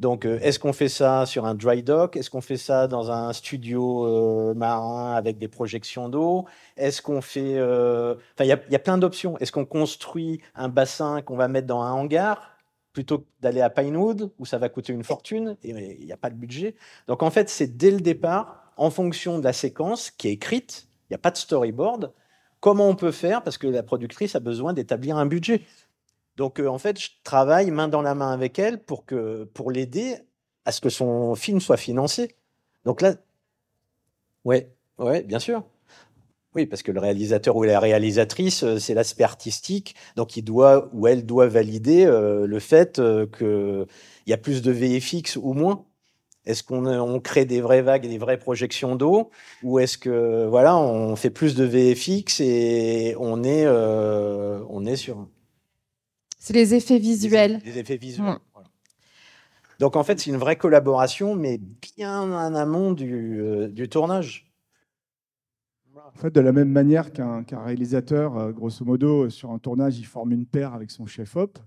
Donc, 0.00 0.26
euh, 0.26 0.38
est-ce 0.42 0.58
qu'on 0.58 0.72
fait 0.72 0.88
ça 0.88 1.24
sur 1.24 1.46
un 1.46 1.54
dry 1.54 1.82
dock? 1.82 2.16
Est-ce 2.16 2.28
qu'on 2.28 2.40
fait 2.40 2.56
ça 2.56 2.88
dans 2.88 3.10
un 3.10 3.32
studio 3.32 4.06
euh, 4.06 4.54
marin 4.54 5.14
avec 5.14 5.38
des 5.38 5.48
projections 5.48 6.08
d'eau? 6.08 6.46
Est-ce 6.76 7.00
qu'on 7.00 7.20
fait... 7.20 7.56
Euh, 7.56 8.14
enfin, 8.34 8.44
il 8.44 8.48
y, 8.48 8.76
a 8.76 8.78
plein 8.78 8.98
d'options. 8.98 9.38
Est-ce 9.38 9.52
qu'on 9.52 9.64
construit 9.64 10.40
un 10.54 10.68
bassin 10.68 11.22
qu'on 11.22 11.36
va 11.36 11.48
mettre 11.48 11.68
dans 11.68 11.82
un 11.82 11.92
hangar 11.92 12.50
plutôt 12.92 13.18
que 13.18 13.24
d'aller 13.40 13.60
à 13.60 13.70
Pinewood, 13.70 14.30
où 14.38 14.46
ça 14.46 14.58
va 14.58 14.68
coûter 14.68 14.92
une 14.92 15.04
fortune, 15.04 15.56
et 15.64 15.96
il 16.00 16.06
n'y 16.06 16.12
a 16.12 16.16
pas 16.16 16.30
de 16.30 16.36
budget? 16.36 16.74
Donc, 17.08 17.22
en 17.22 17.30
fait, 17.30 17.48
c'est 17.48 17.76
dès 17.76 17.90
le 17.90 18.00
départ, 18.00 18.72
en 18.76 18.90
fonction 18.90 19.38
de 19.38 19.44
la 19.44 19.52
séquence 19.52 20.10
qui 20.10 20.28
est 20.28 20.32
écrite, 20.32 20.88
il 21.08 21.12
n'y 21.12 21.16
a 21.16 21.18
pas 21.18 21.30
de 21.30 21.36
storyboard, 21.36 22.12
comment 22.60 22.88
on 22.88 22.96
peut 22.96 23.12
faire, 23.12 23.42
parce 23.42 23.58
que 23.58 23.66
la 23.66 23.82
productrice 23.82 24.34
a 24.34 24.40
besoin 24.40 24.72
d'établir 24.72 25.16
un 25.16 25.26
budget. 25.26 25.62
Donc, 26.36 26.60
euh, 26.60 26.66
en 26.66 26.78
fait, 26.78 27.00
je 27.00 27.10
travaille 27.22 27.70
main 27.70 27.88
dans 27.88 28.02
la 28.02 28.14
main 28.14 28.32
avec 28.32 28.58
elle 28.58 28.82
pour, 28.82 29.04
que, 29.06 29.44
pour 29.44 29.70
l'aider 29.70 30.16
à 30.64 30.72
ce 30.72 30.80
que 30.80 30.88
son 30.88 31.34
film 31.34 31.60
soit 31.60 31.76
financé. 31.76 32.34
Donc 32.84 33.00
là, 33.00 33.14
ouais, 34.44 34.70
ouais, 34.98 35.22
bien 35.22 35.38
sûr. 35.38 35.64
Oui, 36.54 36.66
parce 36.66 36.82
que 36.82 36.92
le 36.92 37.00
réalisateur 37.00 37.56
ou 37.56 37.64
la 37.64 37.80
réalisatrice, 37.80 38.62
euh, 38.62 38.78
c'est 38.78 38.94
l'aspect 38.94 39.24
artistique, 39.24 39.94
donc 40.16 40.36
il 40.36 40.42
doit 40.42 40.88
ou 40.92 41.08
elle 41.08 41.26
doit 41.26 41.48
valider 41.48 42.04
euh, 42.04 42.46
le 42.46 42.58
fait 42.60 43.00
qu'il 43.36 43.86
y 44.26 44.32
a 44.32 44.36
plus 44.36 44.62
de 44.62 44.70
VFX 44.70 45.36
ou 45.36 45.52
moins. 45.52 45.84
Est-ce 46.46 46.62
qu'on 46.62 46.86
on 46.86 47.20
crée 47.20 47.46
des 47.46 47.60
vraies 47.60 47.80
vagues 47.82 48.04
et 48.04 48.08
des 48.08 48.18
vraies 48.18 48.38
projections 48.38 48.96
d'eau, 48.96 49.30
ou 49.62 49.78
est-ce 49.78 49.96
que 49.96 50.46
voilà, 50.46 50.76
on 50.76 51.16
fait 51.16 51.30
plus 51.30 51.54
de 51.54 51.64
VFX 51.64 52.40
et 52.40 53.16
on 53.18 53.42
est, 53.42 53.66
on 53.66 54.84
est 54.84 54.96
sur 54.96 55.26
c'est 56.44 56.52
les 56.52 56.74
effets 56.74 56.98
visuels. 56.98 57.58
Les, 57.64 57.78
effets 57.78 57.96
visuels. 57.96 58.26
Mm. 58.26 58.38
Donc 59.80 59.96
en 59.96 60.04
fait, 60.04 60.20
c'est 60.20 60.28
une 60.28 60.36
vraie 60.36 60.56
collaboration, 60.56 61.34
mais 61.34 61.58
bien 61.96 62.20
en 62.20 62.54
amont 62.54 62.92
du, 62.92 63.40
euh, 63.40 63.68
du 63.68 63.88
tournage. 63.88 64.52
En 65.96 66.20
fait, 66.20 66.30
de 66.30 66.40
la 66.40 66.52
même 66.52 66.68
manière 66.68 67.14
qu'un 67.14 67.44
réalisateur, 67.64 68.36
euh, 68.36 68.52
grosso 68.52 68.84
modo, 68.84 69.30
sur 69.30 69.52
un 69.52 69.58
tournage, 69.58 69.98
il 69.98 70.04
forme 70.04 70.32
une 70.32 70.44
paire 70.44 70.74
avec 70.74 70.90
son 70.90 71.06
chef-op, 71.06 71.58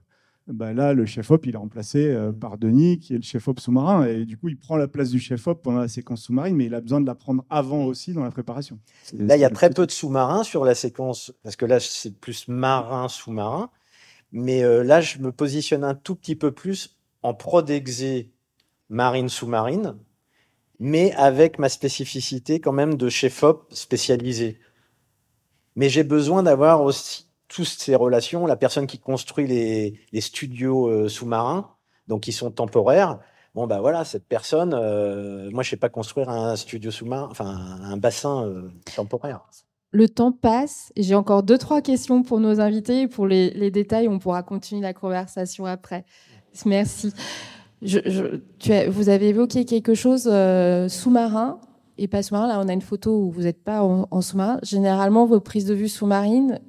bah 0.46 0.74
là, 0.74 0.94
le 0.94 1.08
chef-op, 1.08 1.48
il 1.48 1.56
est 1.56 1.58
remplacé 1.58 2.12
euh, 2.12 2.32
par 2.32 2.60
Denis, 2.60 3.00
qui 3.00 3.16
est 3.16 3.18
le 3.18 3.24
chef-op 3.24 3.60
sous-marin. 3.60 4.06
Et 4.06 4.26
du 4.26 4.38
coup, 4.38 4.48
il 4.48 4.58
prend 4.58 4.78
la 4.78 4.88
place 4.88 5.10
du 5.10 5.20
chef-op 5.20 5.64
pendant 5.64 5.80
la 5.80 5.88
séquence 5.88 6.22
sous-marine, 6.22 6.56
mais 6.56 6.66
il 6.66 6.76
a 6.76 6.82
besoin 6.82 7.02
de 7.02 7.08
la 7.08 7.16
prendre 7.16 7.44
avant 7.50 7.84
aussi 7.84 8.14
dans 8.14 8.24
la 8.24 8.32
préparation. 8.32 8.80
Là, 9.14 9.38
il 9.38 9.40
y 9.40 9.46
a 9.46 9.50
très 9.50 9.72
peu 9.72 9.88
de 9.88 9.92
sous-marins 9.92 10.44
sur 10.44 10.64
la 10.64 10.76
séquence, 10.76 11.34
parce 11.44 11.56
que 11.56 11.66
là, 11.66 11.80
c'est 11.80 12.18
plus 12.18 12.48
marin, 12.48 13.08
sous-marin. 13.10 13.72
Mais 14.32 14.64
euh, 14.64 14.84
là, 14.84 15.02
je 15.02 15.20
me 15.20 15.32
positionne 15.32 15.84
un 15.84 15.96
tout 15.96 16.16
petit 16.16 16.36
peu 16.36 16.52
plus 16.52 16.98
en 17.24 17.34
prodexé 17.34 18.32
marine 18.90 19.30
sous-marine, 19.30 19.98
mais 20.80 21.14
avec 21.14 21.60
ma 21.60 21.70
spécificité 21.70 22.60
quand 22.60 22.72
même 22.72 22.96
de 22.96 23.10
chef-op 23.10 23.68
spécialisé. 23.74 24.60
Mais 25.76 25.90
j'ai 25.90 26.04
besoin 26.04 26.44
d'avoir 26.44 26.82
aussi 26.82 27.28
toutes 27.48 27.68
ces 27.68 27.96
relations, 27.96 28.46
la 28.46 28.56
personne 28.56 28.88
qui 28.88 29.00
construit 29.00 29.48
les, 29.48 30.22
studios 30.22 30.88
euh, 30.88 31.08
sous-marins, 31.08 31.70
donc 32.08 32.22
qui 32.22 32.32
sont 32.32 32.52
temporaires. 32.52 33.20
Bon, 33.56 33.68
bah 33.68 33.80
voilà, 33.80 34.06
cette 34.06 34.28
personne, 34.28 34.74
euh, 34.74 35.50
moi, 35.52 35.64
je 35.64 35.70
sais 35.70 35.78
pas 35.78 35.90
construire 35.90 36.30
un 36.30 36.56
studio 36.56 36.92
sous-marin, 36.92 37.28
enfin, 37.32 37.48
un 37.48 37.98
bassin 37.98 38.46
euh, 38.46 38.70
temporaire. 38.96 39.42
Le 39.92 40.10
temps 40.10 40.32
passe. 40.32 40.92
J'ai 40.98 41.16
encore 41.16 41.44
deux, 41.44 41.58
trois 41.58 41.82
questions 41.82 42.24
pour 42.24 42.40
nos 42.40 42.60
invités. 42.60 43.08
Pour 43.08 43.28
les, 43.28 43.72
détails, 43.72 44.08
on 44.08 44.20
pourra 44.20 44.44
continuer 44.44 44.82
la 44.82 44.94
conversation 44.94 45.66
après. 45.66 46.06
Merci. 46.66 47.14
Vous 47.82 49.10
avez 49.10 49.30
évoqué 49.30 49.66
quelque 49.66 49.94
chose 49.94 50.24
sous-marin 50.90 51.60
et 51.98 52.08
pas 52.08 52.24
sous-marin. 52.24 52.48
Là, 52.48 52.60
on 52.64 52.68
a 52.68 52.74
une 52.74 52.82
photo 52.82 53.18
où 53.20 53.32
vous 53.32 53.44
n'êtes 53.44 53.64
pas 53.64 53.82
en, 53.84 54.22
sous-marin. 54.22 54.60
Généralement, 54.64 55.26
vos 55.26 55.40
prises 55.40 55.66
de 55.66 55.74
vue 55.74 55.90
sous-marines, 55.90 56.60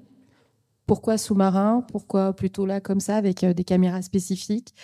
pourquoi 0.87 1.19
sous-marin? 1.19 1.85
Pourquoi 1.93 2.33
plutôt 2.33 2.67
là 2.67 2.81
comme 2.81 3.01
ça 3.01 3.17
avec 3.17 3.45
euh, 3.45 3.53
des 3.53 3.65
caméras 3.65 4.03
spécifiques? 4.03 4.75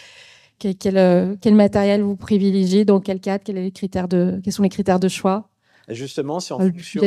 Quel, 0.59 0.97
euh, 0.97 1.35
quel, 1.41 1.55
matériel 1.55 2.03
vous 2.03 2.15
privilégiez? 2.17 2.85
Dans 2.85 3.01
quel 3.01 3.21
cadre? 3.21 3.43
Quels 3.43 4.53
sont 4.53 4.63
les 4.63 4.69
critères 4.69 5.01
de 5.01 5.09
choix? 5.09 5.51
Justement, 5.89 6.41
c'est 6.41 6.55
en, 6.55 6.61
fonction, 6.61 7.03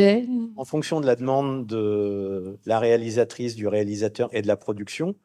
en 0.56 0.66
fonction 0.66 1.02
de 1.02 1.06
la 1.06 1.16
demande 1.16 1.66
de 1.66 2.58
la 2.66 2.80
réalisatrice, 2.80 3.56
du 3.56 3.68
réalisateur 3.68 4.30
et 4.34 4.42
de 4.42 4.48
la 4.48 4.56
production. 4.58 5.16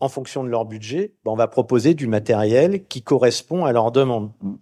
En 0.00 0.08
fonction 0.08 0.44
de 0.44 0.48
leur 0.48 0.64
budget, 0.64 1.14
ben, 1.24 1.32
on 1.32 1.36
va 1.36 1.48
proposer 1.48 1.94
du 1.94 2.06
matériel 2.06 2.86
qui 2.86 3.02
correspond 3.02 3.64
à 3.64 3.72
leur 3.72 3.90
demande. 3.90 4.30
Mm. 4.42 4.54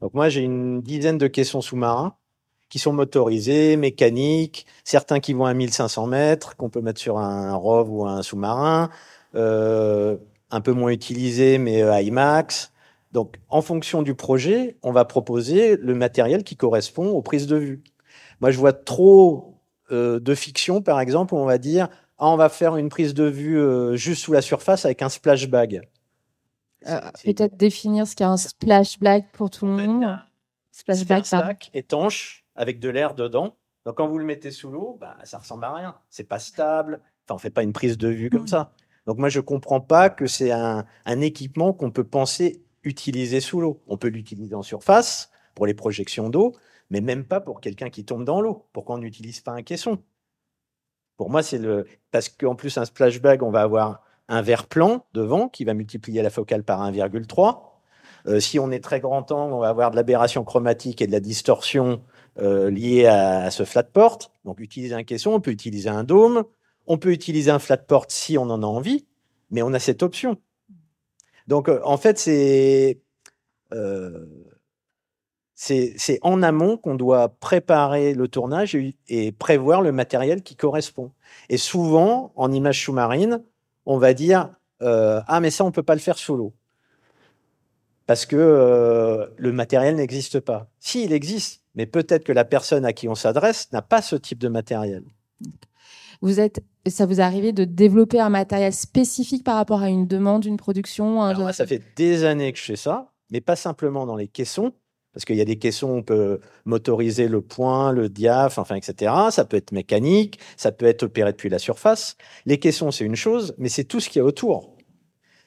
Donc 0.00 0.14
moi, 0.14 0.28
j'ai 0.28 0.42
une 0.42 0.82
dizaine 0.82 1.16
de 1.16 1.28
caissons 1.28 1.60
sous-marins 1.60 2.16
qui 2.68 2.78
sont 2.78 2.92
motorisés, 2.92 3.76
mécaniques, 3.76 4.66
certains 4.82 5.20
qui 5.20 5.34
vont 5.34 5.44
à 5.44 5.54
1500 5.54 6.06
mètres, 6.06 6.56
qu'on 6.56 6.70
peut 6.70 6.80
mettre 6.80 7.00
sur 7.00 7.18
un 7.18 7.54
ROV 7.54 7.90
ou 7.90 8.06
un 8.06 8.22
sous-marin, 8.22 8.90
euh, 9.34 10.16
un 10.50 10.60
peu 10.60 10.72
moins 10.72 10.90
utilisés, 10.90 11.58
mais 11.58 11.82
euh, 11.82 12.00
IMAX. 12.00 12.72
Donc, 13.12 13.36
en 13.50 13.60
fonction 13.60 14.02
du 14.02 14.14
projet, 14.14 14.78
on 14.82 14.90
va 14.90 15.04
proposer 15.04 15.76
le 15.76 15.94
matériel 15.94 16.44
qui 16.44 16.56
correspond 16.56 17.10
aux 17.10 17.20
prises 17.20 17.46
de 17.46 17.56
vue. 17.56 17.82
Moi, 18.42 18.50
je 18.50 18.58
vois 18.58 18.72
trop 18.72 19.54
euh, 19.92 20.20
de 20.20 20.34
fiction, 20.34 20.82
par 20.82 21.00
exemple, 21.00 21.32
où 21.32 21.38
on 21.38 21.46
va 21.46 21.58
dire 21.58 21.88
ah, 22.18 22.28
on 22.28 22.36
va 22.36 22.48
faire 22.48 22.76
une 22.76 22.88
prise 22.88 23.14
de 23.14 23.24
vue 23.24 23.58
euh, 23.58 23.96
juste 23.96 24.22
sous 24.22 24.32
la 24.32 24.42
surface 24.42 24.84
avec 24.84 25.00
un 25.00 25.08
splash 25.08 25.48
bag. 25.48 25.88
Peut-être 27.24 27.56
définir 27.56 28.06
ce 28.06 28.16
qu'est 28.16 28.24
un 28.24 28.36
splash 28.36 28.98
bag 28.98 29.24
pour 29.32 29.48
tout 29.48 29.66
le 29.66 29.72
monde. 29.72 30.18
Splash 30.72 31.06
bag, 31.06 31.24
étanche 31.72 32.44
avec 32.56 32.80
de 32.80 32.88
l'air 32.88 33.14
dedans. 33.14 33.54
Donc 33.86 33.96
quand 33.96 34.08
vous 34.08 34.18
le 34.18 34.24
mettez 34.24 34.50
sous 34.50 34.70
l'eau, 34.70 34.98
bah, 35.00 35.16
ça 35.22 35.38
ressemble 35.38 35.64
à 35.64 35.74
rien. 35.74 35.94
C'est 36.10 36.24
pas 36.24 36.38
stable. 36.38 37.00
Enfin, 37.24 37.36
on 37.36 37.38
fait 37.38 37.50
pas 37.50 37.62
une 37.62 37.72
prise 37.72 37.96
de 37.96 38.08
vue 38.08 38.28
comme 38.28 38.48
ça. 38.48 38.72
Donc 39.06 39.18
moi, 39.18 39.28
je 39.28 39.38
comprends 39.38 39.80
pas 39.80 40.10
que 40.10 40.26
c'est 40.26 40.50
un, 40.50 40.84
équipement 41.06 41.72
qu'on 41.72 41.92
peut 41.92 42.04
penser 42.04 42.64
utiliser 42.82 43.40
sous 43.40 43.60
l'eau. 43.60 43.80
On 43.86 43.96
peut 43.96 44.08
l'utiliser 44.08 44.56
en 44.56 44.62
surface 44.62 45.30
pour 45.54 45.66
les 45.66 45.74
projections 45.74 46.28
d'eau, 46.28 46.56
mais 46.92 47.00
même 47.00 47.24
pas 47.24 47.40
pour 47.40 47.62
quelqu'un 47.62 47.88
qui 47.88 48.04
tombe 48.04 48.24
dans 48.24 48.42
l'eau. 48.42 48.66
Pourquoi 48.74 48.96
on 48.96 48.98
n'utilise 48.98 49.40
pas 49.40 49.52
un 49.52 49.62
caisson? 49.62 49.98
Pour 51.16 51.30
moi, 51.30 51.42
c'est 51.42 51.56
le 51.56 51.86
parce 52.10 52.28
qu'en 52.28 52.54
plus 52.54 52.76
un 52.76 52.84
splash 52.84 53.20
bag, 53.20 53.42
on 53.42 53.50
va 53.50 53.62
avoir 53.62 54.02
un 54.28 54.42
verre 54.42 54.66
plan 54.66 55.06
devant 55.14 55.48
qui 55.48 55.64
va 55.64 55.72
multiplier 55.72 56.20
la 56.20 56.28
focale 56.28 56.62
par 56.64 56.82
1,3. 56.82 57.62
Euh, 58.26 58.40
si 58.40 58.58
on 58.58 58.70
est 58.70 58.84
très 58.84 59.00
grand 59.00 59.32
angle, 59.32 59.54
on 59.54 59.60
va 59.60 59.70
avoir 59.70 59.90
de 59.90 59.96
l'aberration 59.96 60.44
chromatique 60.44 61.00
et 61.00 61.06
de 61.06 61.12
la 61.12 61.20
distorsion 61.20 62.02
euh, 62.38 62.70
lié 62.70 63.06
à, 63.06 63.50
ce 63.50 63.64
flat 63.64 63.84
port. 63.84 64.18
Donc, 64.44 64.60
utiliser 64.60 64.94
un 64.94 65.02
caisson, 65.02 65.32
on 65.32 65.40
peut 65.40 65.50
utiliser 65.50 65.88
un 65.88 66.04
dôme, 66.04 66.44
on 66.86 66.98
peut 66.98 67.12
utiliser 67.12 67.50
un 67.50 67.58
flat 67.58 67.78
port 67.78 68.04
si 68.08 68.36
on 68.36 68.50
en 68.50 68.62
a 68.62 68.66
envie, 68.66 69.06
mais 69.50 69.62
on 69.62 69.72
a 69.72 69.78
cette 69.78 70.02
option. 70.02 70.36
Donc, 71.46 71.70
euh, 71.70 71.80
en 71.84 71.96
fait, 71.96 72.18
c'est 72.18 73.00
c'est 75.64 76.18
en 76.22 76.42
amont 76.42 76.76
qu'on 76.76 76.96
doit 76.96 77.28
préparer 77.28 78.14
le 78.14 78.26
tournage 78.26 78.76
et, 79.08 79.32
prévoir 79.32 79.80
le 79.80 79.92
matériel 79.92 80.42
qui 80.42 80.56
correspond. 80.56 81.12
Et 81.48 81.56
souvent, 81.56 82.32
en 82.34 82.50
image 82.50 82.84
sous-marine, 82.84 83.42
on 83.86 83.98
va 83.98 84.12
dire 84.12 84.50
Ah, 84.80 85.38
mais 85.40 85.50
ça, 85.50 85.62
on 85.62 85.68
ne 85.68 85.72
peut 85.72 85.84
pas 85.84 85.94
le 85.94 86.00
faire 86.00 86.18
sous 86.18 86.36
l'eau. 86.36 86.52
Parce 88.06 88.26
que 88.26 89.30
le 89.36 89.52
matériel 89.52 89.94
n'existe 89.94 90.40
pas. 90.40 90.66
Si, 90.80 91.04
il 91.04 91.12
existe, 91.12 91.62
mais 91.76 91.86
peut-être 91.86 92.24
que 92.24 92.32
la 92.32 92.44
personne 92.44 92.84
à 92.84 92.92
qui 92.92 93.08
on 93.08 93.14
s'adresse 93.14 93.70
n'a 93.72 93.82
pas 93.82 94.02
ce 94.02 94.16
type 94.16 94.40
de 94.40 94.48
matériel. 94.48 95.04
Vous 96.22 96.40
êtes, 96.40 96.60
ça 96.88 97.06
vous 97.06 97.20
arrive 97.20 97.54
de 97.54 97.64
développer 97.64 98.18
un 98.18 98.30
matériel 98.30 98.72
spécifique 98.72 99.44
par 99.44 99.56
rapport 99.56 99.82
à 99.82 99.88
une 99.88 100.06
demande, 100.06 100.44
une 100.44 100.56
production 100.56 101.22
Alors, 101.22 101.54
Ça 101.54 101.66
fait 101.66 101.82
des 101.96 102.24
années 102.24 102.52
que 102.52 102.58
je 102.58 102.64
fais 102.64 102.76
ça, 102.76 103.12
mais 103.30 103.40
pas 103.40 103.56
simplement 103.56 104.06
dans 104.06 104.16
les 104.16 104.28
caissons, 104.28 104.72
parce 105.12 105.24
qu'il 105.24 105.36
y 105.36 105.40
a 105.40 105.44
des 105.44 105.58
caissons, 105.58 105.90
on 105.90 106.02
peut 106.02 106.40
motoriser 106.64 107.28
le 107.28 107.42
point, 107.42 107.92
le 107.92 108.08
diaph, 108.08 108.58
enfin, 108.58 108.76
etc. 108.76 109.12
Ça 109.30 109.44
peut 109.44 109.56
être 109.56 109.72
mécanique, 109.72 110.38
ça 110.56 110.72
peut 110.72 110.86
être 110.86 111.04
opéré 111.04 111.32
depuis 111.32 111.50
la 111.50 111.58
surface. 111.58 112.16
Les 112.46 112.58
caissons, 112.58 112.90
c'est 112.90 113.04
une 113.04 113.16
chose, 113.16 113.54
mais 113.58 113.68
c'est 113.68 113.84
tout 113.84 114.00
ce 114.00 114.08
qu'il 114.08 114.20
y 114.20 114.22
a 114.22 114.24
autour. 114.24 114.76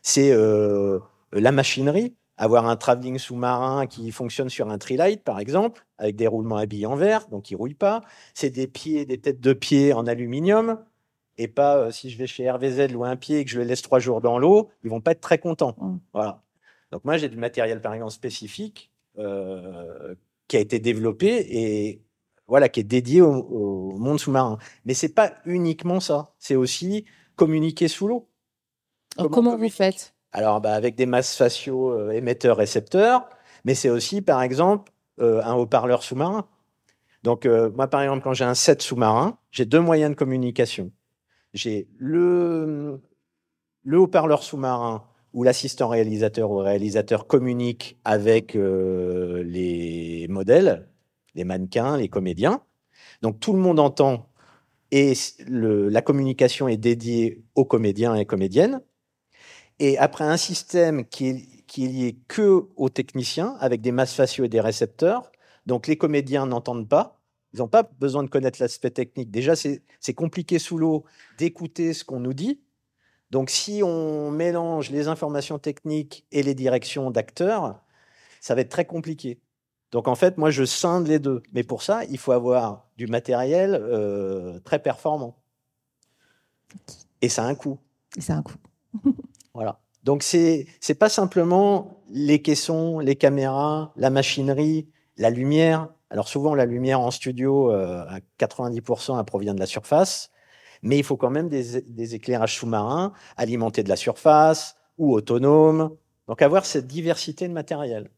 C'est 0.02 0.32
euh, 0.32 1.00
la 1.32 1.52
machinerie, 1.52 2.16
avoir 2.38 2.68
un 2.68 2.76
travelling 2.76 3.18
sous-marin 3.18 3.88
qui 3.88 4.12
fonctionne 4.12 4.50
sur 4.50 4.70
un 4.70 4.78
trilight, 4.78 5.24
par 5.24 5.40
exemple, 5.40 5.86
avec 5.98 6.16
des 6.16 6.28
roulements 6.28 6.58
habillés 6.58 6.86
en 6.86 6.96
verre, 6.96 7.28
donc 7.30 7.50
il 7.50 7.56
rouille 7.56 7.74
pas. 7.74 8.02
C'est 8.34 8.52
des 8.52 8.68
pieds, 8.68 9.06
des 9.06 9.20
têtes 9.20 9.40
de 9.40 9.54
pieds 9.54 9.94
en 9.94 10.06
aluminium, 10.06 10.80
et 11.38 11.48
pas 11.48 11.78
euh, 11.78 11.92
si 11.92 12.10
je 12.10 12.18
vais 12.18 12.28
chez 12.28 12.50
RVZ 12.50 12.92
louer 12.92 13.10
un 13.10 13.16
pied 13.16 13.40
et 13.40 13.46
que 13.46 13.52
je 13.52 13.60
le 13.60 13.66
laisse 13.66 13.82
trois 13.82 14.00
jours 14.00 14.22
dans 14.22 14.38
l'eau, 14.38 14.70
ils 14.84 14.90
vont 14.90 15.02
pas 15.02 15.12
être 15.12 15.22
très 15.22 15.40
contents. 15.40 15.76
Mmh. 15.80 15.98
Voilà. 16.14 16.44
Donc 16.92 17.04
moi 17.04 17.18
j'ai 17.18 17.30
du 17.30 17.38
matériel 17.38 17.82
par 17.82 17.94
exemple 17.94 18.14
spécifique 18.14 18.92
qui 20.48 20.58
a 20.58 20.60
été 20.60 20.80
développé 20.80 21.46
et 21.50 22.02
voilà 22.48 22.70
qui 22.70 22.80
est 22.80 22.84
dédié 22.84 23.22
au, 23.22 23.98
monde 23.98 24.20
sous-marin. 24.20 24.58
Mais 24.86 24.94
c'est 24.94 25.14
pas 25.14 25.34
uniquement 25.46 26.00
ça, 26.00 26.34
c'est 26.40 26.56
aussi 26.56 27.06
communiquer 27.36 27.88
sous 27.88 28.08
l'eau. 28.08 28.30
Comment 29.32 29.58
vous 29.58 29.70
faites? 29.70 30.14
Alors, 30.32 30.60
bah, 30.60 30.74
avec 30.74 30.96
des 30.96 31.06
masses 31.06 31.38
faciaux 31.38 31.92
euh, 31.92 32.12
émetteurs-récepteurs, 32.12 33.30
mais 33.64 33.74
c'est 33.74 33.90
aussi, 33.90 34.22
par 34.22 34.42
exemple, 34.42 34.92
euh, 35.22 35.42
un 35.44 35.54
haut-parleur 35.54 36.04
sous-marin. 36.04 36.46
Donc, 37.24 37.46
euh, 37.46 37.72
moi, 37.72 37.88
par 37.88 38.02
exemple, 38.02 38.22
quand 38.22 38.34
j'ai 38.34 38.44
un 38.44 38.54
set 38.54 38.82
sous-marin, 38.82 39.38
j'ai 39.52 39.66
deux 39.66 39.80
moyens 39.80 40.12
de 40.12 40.16
communication. 40.16 40.92
J'ai 41.54 41.88
le, 41.98 43.02
le 43.84 43.98
haut-parleur 43.98 44.44
sous-marin 44.44 45.08
où 45.36 45.44
l'assistant 45.44 45.90
réalisateur 45.90 46.50
ou 46.50 46.58
réalisateur 46.58 47.28
communique 47.28 48.00
avec 48.06 48.56
les 48.56 50.26
modèles, 50.30 50.90
les 51.36 51.44
mannequins, 51.44 51.98
les 51.98 52.08
comédiens. 52.08 52.62
Donc, 53.22 53.40
tout 53.42 53.52
le 53.54 53.60
monde 53.60 53.80
entend 53.80 54.30
et 54.92 55.14
la 55.48 56.02
communication 56.02 56.70
est 56.70 56.78
dédiée 56.78 57.44
aux 57.54 57.66
comédiens 57.66 58.16
et 58.16 58.26
comédiennes. 58.26 58.82
Et 59.80 59.98
après 59.98 60.24
un 60.24 60.38
système 60.38 61.06
qui 61.06 61.28
est, 61.28 61.84
est 61.84 61.88
lié 61.88 62.18
que 62.30 62.70
aux 62.78 62.90
techniciens, 62.90 63.58
avec 63.60 63.82
des 63.82 63.92
masses 63.92 64.14
faciaux 64.14 64.46
et 64.46 64.50
des 64.50 64.62
récepteurs, 64.62 65.34
donc 65.66 65.88
les 65.88 65.98
comédiens 65.98 66.46
n'entendent 66.46 66.88
pas, 66.88 67.20
ils 67.54 67.60
n'ont 67.60 67.68
pas 67.68 67.84
besoin 67.84 68.24
de 68.24 68.30
connaître 68.30 68.62
l'aspect 68.62 68.92
technique. 68.92 69.32
Déjà, 69.32 69.54
c'est 69.56 70.14
compliqué 70.14 70.60
sous 70.60 70.78
l'eau 70.78 71.04
d'écouter 71.38 71.94
ce 71.94 72.06
qu'on 72.06 72.22
nous 72.22 72.34
dit. 72.34 72.62
Donc 73.36 73.50
si 73.50 73.84
on 73.84 74.32
mélange 74.32 74.92
les 74.92 75.10
informations 75.10 75.60
techniques 75.60 76.26
et 76.32 76.42
les 76.42 76.56
directions 76.56 77.12
d'acteurs, 77.12 77.82
ça 78.40 78.56
va 78.56 78.62
être 78.62 78.70
très 78.70 78.86
compliqué. 78.86 79.42
Donc 79.92 80.08
en 80.08 80.16
fait, 80.16 80.38
moi, 80.38 80.52
je 80.52 80.64
scinde 80.64 81.08
les 81.08 81.20
deux. 81.20 81.44
Mais 81.52 81.64
pour 81.64 81.84
ça, 81.84 82.06
il 82.06 82.18
faut 82.18 82.32
avoir 82.32 82.88
du 82.96 83.08
matériel 83.08 83.76
euh, 83.76 84.62
très 84.62 84.80
performant. 84.80 85.36
Et 87.22 87.28
ça 87.28 87.44
a 87.44 87.48
un 87.48 87.56
coût. 87.56 87.78
Et 88.16 88.22
ça 88.22 88.36
a 88.36 88.38
un 88.38 88.42
coût. 88.42 88.56
Voilà. 89.54 89.82
Donc 90.04 90.24
c'est 90.24 90.68
c'est 90.80 90.96
pas 90.96 91.10
simplement 91.10 92.04
les 92.10 92.42
caissons, 92.42 93.00
les 93.00 93.18
caméras, 93.18 93.92
la 93.98 94.12
machinerie, 94.12 94.88
la 95.18 95.30
lumière. 95.30 95.90
Alors 96.10 96.30
souvent 96.30 96.56
la 96.56 96.66
lumière 96.66 97.02
en 97.02 97.12
studio 97.12 97.70
euh, 97.70 98.06
à 98.08 98.20
90% 98.40 99.20
elle 99.20 99.26
provient 99.26 99.54
de 99.54 99.60
la 99.60 99.66
surface, 99.66 100.32
mais 100.84 100.98
il 100.98 101.04
faut 101.04 101.18
quand 101.18 101.30
même 101.30 101.50
des, 101.50 102.16
éclairages 102.16 102.58
sous-marins 102.58 103.14
alimentés 103.38 103.84
de 103.84 103.90
la 103.90 103.96
surface, 103.96 104.76
ou 104.98 105.14
autonome. 105.14 105.96
Donc 106.28 106.42
avoir 106.42 106.66
cette 106.66 106.88
diversité 106.88 107.48
de 107.48 107.54
matériel. 107.54 108.10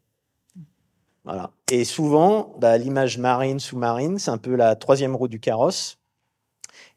Voilà. 1.26 1.51
Et 1.72 1.84
souvent, 1.84 2.55
bah, 2.60 2.78
l'image 2.78 3.18
marine, 3.18 3.60
sous-marine, 3.60 4.18
c'est 4.18 4.32
un 4.32 4.38
peu 4.38 4.55
la 4.55 4.76
troisième 4.76 5.16
roue 5.16 5.28
du 5.28 5.39
carrosse. 5.39 5.99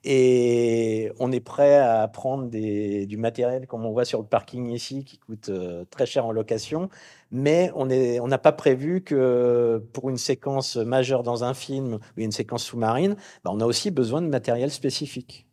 Et 0.04 1.11
on 1.18 1.32
est 1.32 1.40
prêt 1.40 1.76
à 1.76 2.06
prendre 2.08 2.48
du 2.48 3.16
matériel, 3.16 3.66
comme 3.66 3.84
on 3.84 3.92
voit 3.92 4.04
sur 4.04 4.20
le 4.20 4.26
parking 4.26 4.70
ici, 4.70 5.04
qui 5.04 5.18
coûte 5.18 5.48
euh, 5.48 5.84
très 5.90 6.06
cher 6.06 6.26
en 6.26 6.32
location. 6.32 6.88
Mais 7.30 7.70
on 7.74 7.86
n'a 7.86 8.38
pas 8.38 8.52
prévu 8.52 9.02
que 9.02 9.82
pour 9.92 10.11
une 10.11 10.16
séquence 10.16 10.76
majeure 10.76 11.22
dans 11.22 11.44
un 11.44 11.54
film 11.54 11.94
ou 11.94 12.20
une 12.20 12.32
séquence 12.32 12.64
sous-marine, 12.64 13.16
bah, 13.44 13.50
on 13.52 13.61
a 13.61 13.66
aussi 13.66 13.90
besoin 13.90 14.22
de 14.22 14.28
matériel 14.28 14.70
spécifique. 14.70 15.46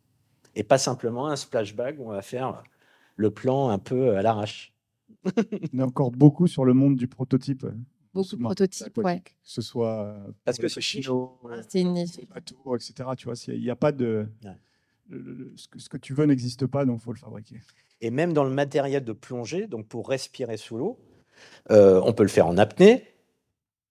Et 0.58 0.64
pas 0.64 0.76
simplement 0.76 1.28
un 1.28 1.36
splashback 1.36 2.00
où 2.00 2.08
on 2.08 2.10
va 2.10 2.20
faire 2.20 2.64
le 3.14 3.30
plan 3.30 3.68
un 3.68 3.78
peu 3.78 4.16
à 4.16 4.22
l'arrache. 4.22 4.74
on 5.24 5.78
est 5.78 5.82
encore 5.82 6.10
beaucoup 6.10 6.48
sur 6.48 6.64
le 6.64 6.74
monde 6.74 6.96
du 6.96 7.06
prototype. 7.06 7.64
Beaucoup 8.12 8.36
de 8.36 8.42
prototypes, 8.42 8.98
ouais. 8.98 9.20
Que 9.20 9.30
ce 9.44 9.62
soit 9.62 10.02
euh, 10.02 10.32
parce 10.44 10.58
que 10.58 10.66
c'est 10.66 10.80
chino, 10.80 11.38
c'est 11.68 11.80
une 11.80 11.96
etc. 11.96 12.92
Tu 13.16 13.24
vois, 13.26 13.34
il 13.46 13.60
n'y 13.60 13.70
a 13.70 13.76
pas 13.76 13.92
de 13.92 14.26
ce, 15.56 15.68
que, 15.68 15.78
ce, 15.78 15.88
que, 15.88 15.96
tu 15.96 16.12
veux 16.12 16.26
n'existe 16.26 16.66
pas, 16.66 16.84
donc 16.84 16.98
il 17.00 17.04
faut 17.04 17.12
le 17.12 17.18
fabriquer. 17.18 17.60
Et 18.00 18.10
même 18.10 18.32
dans 18.32 18.44
le 18.44 18.50
matériel 18.50 19.04
de 19.04 19.12
plongée, 19.12 19.68
donc 19.68 19.86
pour 19.86 20.08
respirer 20.08 20.56
sous 20.56 20.76
l'eau, 20.76 20.98
euh, 21.70 22.00
on 22.04 22.12
peut 22.12 22.24
le 22.24 22.28
faire 22.28 22.48
en 22.48 22.58
apnée, 22.58 23.04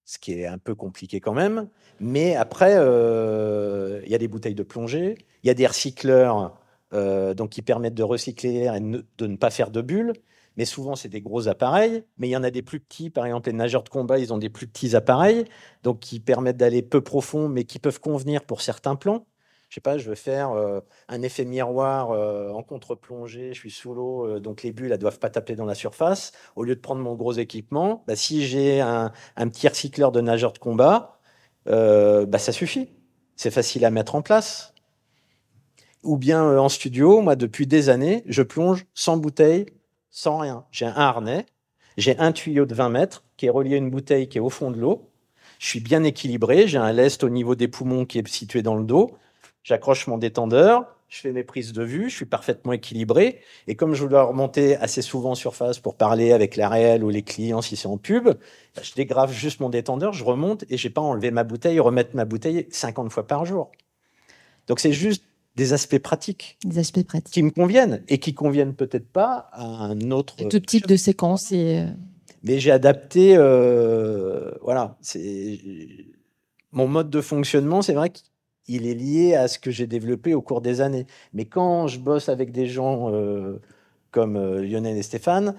ce 0.08 0.18
qui 0.18 0.34
est 0.34 0.48
un 0.48 0.58
peu 0.58 0.74
compliqué 0.74 1.20
quand 1.20 1.34
même. 1.34 1.70
Mais 2.00 2.36
après, 2.36 2.74
euh, 2.78 4.02
il 4.06 4.12
y 4.12 4.16
a 4.16 4.18
des 4.18 4.28
bouteilles 4.28 4.56
de 4.56 4.64
plongée, 4.64 5.20
il 5.44 5.48
y 5.48 5.52
a 5.52 5.54
des 5.54 5.68
recycleurs 5.68 6.60
donc 6.92 7.50
qui 7.50 7.62
permettent 7.62 7.94
de 7.94 8.04
recycler 8.04 8.54
l'air 8.54 8.74
et 8.74 8.80
de 8.80 9.28
ne 9.28 9.36
pas 9.36 9.52
faire 9.52 9.70
de 9.70 9.82
bulles 9.82 10.14
mais 10.58 10.66
souvent 10.66 10.96
c'est 10.96 11.10
des 11.10 11.22
gros 11.22 11.48
appareils, 11.48 12.04
mais 12.18 12.28
il 12.28 12.32
y 12.32 12.38
en 12.38 12.44
a 12.44 12.50
des 12.52 12.64
plus 12.64 12.80
petits, 12.80 13.10
par 13.10 13.26
exemple 13.26 13.50
les 13.50 13.56
nageurs 13.56 13.84
de 13.84 13.90
combat, 13.90 14.20
ils 14.20 14.34
ont 14.34 14.40
des 14.40 14.50
plus 14.50 14.68
petits 14.68 14.96
appareils, 14.96 15.46
donc 15.84 16.00
qui 16.00 16.20
permettent 16.20 16.58
d'aller 16.58 16.82
peu 16.82 17.02
profond, 17.02 17.48
mais 17.48 17.64
qui 17.64 17.80
peuvent 17.80 18.00
convenir 18.00 18.44
pour 18.44 18.62
certains 18.62 18.96
plans. 18.96 19.26
Je 19.70 19.76
sais 19.76 19.82
pas, 19.82 19.98
je 19.98 20.10
veux 20.10 20.16
faire 20.16 20.52
un 21.10 21.22
effet 21.22 21.44
miroir 21.44 22.12
en 22.12 22.64
contre-plongée, 22.64 23.54
je 23.54 23.60
suis 23.60 23.72
sous 23.72 23.94
l'eau, 23.94 24.40
donc 24.40 24.64
les 24.64 24.72
bulles 24.72 24.92
ne 24.92 24.96
doivent 24.96 25.20
pas 25.20 25.30
taper 25.30 25.56
dans 25.56 25.66
la 25.66 25.76
surface. 25.76 26.32
Au 26.56 26.64
lieu 26.64 26.74
de 26.74 26.80
prendre 26.80 27.02
mon 27.02 27.16
gros 27.16 27.34
équipement, 27.34 28.04
bah, 28.08 28.16
si 28.16 28.46
j'ai 28.48 28.80
un, 28.80 29.12
petit 29.36 29.68
recycleur 29.68 30.14
de 30.14 30.22
nageurs 30.22 30.54
de 30.54 30.60
combat, 30.60 31.20
bah, 31.66 32.40
ça 32.40 32.54
suffit. 32.54 32.90
C'est 33.36 33.52
facile 33.52 33.84
à 33.84 33.92
mettre 33.92 34.16
en 34.16 34.22
place. 34.22 34.74
Ou 36.04 36.18
bien 36.18 36.58
en 36.58 36.70
studio, 36.70 37.22
moi 37.22 37.36
depuis 37.36 37.68
des 37.68 37.90
années, 37.90 38.24
je 38.28 38.42
plonge 38.42 38.86
sans 38.94 39.18
bouteille, 39.18 39.66
sans 40.10 40.38
rien. 40.38 40.66
J'ai 40.72 40.86
un 40.86 40.94
harnais, 40.94 41.46
j'ai 41.98 42.18
un 42.18 42.32
tuyau 42.32 42.66
de 42.66 42.74
20 42.74 42.90
mètres 42.90 43.24
qui 43.36 43.48
est 43.48 43.50
relié 43.50 43.76
à 43.76 43.78
une 43.78 43.90
bouteille 43.90 44.30
qui 44.30 44.38
est 44.38 44.42
au 44.42 44.50
fond 44.50 44.72
de 44.72 44.80
l'eau. 44.80 45.12
Je 45.60 45.68
suis 45.68 45.80
bien 45.80 46.04
équilibré, 46.04 46.68
j'ai 46.68 46.78
un 46.78 46.92
lest 46.92 47.24
au 47.24 47.30
niveau 47.30 47.56
des 47.56 47.68
poumons 47.68 48.06
qui 48.06 48.20
est 48.20 48.28
situé 48.28 48.62
dans 48.62 48.76
le 48.76 48.84
dos. 48.84 49.18
J'accroche 49.68 50.08
mon 50.08 50.18
détendeur, 50.18 50.86
je 51.10 51.20
fais 51.20 51.34
mes 51.34 51.44
prises 51.44 51.74
de 51.74 51.84
vue, 51.84 52.10
je 52.10 52.16
suis 52.16 52.26
parfaitement 52.26 52.72
équilibré. 52.72 53.42
Et 53.68 53.76
comme 53.76 53.96
je 53.96 54.06
dois 54.06 54.24
remonter 54.24 54.78
assez 54.78 55.02
souvent 55.02 55.32
en 55.32 55.36
surface 55.36 55.80
pour 55.80 55.96
parler 55.96 56.32
avec 56.32 56.56
la 56.56 56.70
réelle 56.70 57.04
ou 57.04 57.10
les 57.10 57.22
clients 57.22 57.62
si 57.62 57.76
c'est 57.76 57.90
en 57.90 57.98
pub, 57.98 58.30
bah, 58.30 58.82
je 58.82 58.94
dégrave 58.94 59.34
juste 59.34 59.60
mon 59.60 59.70
détendeur, 59.70 60.14
je 60.14 60.24
remonte 60.24 60.64
et 60.70 60.78
j'ai 60.78 60.90
pas 60.90 61.02
enlevé 61.02 61.32
ma 61.32 61.44
bouteille, 61.44 61.82
remettre 61.82 62.16
ma 62.16 62.24
bouteille 62.24 62.66
50 62.70 63.12
fois 63.12 63.28
par 63.28 63.44
jour. 63.44 63.70
Donc 64.68 64.80
c'est 64.80 64.94
juste 64.94 65.26
des 65.58 65.74
aspects 65.74 66.00
pratiques. 66.00 66.58
Des 66.64 66.80
aspects 66.80 67.04
pratiques. 67.04 67.34
Qui 67.34 67.44
me 67.44 67.52
conviennent 67.52 68.06
et 68.08 68.20
qui 68.20 68.34
conviennent 68.34 68.74
peut-être 68.74 69.10
pas 69.10 69.50
à 69.52 69.66
un 69.66 70.12
autre. 70.12 70.38
Tout 70.48 70.62
type 70.62 70.88
de 70.88 70.96
séquence. 70.96 71.52
Et... 71.52 71.80
Euh, 71.80 71.88
Mais 72.42 72.62
j'ai 72.62 72.72
adapté, 72.72 73.36
euh, 73.36 74.52
voilà, 74.62 74.96
c'est 75.02 75.60
mon 76.72 76.88
mode 76.88 77.10
de 77.10 77.20
fonctionnement, 77.20 77.82
c'est 77.82 77.96
vrai 77.96 78.14
qu'il 78.68 78.86
est 78.86 78.94
lié 78.94 79.36
à 79.36 79.48
ce 79.48 79.58
que 79.58 79.72
j'ai 79.72 79.88
développé 79.88 80.34
au 80.34 80.42
cours 80.42 80.62
des 80.62 80.82
années. 80.82 81.08
Mais 81.34 81.46
quand 81.46 81.88
je 81.88 82.00
bosse 82.00 82.30
avec 82.30 82.52
des 82.52 82.68
gens 82.68 83.12
euh, 83.14 83.60
comme 84.12 84.38
Lionel 84.60 84.98
et 84.98 85.04
Stéphane, 85.04 85.56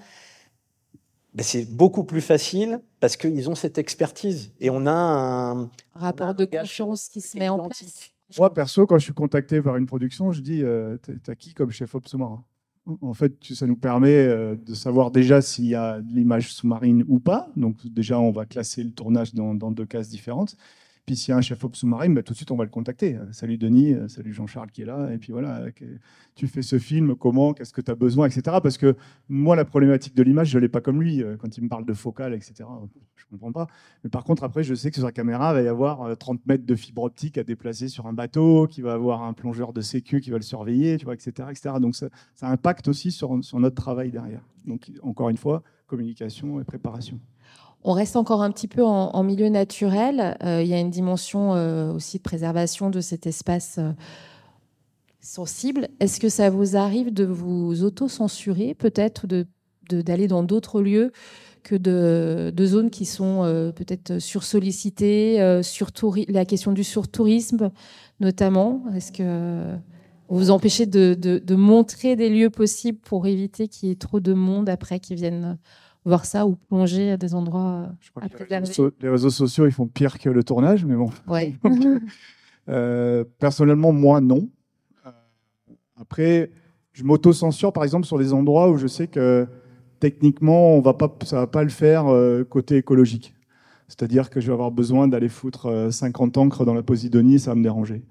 ben 1.33 1.43
c'est 1.43 1.65
beaucoup 1.65 2.03
plus 2.03 2.21
facile 2.21 2.79
parce 2.99 3.17
qu'ils 3.17 3.49
ont 3.49 3.55
cette 3.55 3.77
expertise 3.77 4.51
et 4.59 4.69
on 4.69 4.85
a 4.85 4.91
un 4.91 5.69
rapport 5.93 6.33
de 6.33 6.45
confiance 6.45 7.07
qui 7.07 7.21
se 7.21 7.37
met 7.37 7.49
en 7.49 7.67
place. 7.67 8.11
Moi, 8.37 8.53
perso, 8.53 8.85
quand 8.85 8.97
je 8.97 9.05
suis 9.05 9.13
contacté 9.13 9.61
par 9.61 9.77
une 9.77 9.85
production, 9.85 10.31
je 10.31 10.41
dis 10.41 10.61
euh, 10.63 10.97
T'as 11.23 11.35
qui 11.35 11.53
comme 11.53 11.71
chef 11.71 11.95
op 11.95 12.07
sous-marin? 12.07 12.43
En 13.01 13.13
fait, 13.13 13.33
ça 13.53 13.67
nous 13.67 13.75
permet 13.75 14.09
euh, 14.09 14.55
de 14.55 14.73
savoir 14.73 15.11
déjà 15.11 15.41
s'il 15.41 15.65
y 15.65 15.75
a 15.75 15.99
de 15.99 16.13
l'image 16.13 16.53
sous-marine 16.53 17.03
ou 17.07 17.19
pas. 17.19 17.49
Donc, 17.55 17.75
déjà, 17.85 18.19
on 18.19 18.31
va 18.31 18.45
classer 18.45 18.83
le 18.83 18.91
tournage 18.91 19.33
dans, 19.33 19.53
dans 19.53 19.71
deux 19.71 19.85
cases 19.85 20.09
différentes. 20.09 20.55
Puis 21.09 21.15
s'il 21.15 21.31
y 21.31 21.33
a 21.33 21.37
un 21.37 21.41
chef 21.41 21.63
op 21.63 21.75
sous-marin, 21.75 22.11
bah, 22.11 22.21
tout 22.21 22.33
de 22.33 22.37
suite 22.37 22.51
on 22.51 22.55
va 22.55 22.65
le 22.65 22.69
contacter. 22.69 23.15
Euh, 23.15 23.25
salut 23.31 23.57
Denis, 23.57 23.95
euh, 23.95 24.07
salut 24.07 24.31
Jean-Charles 24.31 24.69
qui 24.69 24.83
est 24.83 24.85
là. 24.85 25.11
Et 25.11 25.17
puis 25.17 25.31
voilà, 25.31 25.63
tu 26.35 26.47
fais 26.47 26.61
ce 26.61 26.77
film, 26.77 27.15
comment, 27.15 27.55
qu'est-ce 27.55 27.73
que 27.73 27.81
tu 27.81 27.89
as 27.89 27.95
besoin, 27.95 28.27
etc. 28.27 28.57
Parce 28.61 28.77
que 28.77 28.95
moi, 29.27 29.55
la 29.55 29.65
problématique 29.65 30.15
de 30.15 30.21
l'image, 30.21 30.49
je 30.49 30.59
ne 30.59 30.61
l'ai 30.61 30.69
pas 30.69 30.81
comme 30.81 31.01
lui. 31.01 31.23
Euh, 31.23 31.35
quand 31.35 31.57
il 31.57 31.63
me 31.63 31.67
parle 31.67 31.83
de 31.83 31.95
focal, 31.95 32.35
etc., 32.35 32.53
je 33.15 33.23
ne 33.25 33.31
comprends 33.31 33.51
pas. 33.51 33.65
Mais 34.03 34.11
par 34.11 34.23
contre, 34.23 34.43
après, 34.43 34.61
je 34.61 34.75
sais 34.75 34.91
que 34.91 34.97
sur 34.97 35.05
la 35.05 35.11
caméra, 35.11 35.49
il 35.53 35.55
va 35.55 35.61
y 35.63 35.67
avoir 35.67 36.15
30 36.15 36.45
mètres 36.45 36.67
de 36.67 36.75
fibre 36.75 37.01
optique 37.01 37.39
à 37.39 37.43
déplacer 37.43 37.87
sur 37.87 38.05
un 38.05 38.13
bateau, 38.13 38.67
qui 38.67 38.83
va 38.83 38.93
avoir 38.93 39.23
un 39.23 39.33
plongeur 39.33 39.73
de 39.73 39.81
sécu 39.81 40.21
qui 40.21 40.29
va 40.29 40.37
le 40.37 40.43
surveiller, 40.43 40.97
tu 40.97 41.05
vois, 41.05 41.15
etc. 41.15 41.31
etc. 41.49 41.73
Donc 41.81 41.95
ça, 41.95 42.09
impacte 42.43 42.87
aussi 42.87 43.09
sur 43.09 43.35
notre 43.35 43.75
travail 43.75 44.11
derrière. 44.11 44.43
Donc 44.67 44.91
encore 45.01 45.29
une 45.29 45.37
fois, 45.37 45.63
communication 45.87 46.61
et 46.61 46.63
préparation. 46.63 47.19
On 47.83 47.93
reste 47.93 48.17
encore 48.17 48.41
un 48.41 48.51
petit 48.51 48.67
peu 48.67 48.83
en, 48.83 49.23
milieu 49.23 49.47
naturel. 49.47 50.37
Euh, 50.43 50.61
il 50.61 50.67
y 50.67 50.73
a 50.73 50.79
une 50.79 50.89
dimension 50.89 51.55
euh, 51.55 51.93
aussi 51.93 52.17
de 52.17 52.23
préservation 52.23 52.89
de 52.89 52.99
cet 52.99 53.25
espace 53.25 53.77
euh, 53.79 53.91
sensible. 55.21 55.87
Est-ce 56.01 56.19
que 56.19 56.27
ça 56.27 56.49
vous 56.49 56.75
arrive 56.75 57.13
de 57.13 57.23
vous 57.23 57.83
auto-censurer 57.83 58.73
peut-être, 58.73 59.27
de 59.27 59.47
d'aller 59.91 60.27
dans 60.27 60.43
d'autres 60.43 60.83
lieux 60.83 61.11
que 61.63 61.73
de, 61.73 62.53
zones 62.63 62.91
qui 62.91 63.05
sont 63.05 63.41
peut-être 63.75 64.19
sursollicitées, 64.19 65.63
sur 65.63 65.89
la 66.27 66.45
question 66.45 66.73
du 66.73 66.83
surtourisme 66.83 67.71
notamment? 68.19 68.83
Est-ce 68.93 69.11
que 69.11 69.73
vous 70.27 70.37
vous 70.37 70.51
empêchez 70.51 70.85
de, 70.85 71.15
de, 71.15 71.55
montrer 71.55 72.15
des 72.15 72.29
lieux 72.29 72.51
possibles 72.51 72.99
pour 72.99 73.25
éviter 73.25 73.67
qu'il 73.67 73.89
y 73.89 73.91
ait 73.91 73.95
trop 73.95 74.19
de 74.19 74.33
monde 74.33 74.69
après 74.69 74.99
qui 74.99 75.15
viennent 75.15 75.57
voir 76.05 76.25
ça 76.25 76.45
ou 76.47 76.55
plonger 76.55 77.11
à 77.11 77.17
des 77.17 77.35
endroits 77.35 77.85
euh, 77.85 77.93
Je 77.99 78.11
crois 78.11 78.27
que 78.27 78.43
les, 79.01 79.09
réseaux 79.09 79.29
sociaux, 79.29 79.65
ils 79.65 79.71
font 79.71 79.87
pire 79.87 80.17
que 80.19 80.29
le 80.29 80.43
tournage, 80.43 80.85
mais 80.85 80.95
bon. 80.95 81.09
Ouais. 81.27 81.55
Euh, 82.67 83.23
personnellement, 83.39 83.91
moi, 83.91 84.21
non. 84.21 84.47
Euh, 85.07 85.09
après, 85.99 86.51
je 86.93 87.03
m'auto-censure, 87.03 87.73
par 87.73 87.83
exemple, 87.83 88.05
sur 88.05 88.19
des 88.19 88.31
endroits 88.31 88.69
où 88.69 88.77
je 88.77 88.85
sais 88.85 89.07
que 89.07 89.47
techniquement, 89.99 90.75
on 90.75 90.79
va 90.79 90.93
pas, 90.93 91.11
ça 91.23 91.37
ne 91.37 91.41
va 91.41 91.47
pas 91.47 91.63
le 91.63 91.69
faire 91.69 92.05
côté 92.47 92.77
écologique. 92.77 93.33
C'est-à-dire 93.87 94.29
que 94.29 94.39
je 94.39 94.45
vais 94.45 94.53
avoir 94.53 94.69
besoin 94.69 95.07
d'aller 95.07 95.29
foutre 95.29 95.87
50 95.91 96.37
encres 96.37 96.63
dans 96.63 96.75
la 96.75 96.83
Posidonie, 96.83 97.39
ça 97.39 97.49
va 97.49 97.55
me 97.55 97.63
déranger. 97.63 98.03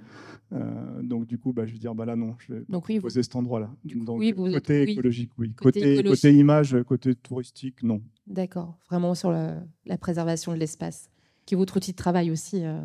Euh, 0.53 1.03
donc 1.03 1.27
du 1.27 1.39
coup, 1.39 1.53
bah, 1.53 1.67
je 1.67 1.73
vais 1.73 1.79
dire, 1.79 1.95
bah 1.95 2.07
là 2.07 2.17
non, 2.17 2.35
je 2.39 2.55
vais 2.55 2.63
donc, 2.69 2.89
oui, 2.89 3.01
poser 3.01 3.23
cet 3.23 3.37
endroit-là. 3.37 3.71
Donc 3.85 4.23
côté 4.35 4.91
écologique, 4.91 5.31
oui. 5.39 5.53
Côté, 5.55 6.03
côté, 6.03 6.33
image, 6.33 6.77
côté 6.87 7.15
touristique, 7.15 7.83
non. 7.83 8.01
D'accord, 8.27 8.79
vraiment 8.89 9.15
sur 9.15 9.31
la, 9.31 9.61
préservation 10.01 10.53
de 10.53 10.59
l'espace, 10.59 11.11
qui 11.45 11.55
est 11.55 11.57
votre 11.57 11.77
outil 11.77 11.93
de 11.93 11.97
travail 11.97 12.31
aussi. 12.31 12.65
Euh. 12.65 12.81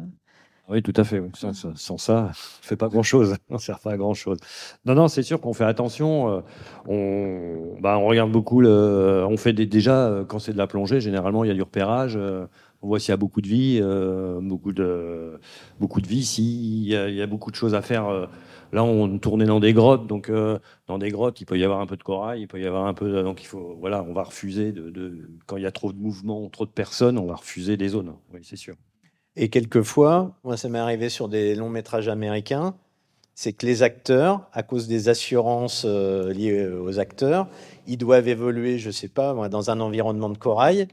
Oui, 0.69 0.81
tout 0.81 0.93
à 0.95 1.03
fait. 1.03 1.21
sans 1.33 1.97
ça, 1.97 2.21
on 2.21 2.27
ne 2.27 2.33
fait 2.33 2.77
pas 2.77 2.87
grand-chose. 2.87 3.35
On 3.49 3.55
ne 3.55 3.59
sert 3.59 3.79
pas 3.79 3.91
à 3.91 3.97
grand-chose. 3.97 4.37
Non, 4.85 4.95
non, 4.95 5.09
c'est 5.09 5.23
sûr 5.23 5.41
qu'on 5.41 5.51
fait 5.51 5.65
attention. 5.65 6.29
Euh, 6.29 6.41
on, 6.87 7.81
bah, 7.81 7.97
on 7.97 8.05
regarde 8.05 8.31
beaucoup. 8.31 8.61
Le, 8.61 9.25
on 9.29 9.35
fait 9.35 9.51
déjà, 9.51 10.23
quand 10.29 10.39
c'est 10.39 10.53
de 10.53 10.57
la 10.57 10.67
plongée, 10.67 11.01
généralement, 11.01 11.43
il 11.43 11.49
y 11.49 11.51
a 11.51 11.53
du 11.53 11.61
repérage. 11.61 12.17
On 12.83 12.87
voit 12.87 12.99
s'il 12.99 13.09
y 13.09 13.13
a 13.13 13.17
beaucoup 13.17 13.39
de 13.39 13.47
vie, 13.47 13.79
euh, 13.81 14.41
beaucoup 14.41 14.73
de 14.73 15.39
beaucoup 15.79 16.01
de 16.01 16.07
vie. 16.07 16.25
S'il 16.25 16.85
y, 16.85 16.95
a 16.95 17.27
beaucoup 17.27 17.49
de 17.49 17.55
choses 17.55 17.75
à 17.75 17.81
faire. 17.81 18.09
Euh, 18.09 18.25
là, 18.73 18.83
on 18.83 19.17
tournait 19.19 19.45
dans 19.45 19.61
des 19.61 19.71
grottes, 19.71 20.05
donc 20.05 20.29
euh, 20.29 20.59
dans 20.87 20.97
des 20.97 21.09
grottes, 21.09 21.39
il 21.39 21.45
peut 21.45 21.57
y 21.57 21.63
avoir 21.63 21.79
un 21.79 21.85
peu 21.85 21.95
de 21.95 22.03
corail, 22.03 22.41
il 22.41 22.47
peut 22.49 22.59
y 22.59 22.67
avoir 22.67 22.85
un 22.85 22.93
peu. 22.93 23.23
Donc 23.23 23.41
il 23.41 23.45
faut, 23.45 23.77
voilà, 23.79 24.03
on 24.03 24.11
va 24.11 24.23
refuser 24.23 24.73
de, 24.73 25.29
quand 25.45 25.55
il 25.55 25.63
y 25.63 25.65
a 25.65 25.71
trop 25.71 25.93
de 25.93 25.97
mouvements, 25.97 26.49
trop 26.49 26.65
de 26.65 26.71
personnes, 26.71 27.17
on 27.17 27.25
va 27.25 27.35
refuser 27.35 27.77
des 27.77 27.87
zones. 27.87 28.15
Oui, 28.33 28.41
c'est 28.43 28.57
sûr. 28.57 28.75
Et 29.37 29.47
quelquefois, 29.47 30.35
moi, 30.43 30.57
ça 30.57 30.67
m'est 30.67 30.77
arrivé 30.77 31.07
sur 31.07 31.29
des 31.29 31.55
longs 31.55 31.69
métrages 31.69 32.09
américains, 32.09 32.75
c'est 33.33 33.53
que 33.53 33.65
les 33.65 33.81
acteurs, 33.81 34.49
à 34.51 34.61
cause 34.61 34.89
des 34.89 35.07
assurances 35.07 35.85
liées 35.85 36.67
aux 36.67 36.99
acteurs, 36.99 37.47
ils 37.87 37.97
doivent 37.97 38.27
évoluer, 38.27 38.77
je 38.77 38.91
sais 38.91 39.07
pas, 39.07 39.47
dans 39.47 39.69
un 39.69 39.79
environnement 39.79 40.29
de 40.29 40.37
corail 40.37 40.89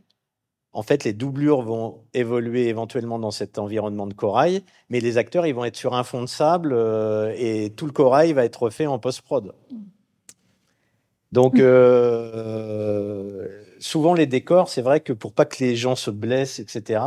en 0.73 0.83
fait, 0.83 1.05
les 1.05 1.13
doublures 1.13 1.63
vont 1.63 2.03
évoluer 2.15 2.69
éventuellement 2.69 3.19
dans 3.19 3.33
cet 3.33 3.59
environnement 3.59 4.07
de 4.07 4.15
corail, 4.15 4.63
mais 4.89 5.01
les 5.01 5.19
acteurs, 5.19 5.47
ils 5.47 5.55
vont 5.55 5.65
être 5.65 5.77
sur 5.77 5.95
un 5.95 6.05
fond 6.05 6.21
de 6.21 6.29
sable 6.29 6.73
euh, 6.73 7.35
et 7.37 7.71
tout 7.71 7.87
le 7.87 7.93
corail 7.93 8.33
va 8.33 8.45
être 8.45 8.71
fait 8.71 8.87
en 8.87 8.99
post-prod. 8.99 9.53
Donc, 11.33 11.59
euh, 11.59 13.49
souvent 13.81 14.15
les 14.15 14.27
décors, 14.27 14.69
c'est 14.69 14.83
vrai 14.83 15.01
que 15.01 15.13
pour 15.13 15.33
pas 15.33 15.45
que 15.45 15.63
les 15.63 15.75
gens 15.75 15.97
se 15.97 16.11
blessent, 16.11 16.61
etc., 16.61 17.03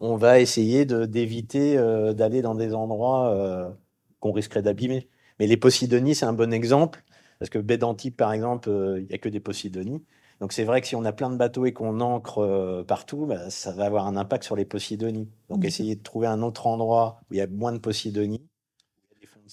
on 0.00 0.16
va 0.16 0.38
essayer 0.40 0.84
d'éviter 0.84 1.76
euh, 1.76 2.12
d'aller 2.12 2.40
dans 2.42 2.54
des 2.54 2.72
endroits 2.74 3.76
qu'on 4.20 4.32
risquerait 4.32 4.62
d'abîmer. 4.62 5.08
Mais 5.40 5.46
les 5.46 5.56
Posidonies, 5.56 6.14
c'est 6.14 6.26
un 6.26 6.32
bon 6.32 6.52
exemple, 6.52 7.02
parce 7.40 7.50
que 7.50 7.58
baie 7.58 7.78
d'Antibes, 7.78 8.14
par 8.14 8.32
exemple, 8.32 8.68
il 8.98 9.06
n'y 9.06 9.14
a 9.14 9.18
que 9.18 9.28
des 9.28 9.40
Posidonies. 9.40 10.02
Donc 10.40 10.52
c'est 10.52 10.64
vrai 10.64 10.80
que 10.80 10.86
si 10.86 10.94
on 10.94 11.04
a 11.04 11.12
plein 11.12 11.30
de 11.30 11.36
bateaux 11.36 11.66
et 11.66 11.72
qu'on 11.72 12.00
ancre 12.00 12.84
partout, 12.86 13.26
bah, 13.26 13.50
ça 13.50 13.72
va 13.72 13.86
avoir 13.86 14.06
un 14.06 14.16
impact 14.16 14.44
sur 14.44 14.56
les 14.56 14.64
Posidonies. 14.64 15.28
Donc 15.48 15.64
essayer 15.64 15.96
de 15.96 16.02
trouver 16.02 16.28
un 16.28 16.42
autre 16.42 16.66
endroit 16.66 17.20
où 17.30 17.34
il 17.34 17.38
y 17.38 17.40
a 17.40 17.46
moins 17.48 17.72
de 17.72 17.78
Posidonies, 17.78 18.48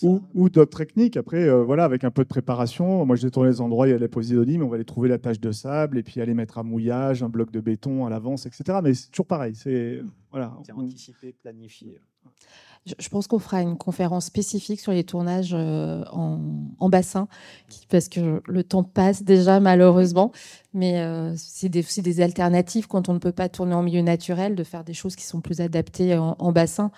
ou, 0.03 0.49
d'autres 0.49 0.77
techniques. 0.77 1.17
Après, 1.17 1.43
euh, 1.43 1.63
voilà, 1.63 1.83
avec 1.83 2.03
un 2.03 2.11
peu 2.11 2.23
de 2.23 2.27
préparation. 2.27 3.05
Moi, 3.05 3.15
j'ai 3.15 3.31
tourné 3.31 3.49
les 3.49 3.61
endroits, 3.61 3.88
il 3.88 3.91
y 3.91 3.93
a 3.93 3.97
les 3.97 4.07
posidonies, 4.07 4.57
mais 4.57 4.65
on 4.65 4.69
va 4.69 4.75
aller 4.75 4.86
trouver 4.86 5.09
la 5.09 5.17
tâche 5.17 5.39
de 5.39 5.51
sable 5.51 5.97
et 5.97 6.03
puis 6.03 6.21
aller 6.21 6.33
mettre 6.33 6.57
un 6.57 6.63
mouillage, 6.63 7.23
un 7.23 7.29
bloc 7.29 7.51
de 7.51 7.59
béton 7.59 8.05
à 8.05 8.09
l'avance, 8.09 8.45
etc. 8.45 8.79
Mais 8.83 8.93
c'est 8.93 9.09
toujours 9.09 9.27
pareil. 9.27 9.55
C'est 9.55 10.01
voilà. 10.31 10.53
anticipé, 10.75 11.33
planifié. 11.33 11.99
Je 12.99 13.09
pense 13.09 13.25
qu'on 13.25 13.39
fera 13.39 13.61
une 13.61 13.77
conférence 13.77 14.25
spécifique 14.25 14.79
sur 14.79 14.91
les 14.91 15.03
tournages 15.03 15.55
euh, 15.55 16.03
en, 16.11 16.89
bassin, 16.89 17.27
parce 17.89 18.09
que 18.09 18.43
le 18.45 18.63
temps 18.63 18.83
passe 18.83 19.23
déjà 19.23 19.59
malheureusement. 19.59 20.31
Mais 20.73 20.99
euh, 20.99 21.33
c'est 21.36 21.69
des, 21.69 21.83
des, 21.83 22.21
alternatives 22.21 22.88
quand 22.88 23.09
on 23.09 23.13
ne 23.13 23.19
peut 23.19 23.31
pas 23.31 23.49
tourner 23.49 23.73
en 23.73 23.81
milieu 23.81 24.01
naturel, 24.01 24.53
de 24.53 24.63
faire 24.63 24.83
des 24.83 24.93
choses 24.93 25.15
qui 25.15 25.25
sont 25.25 25.41
plus 25.41 25.61
adaptées 25.61 26.15
en 26.15 26.51
bassin. 26.51 26.91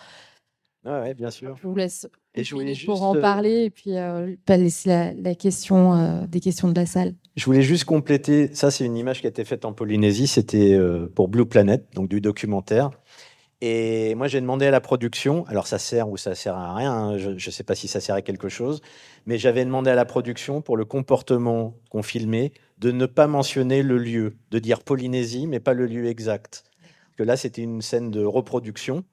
Oui, 0.85 1.13
bien 1.13 1.29
sûr. 1.29 1.55
Je 1.57 1.67
vous 1.67 1.75
laisse 1.75 2.07
et 2.37 2.43
je 2.43 2.85
pour 2.85 3.01
en 3.01 3.15
euh, 3.15 3.21
parler 3.21 3.63
et 3.63 3.69
puis 3.71 3.97
euh, 3.97 4.35
pas 4.45 4.57
laisser 4.57 5.13
la, 5.17 5.35
question 5.35 5.93
euh, 5.93 6.27
des 6.27 6.39
questions 6.39 6.67
de 6.69 6.75
la 6.75 6.85
salle. 6.85 7.15
Je 7.35 7.45
voulais 7.45 7.63
juste 7.63 7.85
compléter. 7.85 8.53
Ça, 8.53 8.69
c'est 8.69 8.85
une 8.85 8.95
image 8.95 9.21
qui 9.21 9.25
a 9.25 9.29
été 9.29 9.43
faite 9.43 9.65
en 9.65 9.73
Polynésie. 9.73 10.27
C'était 10.27 10.79
pour 11.15 11.27
Blue 11.29 11.45
Planet, 11.45 11.85
donc 11.93 12.09
du 12.09 12.21
documentaire. 12.21 12.91
Et 13.61 14.13
moi, 14.15 14.27
j'ai 14.27 14.39
demandé 14.39 14.67
à 14.67 14.71
la 14.71 14.81
production. 14.81 15.45
Alors, 15.47 15.65
ça 15.65 15.79
sert 15.79 16.09
ou 16.09 16.17
ça 16.17 16.35
sert 16.35 16.55
à 16.55 16.75
rien. 16.75 16.93
Hein, 16.93 17.17
je 17.17 17.29
ne 17.31 17.39
sais 17.39 17.63
pas 17.63 17.73
si 17.75 17.87
ça 17.87 17.99
sert 17.99 18.15
à 18.15 18.21
quelque 18.21 18.49
chose, 18.49 18.81
mais 19.25 19.37
j'avais 19.37 19.65
demandé 19.65 19.89
à 19.89 19.95
la 19.95 20.05
production 20.05 20.61
pour 20.61 20.77
le 20.77 20.85
comportement 20.85 21.75
qu'on 21.89 22.03
filmait 22.03 22.51
de 22.77 22.91
ne 22.91 23.07
pas 23.07 23.25
mentionner 23.25 23.81
le 23.81 23.97
lieu, 23.97 24.37
de 24.51 24.59
dire 24.59 24.83
Polynésie, 24.83 25.47
mais 25.47 25.59
pas 25.59 25.73
le 25.73 25.87
lieu 25.87 26.05
exact. 26.05 26.63
Parce 26.81 27.15
que 27.17 27.23
là, 27.23 27.35
c'était 27.35 27.63
une 27.63 27.81
scène 27.81 28.11
de 28.11 28.23
reproduction. 28.23 29.03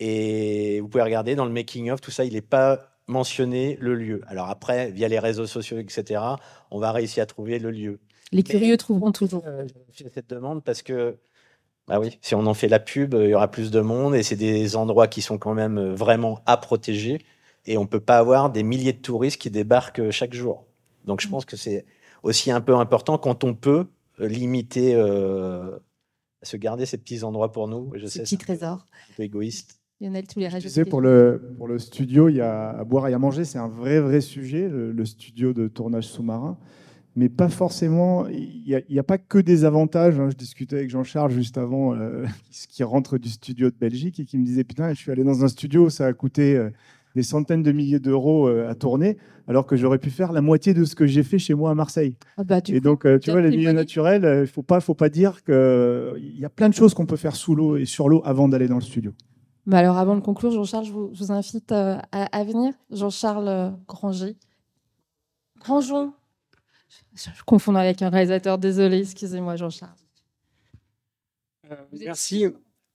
Et 0.00 0.80
vous 0.80 0.88
pouvez 0.88 1.02
regarder 1.02 1.34
dans 1.34 1.44
le 1.44 1.50
making-of, 1.50 2.00
tout 2.00 2.12
ça, 2.12 2.24
il 2.24 2.34
n'est 2.34 2.40
pas 2.40 2.98
mentionné 3.08 3.76
le 3.80 3.94
lieu. 3.94 4.20
Alors 4.28 4.48
après, 4.48 4.90
via 4.90 5.08
les 5.08 5.18
réseaux 5.18 5.46
sociaux, 5.46 5.78
etc., 5.78 6.22
on 6.70 6.78
va 6.78 6.92
réussir 6.92 7.22
à 7.22 7.26
trouver 7.26 7.58
le 7.58 7.70
lieu. 7.70 7.98
Les 8.30 8.42
curieux 8.42 8.76
trouveront 8.76 9.10
toujours. 9.10 9.42
Euh, 9.46 9.66
je 9.92 10.04
fais 10.04 10.10
cette 10.10 10.28
demande 10.28 10.62
parce 10.62 10.82
que, 10.82 11.16
bah 11.88 11.98
oui, 11.98 12.18
si 12.20 12.34
on 12.34 12.46
en 12.46 12.54
fait 12.54 12.68
la 12.68 12.80
pub, 12.80 13.14
il 13.14 13.30
y 13.30 13.34
aura 13.34 13.50
plus 13.50 13.70
de 13.70 13.80
monde 13.80 14.14
et 14.14 14.22
c'est 14.22 14.36
des 14.36 14.76
endroits 14.76 15.08
qui 15.08 15.22
sont 15.22 15.38
quand 15.38 15.54
même 15.54 15.78
euh, 15.78 15.94
vraiment 15.94 16.40
à 16.46 16.56
protéger. 16.56 17.24
Et 17.66 17.76
on 17.78 17.82
ne 17.82 17.86
peut 17.86 18.00
pas 18.00 18.18
avoir 18.18 18.50
des 18.50 18.62
milliers 18.62 18.92
de 18.92 18.98
touristes 18.98 19.40
qui 19.40 19.50
débarquent 19.50 20.00
euh, 20.00 20.10
chaque 20.10 20.34
jour. 20.34 20.66
Donc 21.06 21.20
je 21.20 21.28
pense 21.28 21.44
que 21.44 21.56
c'est 21.56 21.86
aussi 22.22 22.50
un 22.50 22.60
peu 22.60 22.74
important 22.76 23.18
quand 23.18 23.44
on 23.44 23.54
peut 23.54 23.86
limiter, 24.18 24.94
se 26.42 26.56
garder 26.56 26.86
ces 26.86 26.98
petits 26.98 27.22
endroits 27.22 27.52
pour 27.52 27.68
nous. 27.68 27.92
Je 27.94 28.06
ces 28.06 28.22
petits 28.22 28.36
trésors. 28.36 28.84
Un 29.12 29.14
peu 29.16 29.22
égoïste. 29.22 29.78
Lionel, 30.00 30.26
tous 30.28 30.38
les 30.38 30.48
Tu 30.60 30.68
sais, 30.68 30.84
pour 30.84 31.00
le, 31.00 31.54
pour 31.56 31.66
le 31.66 31.78
studio, 31.78 32.28
il 32.28 32.36
y 32.36 32.40
a 32.40 32.70
à 32.70 32.84
boire 32.84 33.08
et 33.08 33.14
à 33.14 33.18
manger, 33.18 33.44
c'est 33.44 33.58
un 33.58 33.68
vrai, 33.68 34.00
vrai 34.00 34.20
sujet, 34.20 34.68
le, 34.68 35.04
studio 35.04 35.52
de 35.52 35.66
tournage 35.66 36.06
sous-marin. 36.06 36.56
Mais 37.18 37.28
pas 37.28 37.48
forcément, 37.48 38.28
il 38.28 38.62
n'y 38.88 38.96
a, 38.96 39.00
a, 39.00 39.02
pas 39.02 39.18
que 39.18 39.38
des 39.38 39.64
avantages. 39.64 40.20
Hein. 40.20 40.28
Je 40.30 40.36
discutais 40.36 40.76
avec 40.76 40.88
Jean-Charles 40.88 41.32
juste 41.32 41.58
avant, 41.58 41.92
euh, 41.96 42.24
qui 42.70 42.84
rentre 42.84 43.18
du 43.18 43.28
studio 43.28 43.70
de 43.70 43.74
Belgique 43.74 44.20
et 44.20 44.24
qui 44.24 44.38
me 44.38 44.44
disait 44.44 44.62
Putain, 44.62 44.90
je 44.90 44.98
suis 44.98 45.10
allé 45.10 45.24
dans 45.24 45.44
un 45.44 45.48
studio, 45.48 45.90
ça 45.90 46.06
a 46.06 46.12
coûté 46.12 46.54
euh, 46.54 46.70
des 47.16 47.24
centaines 47.24 47.64
de 47.64 47.72
milliers 47.72 47.98
d'euros 47.98 48.46
euh, 48.46 48.70
à 48.70 48.76
tourner, 48.76 49.18
alors 49.48 49.66
que 49.66 49.74
j'aurais 49.74 49.98
pu 49.98 50.10
faire 50.10 50.30
la 50.30 50.42
moitié 50.42 50.74
de 50.74 50.84
ce 50.84 50.94
que 50.94 51.06
j'ai 51.08 51.24
fait 51.24 51.40
chez 51.40 51.54
moi 51.54 51.72
à 51.72 51.74
Marseille. 51.74 52.14
Ah 52.36 52.44
bah, 52.44 52.60
et 52.68 52.78
donc, 52.78 53.04
tu 53.20 53.32
vois, 53.32 53.40
les 53.40 53.50
milieux 53.50 53.72
naturels, 53.72 54.22
il 54.22 54.40
ne 54.42 54.46
faut 54.46 54.62
pas, 54.62 54.78
faut 54.78 54.94
pas 54.94 55.08
dire 55.08 55.42
qu'il 55.42 56.38
y 56.38 56.44
a 56.44 56.50
plein 56.50 56.68
de 56.68 56.74
choses 56.74 56.94
qu'on 56.94 57.06
peut 57.06 57.16
faire 57.16 57.34
sous 57.34 57.56
l'eau 57.56 57.76
et 57.76 57.84
sur 57.84 58.08
l'eau 58.08 58.22
avant 58.24 58.46
d'aller 58.46 58.68
dans 58.68 58.76
le 58.76 58.80
studio. 58.80 59.12
Bah, 59.66 59.78
alors, 59.78 59.98
avant 59.98 60.14
de 60.14 60.20
conclure, 60.20 60.52
Jean-Charles, 60.52 60.84
je 60.84 60.92
vous, 60.92 61.32
invite 61.32 61.72
euh, 61.72 61.98
à, 62.12 62.44
venir. 62.44 62.74
Jean-Charles 62.92 63.74
Granger. 63.88 64.36
Grangeon. 65.58 66.12
Je, 67.18 67.42
confonds 67.44 67.74
avec 67.74 68.02
un 68.02 68.10
réalisateur, 68.10 68.58
désolé, 68.58 69.00
excusez-moi, 69.00 69.56
Jean-Charles. 69.56 69.90
Euh, 71.70 71.76
merci. 71.92 72.46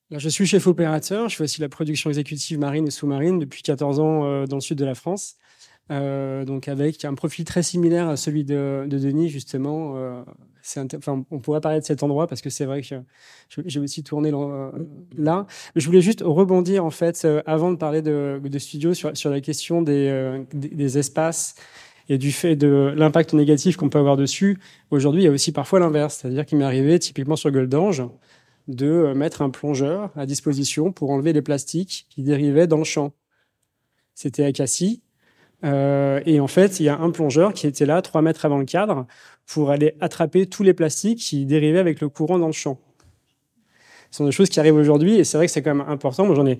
je 0.10 0.30
suis 0.30 0.46
chef 0.46 0.66
opérateur, 0.68 1.30
je 1.30 1.36
fais 1.36 1.44
aussi 1.44 1.62
la 1.62 1.70
production 1.70 2.10
exécutive 2.10 2.58
marine 2.58 2.88
et 2.88 2.92
sous-marine 2.92 3.40
depuis 3.40 3.62
14 3.62 4.00
ans 4.00 4.46
dans 4.46 4.58
le 4.58 4.62
sud 4.62 4.78
de 4.78 4.86
la 4.86 4.96
France. 4.96 5.36
donc 5.90 6.68
avec 6.68 7.06
un 7.06 7.14
profil 7.14 7.46
très 7.46 7.62
similaire 7.62 8.10
à 8.10 8.18
celui 8.18 8.46
de, 8.46 8.86
de 8.88 8.98
Denis, 8.98 9.30
justement, 9.30 10.24
on 11.32 11.40
pourrait 11.40 11.62
parler 11.62 11.80
de 11.80 11.86
cet 11.86 12.04
endroit 12.04 12.28
parce 12.28 12.42
que 12.42 12.50
c'est 12.50 12.66
vrai 12.66 12.82
que 12.82 12.96
j'ai 13.66 13.80
aussi 13.80 14.04
tourné 14.04 14.32
euh, 14.34 14.72
là. 15.16 15.46
Je 15.76 15.86
voulais 15.86 16.02
juste 16.02 16.22
rebondir 16.24 16.86
en 16.86 16.90
fait 16.90 17.26
euh, 17.26 17.42
avant 17.46 17.72
de 17.72 17.78
parler 17.78 18.02
de, 18.02 18.40
studio 18.58 18.94
sur, 18.94 19.12
la 19.30 19.42
question 19.42 19.84
euh, 19.88 20.44
des, 20.54 20.98
espaces 20.98 21.56
et 22.10 22.18
du 22.18 22.32
fait 22.32 22.56
de 22.56 22.94
l'impact 22.96 23.34
négatif 23.34 23.78
qu'on 23.78 23.90
peut 23.90 24.00
avoir 24.00 24.18
dessus. 24.18 24.60
Aujourd'hui, 24.92 25.24
il 25.24 25.26
y 25.26 25.28
a 25.28 25.32
aussi 25.32 25.52
parfois 25.52 25.80
l'inverse, 25.80 26.20
c'est-à-dire 26.22 26.46
qu'il 26.46 26.58
m'est 26.58 26.66
arrivé 26.66 27.00
typiquement 27.00 27.36
sur 27.36 27.52
Goldange 27.52 28.04
de 28.68 29.14
mettre 29.14 29.42
un 29.42 29.50
plongeur 29.50 30.12
à 30.16 30.26
disposition 30.26 30.92
pour 30.92 31.10
enlever 31.10 31.34
les 31.34 31.42
plastiques 31.42 32.08
qui 32.10 32.24
dérivaient 32.24 32.68
dans 32.68 32.78
le 32.78 32.84
champ. 32.84 33.14
C'était 34.16 34.46
à 34.46 34.52
Cassis. 34.52 35.02
et 35.64 36.40
en 36.40 36.48
fait, 36.48 36.80
il 36.80 36.84
y 36.84 36.90
a 36.90 36.98
un 36.98 37.12
plongeur 37.12 37.54
qui 37.54 37.68
était 37.68 37.86
là, 37.86 38.02
trois 38.02 38.22
mètres 38.22 38.46
avant 38.46 38.58
le 38.58 38.66
cadre, 38.66 39.06
pour 39.46 39.70
aller 39.72 39.96
attraper 40.00 40.46
tous 40.46 40.64
les 40.64 40.74
plastiques 40.74 41.20
qui 41.20 41.46
dérivaient 41.46 41.80
avec 41.80 42.00
le 42.00 42.10
courant 42.10 42.40
dans 42.40 42.48
le 42.48 42.54
champ. 42.54 42.80
Ce 44.12 44.18
sont 44.18 44.26
des 44.26 44.32
choses 44.32 44.50
qui 44.50 44.60
arrivent 44.60 44.76
aujourd'hui 44.76 45.16
et 45.16 45.24
c'est 45.24 45.38
vrai 45.38 45.48
que 45.48 45.52
c'est 45.52 45.64
quand 45.64 45.74
même 45.74 45.90
important. 45.90 46.26
Moi, 46.26 46.36
j'en 46.36 46.46
ai 46.46 46.60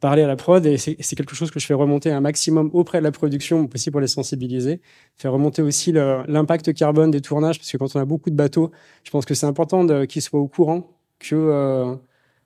parlé 0.00 0.22
à 0.22 0.26
la 0.26 0.36
prod 0.36 0.64
et 0.64 0.78
c'est 0.78 1.16
quelque 1.16 1.34
chose 1.34 1.50
que 1.50 1.58
je 1.58 1.66
fais 1.66 1.74
remonter 1.74 2.10
un 2.10 2.20
maximum 2.20 2.70
auprès 2.72 2.98
de 2.98 3.04
la 3.04 3.12
production, 3.12 3.68
aussi 3.72 3.90
pour 3.90 4.00
les 4.00 4.06
sensibiliser. 4.06 4.80
Faire 5.16 5.32
remonter 5.32 5.62
aussi 5.62 5.92
l'impact 5.92 6.72
carbone 6.74 7.10
des 7.10 7.20
tournages 7.20 7.58
parce 7.58 7.70
que 7.70 7.76
quand 7.76 7.94
on 7.96 8.00
a 8.00 8.04
beaucoup 8.04 8.30
de 8.30 8.36
bateaux, 8.36 8.70
je 9.04 9.10
pense 9.10 9.24
que 9.24 9.34
c'est 9.34 9.46
important 9.46 10.06
qu'ils 10.06 10.22
soient 10.22 10.40
au 10.40 10.48
courant 10.48 10.90
que 11.18 11.34
euh, 11.34 11.96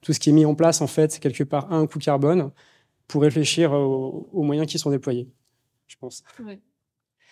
tout 0.00 0.12
ce 0.12 0.20
qui 0.20 0.30
est 0.30 0.32
mis 0.32 0.46
en 0.46 0.54
place, 0.54 0.80
en 0.80 0.86
fait, 0.86 1.18
quelque 1.20 1.44
part, 1.44 1.70
a 1.72 1.76
un 1.76 1.86
coût 1.86 1.98
carbone 1.98 2.50
pour 3.06 3.22
réfléchir 3.22 3.72
aux, 3.72 4.42
moyens 4.42 4.66
qui 4.66 4.78
sont 4.78 4.90
déployés, 4.90 5.28
je 5.86 5.96
pense. 6.00 6.24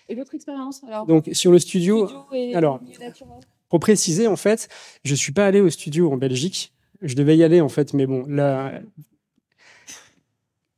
Et 0.09 0.14
votre 0.14 0.35
expérience 0.35 0.83
alors? 0.85 1.07
Donc 1.07 1.31
sur 1.33 1.53
le 1.53 1.59
studio, 1.59 2.09
alors 2.55 2.81
pour 3.68 3.81
préciser 3.81 4.27
en 4.27 4.37
fait, 4.37 4.68
je 5.05 5.14
suis 5.14 5.33
pas 5.33 5.47
allé 5.47 5.61
au 5.61 5.71
studio 5.71 6.12
en 6.12 6.16
Belgique. 6.16 6.75
Je 7.01 7.14
devais 7.14 7.37
y 7.37 7.45
aller 7.45 7.62
en 7.62 7.71
fait, 7.71 7.95
mais 7.95 8.07
bon, 8.07 8.25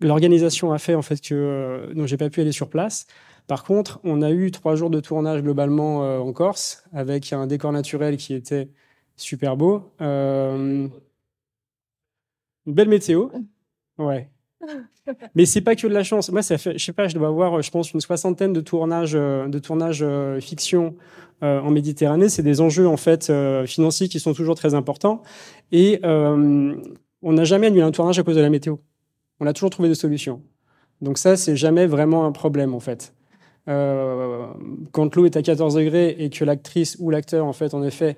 l'organisation 0.03 0.73
a 0.73 0.79
fait 0.79 0.95
en 0.95 1.03
fait 1.03 1.21
que 1.21 1.35
euh, 1.35 1.95
donc 1.95 2.07
j'ai 2.07 2.17
pas 2.17 2.31
pu 2.31 2.41
aller 2.41 2.53
sur 2.53 2.69
place. 2.69 3.07
Par 3.47 3.65
contre, 3.65 4.01
on 4.05 4.23
a 4.23 4.31
eu 4.31 4.51
trois 4.51 4.77
jours 4.77 4.91
de 4.91 5.01
tournage 5.01 5.43
globalement 5.43 6.05
euh, 6.05 6.19
en 6.19 6.33
Corse 6.33 6.85
avec 6.93 7.33
un 7.33 7.47
décor 7.47 7.73
naturel 7.73 8.17
qui 8.17 8.35
était 8.35 8.69
super 9.17 9.57
beau, 9.57 9.93
euh, 10.01 10.89
une 12.67 12.75
belle 12.75 12.89
météo, 12.89 13.29
ouais, 13.99 14.31
mais 15.35 15.47
c'est 15.47 15.61
pas 15.61 15.75
que 15.75 15.87
de 15.87 15.93
la 15.93 16.05
chance. 16.05 16.31
Moi, 16.31 16.43
ça 16.43 16.59
fait, 16.59 16.79
je 16.79 16.85
sais 16.85 16.93
pas, 16.93 17.09
je 17.09 17.15
dois 17.15 17.29
avoir, 17.29 17.61
je 17.63 17.71
pense, 17.71 17.93
une 17.93 18.01
soixantaine 18.01 18.53
de 18.53 18.61
tournages, 18.61 19.15
euh, 19.15 19.49
de 19.49 19.59
tournages 19.59 20.05
fiction 20.41 20.97
euh, 21.43 21.61
en 21.61 21.71
Méditerranée. 21.71 22.29
C'est 22.29 22.43
des 22.43 22.61
enjeux 22.61 22.87
en 22.87 22.97
fait 22.97 23.33
financiers 23.67 24.09
qui 24.09 24.21
sont 24.21 24.35
toujours 24.35 24.55
très 24.55 24.75
importants. 24.75 25.23
Et 25.73 26.01
on 26.05 27.33
n'a 27.33 27.45
jamais 27.45 27.69
annulé 27.69 27.83
un 27.83 27.93
tournage 27.93 28.19
à 28.19 28.23
cause 28.23 28.37
de 28.37 28.41
la 28.41 28.51
météo. 28.51 28.77
On 29.43 29.47
a 29.47 29.53
toujours 29.53 29.71
trouvé 29.71 29.89
des 29.89 29.95
solutions. 29.95 30.41
Donc 31.01 31.19
ça, 31.19 31.37
c'est 31.37 31.57
jamais 31.57 31.87
vraiment 31.87 32.25
un 32.25 32.33
problème 32.33 32.75
en 32.75 32.81
fait. 32.81 33.13
quand 33.67 35.17
l'eau 35.17 35.27
est 35.27 35.37
à 35.37 35.43
14 35.43 35.75
degrés 35.75 36.17
et 36.19 36.31
que 36.31 36.45
l'actrice 36.45 36.97
ou 37.01 37.11
l'acteur, 37.11 37.45
en 37.45 37.53
fait, 37.53 37.75
en 37.75 37.83
effet, 37.83 38.17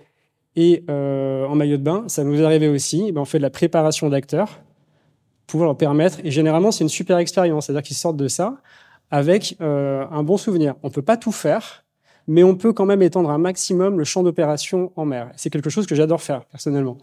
est 0.54 0.88
en 0.88 1.54
maillot 1.54 1.78
de 1.78 1.82
bain, 1.82 2.04
ça 2.06 2.24
nous 2.24 2.40
est 2.40 2.44
arrivé 2.44 2.68
aussi. 2.68 3.10
Ben, 3.10 3.22
on 3.22 3.24
fait 3.24 3.38
de 3.38 3.42
la 3.42 3.50
préparation 3.50 4.08
d'acteurs 4.08 4.60
pouvoir 5.46 5.68
leur 5.68 5.76
permettre. 5.76 6.18
Et 6.24 6.30
généralement, 6.30 6.72
c'est 6.72 6.84
une 6.84 6.90
super 6.90 7.18
expérience, 7.18 7.66
c'est-à-dire 7.66 7.82
qu'ils 7.82 7.96
sortent 7.96 8.16
de 8.16 8.28
ça 8.28 8.56
avec 9.10 9.56
euh, 9.60 10.04
un 10.10 10.22
bon 10.22 10.36
souvenir. 10.36 10.74
On 10.82 10.90
peut 10.90 11.02
pas 11.02 11.16
tout 11.16 11.32
faire, 11.32 11.84
mais 12.26 12.42
on 12.42 12.56
peut 12.56 12.72
quand 12.72 12.86
même 12.86 13.02
étendre 13.02 13.30
un 13.30 13.38
maximum 13.38 13.98
le 13.98 14.04
champ 14.04 14.22
d'opération 14.22 14.92
en 14.96 15.04
mer. 15.04 15.30
C'est 15.36 15.50
quelque 15.50 15.70
chose 15.70 15.86
que 15.86 15.94
j'adore 15.94 16.22
faire 16.22 16.44
personnellement. 16.46 16.98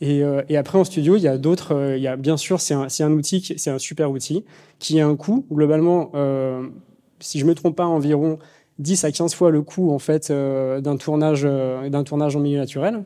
Et, 0.00 0.22
euh, 0.22 0.42
et, 0.48 0.56
après 0.56 0.78
en 0.78 0.84
studio, 0.84 1.16
il 1.16 1.22
y 1.22 1.28
a 1.28 1.36
d'autres. 1.36 1.74
Euh, 1.74 1.96
il 1.96 2.02
y 2.02 2.08
a 2.08 2.16
bien 2.16 2.36
sûr, 2.36 2.60
c'est 2.60 2.74
un, 2.74 2.86
un, 3.00 3.12
outil, 3.12 3.54
c'est 3.56 3.70
un 3.70 3.78
super 3.78 4.10
outil 4.10 4.44
qui 4.78 4.98
a 5.00 5.06
un 5.06 5.16
coût 5.16 5.46
globalement. 5.52 6.10
si 7.20 7.38
je 7.38 7.44
me 7.44 7.54
trompe 7.54 7.76
pas, 7.76 7.86
environ 7.86 8.38
10 8.78 9.04
à 9.04 9.12
15 9.12 9.34
fois 9.34 9.50
le 9.50 9.62
coût 9.62 9.90
en 9.92 9.98
fait 9.98 10.32
d'un 10.32 10.96
tournage 10.96 11.42
d'un 11.42 12.04
tournage 12.04 12.34
en 12.36 12.40
milieu 12.40 12.58
naturel. 12.58 13.04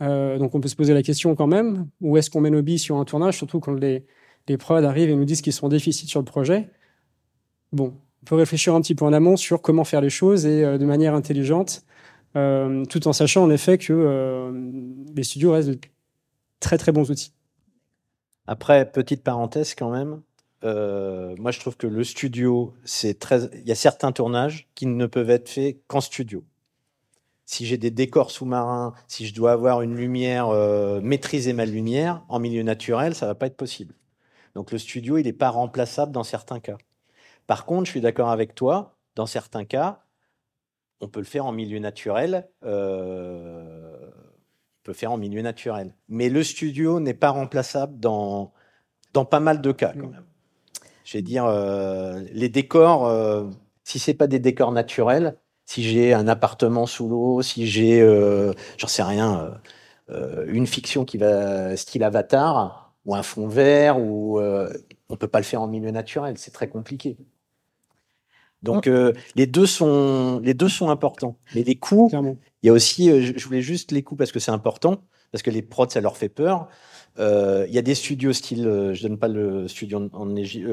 donc 0.00 0.54
on 0.54 0.60
peut 0.60 0.68
se 0.68 0.76
poser 0.76 0.94
la 0.94 1.02
question 1.02 1.34
quand 1.34 1.48
même 1.48 1.88
où 2.00 2.16
est-ce 2.16 2.30
qu'on 2.30 2.40
met 2.40 2.50
nos 2.50 2.62
billes 2.62 2.78
sur 2.78 2.96
un 2.98 3.04
tournage, 3.04 3.36
surtout 3.36 3.58
quand 3.60 3.72
les 3.74 4.06
les 4.48 4.56
prods 4.56 4.84
arrivent 4.84 5.10
et 5.10 5.16
nous 5.16 5.24
disent 5.24 5.42
qu'ils 5.42 5.52
sont 5.52 5.66
en 5.66 5.68
déficit 5.68 6.08
sur 6.08 6.20
le 6.20 6.24
projet. 6.24 6.68
Bon, 7.72 7.94
on 8.22 8.26
peut 8.26 8.34
réfléchir 8.36 8.74
un 8.74 8.80
petit 8.80 8.94
peu 8.94 9.04
en 9.04 9.12
amont 9.12 9.36
sur 9.36 9.60
comment 9.62 9.84
faire 9.84 10.00
les 10.00 10.10
choses 10.10 10.46
et 10.46 10.78
de 10.78 10.84
manière 10.84 11.14
intelligente, 11.14 11.84
tout 12.34 13.08
en 13.08 13.12
sachant 13.12 13.42
en 13.42 13.50
effet 13.50 13.78
que 13.78 14.52
les 15.16 15.22
studios 15.24 15.52
restent 15.52 15.80
très 16.62 16.78
très 16.78 16.92
bons 16.92 17.10
outils. 17.10 17.34
Après, 18.46 18.90
petite 18.90 19.22
parenthèse 19.22 19.74
quand 19.74 19.90
même, 19.90 20.22
euh, 20.64 21.34
moi 21.38 21.50
je 21.50 21.60
trouve 21.60 21.76
que 21.76 21.86
le 21.86 22.04
studio, 22.04 22.74
c'est 22.84 23.18
très. 23.18 23.44
Il 23.54 23.68
y 23.68 23.72
a 23.72 23.76
certains 23.76 24.12
tournages 24.12 24.68
qui 24.74 24.86
ne 24.86 25.06
peuvent 25.06 25.30
être 25.30 25.48
faits 25.48 25.78
qu'en 25.86 26.00
studio. 26.00 26.44
Si 27.44 27.66
j'ai 27.66 27.76
des 27.76 27.90
décors 27.90 28.30
sous-marins, 28.30 28.94
si 29.08 29.26
je 29.26 29.34
dois 29.34 29.52
avoir 29.52 29.82
une 29.82 29.96
lumière, 29.96 30.48
euh, 30.48 31.00
maîtriser 31.02 31.52
ma 31.52 31.66
lumière 31.66 32.22
en 32.28 32.38
milieu 32.38 32.62
naturel, 32.62 33.14
ça 33.14 33.26
va 33.26 33.34
pas 33.34 33.46
être 33.46 33.56
possible. 33.56 33.94
Donc 34.54 34.72
le 34.72 34.78
studio, 34.78 35.18
il 35.18 35.24
n'est 35.24 35.32
pas 35.32 35.50
remplaçable 35.50 36.12
dans 36.12 36.24
certains 36.24 36.60
cas. 36.60 36.78
Par 37.46 37.66
contre, 37.66 37.86
je 37.86 37.90
suis 37.90 38.00
d'accord 38.00 38.30
avec 38.30 38.54
toi, 38.54 38.96
dans 39.16 39.26
certains 39.26 39.64
cas, 39.64 40.04
on 41.00 41.08
peut 41.08 41.20
le 41.20 41.26
faire 41.26 41.46
en 41.46 41.52
milieu 41.52 41.78
naturel. 41.80 42.48
Euh, 42.64 43.91
peut 44.82 44.92
faire 44.92 45.12
en 45.12 45.18
milieu 45.18 45.42
naturel. 45.42 45.94
Mais 46.08 46.28
le 46.28 46.42
studio 46.42 47.00
n'est 47.00 47.14
pas 47.14 47.30
remplaçable 47.30 47.98
dans, 47.98 48.52
dans 49.12 49.24
pas 49.24 49.40
mal 49.40 49.60
de 49.60 49.72
cas, 49.72 49.92
quand 49.92 50.08
même. 50.08 50.24
Je 51.04 51.18
vais 51.18 51.22
dire, 51.22 51.44
euh, 51.44 52.22
les 52.32 52.48
décors, 52.48 53.06
euh, 53.06 53.44
si 53.84 53.98
c'est 53.98 54.14
pas 54.14 54.26
des 54.26 54.38
décors 54.38 54.72
naturels, 54.72 55.36
si 55.64 55.82
j'ai 55.82 56.12
un 56.12 56.28
appartement 56.28 56.86
sous 56.86 57.08
l'eau, 57.08 57.42
si 57.42 57.66
j'ai, 57.66 58.00
euh, 58.00 58.52
j'en 58.78 58.88
sais 58.88 59.02
rien, 59.02 59.60
une 60.46 60.66
fiction 60.66 61.06
qui 61.06 61.16
va 61.16 61.74
style 61.76 62.04
Avatar, 62.04 62.92
ou 63.06 63.14
un 63.14 63.22
fond 63.22 63.48
vert, 63.48 63.98
ou 63.98 64.38
on 65.08 65.16
peut 65.16 65.28
pas 65.28 65.38
le 65.38 65.44
faire 65.44 65.62
en 65.62 65.68
milieu 65.68 65.90
naturel, 65.90 66.36
c'est 66.36 66.50
très 66.50 66.68
compliqué. 66.68 67.16
Donc 68.62 68.86
les 69.34 69.46
deux 69.46 69.64
sont 69.64 70.40
les 70.40 70.52
deux 70.52 70.68
sont 70.68 70.90
importants. 70.90 71.38
Mais 71.54 71.62
les 71.62 71.76
coûts, 71.76 72.10
il 72.62 72.68
y 72.68 72.70
a 72.70 72.72
aussi, 72.72 73.10
euh, 73.10 73.32
je 73.36 73.44
voulais 73.44 73.62
juste 73.62 73.92
les 73.92 74.02
coûts 74.02 74.16
parce 74.16 74.30
que 74.30 74.38
c'est 74.38 74.50
important, 74.50 75.02
parce 75.32 75.42
que 75.42 75.50
les 75.50 75.62
prods, 75.62 75.88
ça 75.88 76.00
leur 76.00 76.16
fait 76.16 76.28
peur. 76.28 76.68
Euh, 77.18 77.66
il 77.68 77.74
y 77.74 77.78
a 77.78 77.82
des 77.82 77.94
studios 77.94 78.32
style, 78.32 78.66
euh, 78.66 78.94
je 78.94 79.02
donne 79.02 79.18
pas 79.18 79.28
le 79.28 79.68
studio 79.68 80.08
en, 80.12 80.26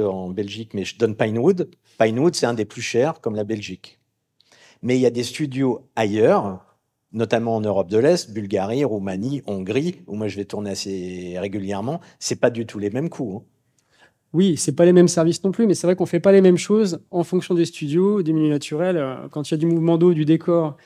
en, 0.05 0.29
Belgique, 0.29 0.73
mais 0.73 0.85
je 0.85 0.97
donne 0.97 1.15
Pinewood. 1.15 1.69
Pinewood, 1.97 2.35
c'est 2.35 2.45
un 2.45 2.53
des 2.53 2.65
plus 2.65 2.81
chers, 2.81 3.21
comme 3.21 3.35
la 3.35 3.43
Belgique. 3.43 3.99
Mais 4.81 4.97
il 4.97 5.01
y 5.01 5.05
a 5.05 5.09
des 5.09 5.23
studios 5.23 5.89
ailleurs, 5.95 6.63
notamment 7.11 7.55
en 7.55 7.61
Europe 7.61 7.89
de 7.89 7.97
l'Est, 7.97 8.31
Bulgarie, 8.31 8.85
Roumanie, 8.85 9.41
Hongrie, 9.47 10.03
où 10.07 10.15
moi 10.15 10.27
je 10.27 10.37
vais 10.37 10.45
tourner 10.45 10.69
assez 10.69 11.35
régulièrement. 11.37 11.99
C'est 12.19 12.39
pas 12.39 12.51
du 12.51 12.65
tout 12.65 12.79
les 12.79 12.91
mêmes 12.91 13.09
coûts. 13.09 13.43
Hein. 13.43 13.45
Oui, 14.31 14.57
c'est 14.57 14.75
pas 14.75 14.85
les 14.85 14.93
mêmes 14.93 15.07
services 15.07 15.43
non 15.43 15.51
plus, 15.51 15.65
mais 15.65 15.73
c'est 15.73 15.87
vrai 15.87 15.95
qu'on 15.95 16.05
fait 16.05 16.19
pas 16.19 16.31
les 16.31 16.41
mêmes 16.41 16.57
choses 16.57 17.01
en 17.09 17.23
fonction 17.23 17.55
des 17.55 17.65
studios, 17.65 18.21
des 18.21 18.31
milieux 18.31 18.49
naturels. 18.49 19.03
Quand 19.31 19.49
il 19.49 19.53
y 19.53 19.55
a 19.55 19.57
du 19.57 19.65
mouvement 19.65 19.97
d'eau, 19.97 20.13
du 20.13 20.23
décor, 20.23 20.77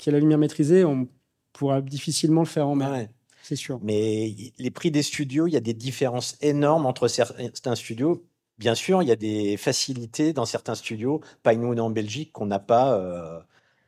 qui 0.00 0.10
la 0.10 0.18
lumière 0.18 0.38
maîtrisée, 0.38 0.84
on 0.84 1.06
pourra 1.52 1.80
difficilement 1.80 2.40
le 2.40 2.46
faire 2.46 2.66
en 2.66 2.74
mer. 2.74 3.08
C'est 3.42 3.56
sûr. 3.56 3.78
Mais 3.82 4.34
les 4.58 4.70
prix 4.70 4.90
des 4.90 5.02
studios, 5.02 5.46
il 5.46 5.52
y 5.52 5.56
a 5.56 5.60
des 5.60 5.74
différences 5.74 6.36
énormes 6.40 6.86
entre 6.86 7.06
certains 7.08 7.74
studios. 7.74 8.24
Bien 8.58 8.74
sûr, 8.74 9.02
il 9.02 9.08
y 9.08 9.12
a 9.12 9.16
des 9.16 9.56
facilités 9.56 10.32
dans 10.32 10.44
certains 10.44 10.74
studios, 10.74 11.20
pas 11.42 11.54
nous 11.54 11.72
en 11.74 11.90
Belgique, 11.90 12.32
qu'on 12.32 12.46
n'a 12.46 12.58
pas 12.58 12.94
euh, 12.94 13.40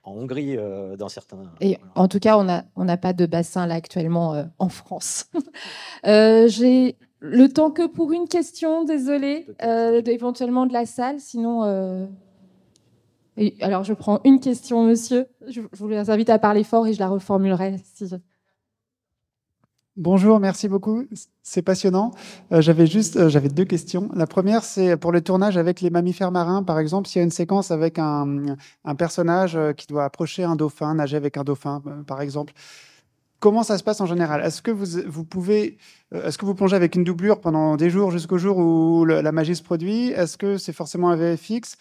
en 0.02 0.12
Hongrie 0.12 0.56
euh, 0.56 0.96
dans 0.96 1.08
certains. 1.08 1.38
Et 1.60 1.78
en 1.94 2.08
tout 2.08 2.18
cas, 2.18 2.38
on 2.38 2.44
n'a 2.44 2.64
on 2.76 2.86
pas 2.96 3.12
de 3.12 3.26
bassin 3.26 3.66
là 3.66 3.74
actuellement 3.74 4.34
euh, 4.34 4.44
en 4.58 4.68
France. 4.68 5.26
J'ai 6.04 6.96
le 7.20 7.46
temps 7.48 7.70
que 7.70 7.86
pour 7.86 8.12
une 8.12 8.28
question, 8.28 8.84
désolé, 8.84 9.46
éventuellement 9.60 10.66
de 10.66 10.72
la 10.72 10.86
salle, 10.86 11.20
sinon 11.20 12.08
alors, 13.60 13.84
je 13.84 13.94
prends 13.94 14.20
une 14.24 14.40
question, 14.40 14.84
monsieur. 14.84 15.26
Je, 15.48 15.60
vous 15.72 15.92
invite 15.92 16.30
à 16.30 16.38
parler 16.38 16.64
fort 16.64 16.86
et 16.86 16.92
je 16.92 16.98
la 16.98 17.08
reformulerai. 17.08 17.76
Bonjour, 19.96 20.40
merci 20.40 20.68
beaucoup. 20.68 21.04
C'est 21.42 21.60
passionnant. 21.60 22.12
Euh, 22.50 22.62
j'avais 22.62 22.86
juste, 22.86 23.16
euh, 23.16 23.28
j'avais 23.28 23.48
deux 23.48 23.64
questions. 23.66 24.08
La 24.14 24.26
première, 24.26 24.64
c'est 24.64 24.96
pour 24.96 25.12
le 25.12 25.20
tournage 25.20 25.58
avec 25.58 25.82
les 25.82 25.90
mammifères 25.90 26.30
marins, 26.30 26.62
par 26.62 26.78
exemple, 26.78 27.08
s'il 27.08 27.18
y 27.18 27.20
a 27.20 27.24
une 27.24 27.30
séquence 27.30 27.70
avec 27.70 27.98
un, 27.98 28.56
un, 28.84 28.94
personnage 28.94 29.54
euh, 29.54 29.72
qui 29.74 29.86
doit 29.86 30.04
approcher 30.04 30.44
un 30.44 30.56
dauphin, 30.56 30.94
nager 30.94 31.16
avec 31.16 31.36
un 31.36 31.44
dauphin, 31.44 31.82
par 32.06 32.22
exemple. 32.22 32.54
Comment 33.38 33.62
ça 33.64 33.76
se 33.76 33.82
passe 33.82 34.00
en 34.00 34.06
général? 34.06 34.42
Est-ce 34.42 34.62
que 34.62 34.70
vous, 34.70 35.02
vous 35.06 35.24
pouvez, 35.24 35.76
est-ce 36.12 36.38
que 36.38 36.46
vous 36.46 36.54
plongez 36.54 36.76
avec 36.76 36.94
une 36.94 37.04
doublure 37.04 37.40
pendant 37.40 37.76
des 37.76 37.90
jours 37.90 38.10
jusqu'au 38.12 38.38
jour 38.38 38.56
où 38.56 39.04
la 39.04 39.32
magie 39.32 39.56
se 39.56 39.62
produit? 39.62 40.10
Est-ce 40.10 40.38
que 40.38 40.58
c'est 40.58 40.72
forcément 40.72 41.10
un 41.10 41.16
VFX 41.16 41.76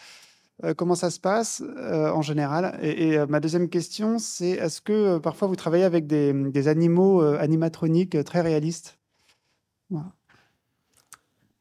euh, 0.64 0.74
comment 0.76 0.96
ça 0.96 1.10
se 1.10 1.20
passe 1.20 1.64
euh, 1.78 2.12
en 2.12 2.22
général? 2.22 2.78
Et, 2.82 3.18
euh, 3.18 3.26
ma 3.28 3.40
deuxième 3.40 3.70
question, 3.70 4.20
c'est 4.20 4.52
est-ce 4.52 4.82
que 4.82 5.18
parfois 5.18 5.48
vous 5.48 5.56
travaillez 5.56 5.84
avec 5.84 6.08
des, 6.08 6.68
animaux 6.68 7.22
animatroniques 7.22 8.24
très 8.24 8.42
réalistes? 8.42 9.00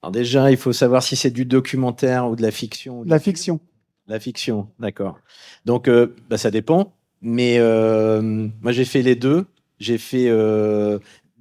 Alors 0.03 0.12
déjà, 0.12 0.51
il 0.51 0.57
faut 0.57 0.72
savoir 0.72 1.03
si 1.03 1.16
c'est 1.16 1.30
du 1.30 1.44
documentaire 1.44 2.28
ou 2.28 2.36
de 2.36 2.42
la 2.42 2.51
fiction. 2.51 3.03
La 3.05 3.18
fiction. 3.18 3.61
La 4.07 4.20
fiction, 4.20 4.68
d'accord. 4.78 5.18
Donc, 5.64 5.88
bah, 6.28 6.36
ça 6.36 6.51
dépend. 6.51 6.92
Mais 7.22 7.59
moi, 8.61 8.72
j'ai 8.72 8.84
fait 8.84 9.03
les 9.03 9.14
deux. 9.14 9.46
J'ai 9.78 9.98
fait 9.98 10.30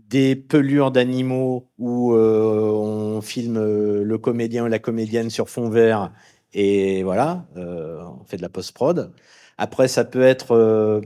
des 0.10 0.36
pelures 0.36 0.91
d'animaux 0.91 1.68
où 1.78 2.14
on 2.14 3.22
filme 3.22 3.60
le 3.60 4.18
comédien 4.18 4.66
ou 4.66 4.68
la 4.68 4.80
comédienne 4.80 5.30
sur 5.30 5.49
fond 5.49 5.70
vert 5.70 6.12
et 6.54 7.04
voilà, 7.04 7.45
euh, 7.58 8.04
on 8.20 8.24
fait 8.26 8.38
de 8.38 8.41
la 8.41 8.50
post-prod. 8.50 9.14
Après, 9.58 9.88
ça 9.88 10.06
peut 10.06 10.22
être, 10.24 10.52
euh, 10.54 11.02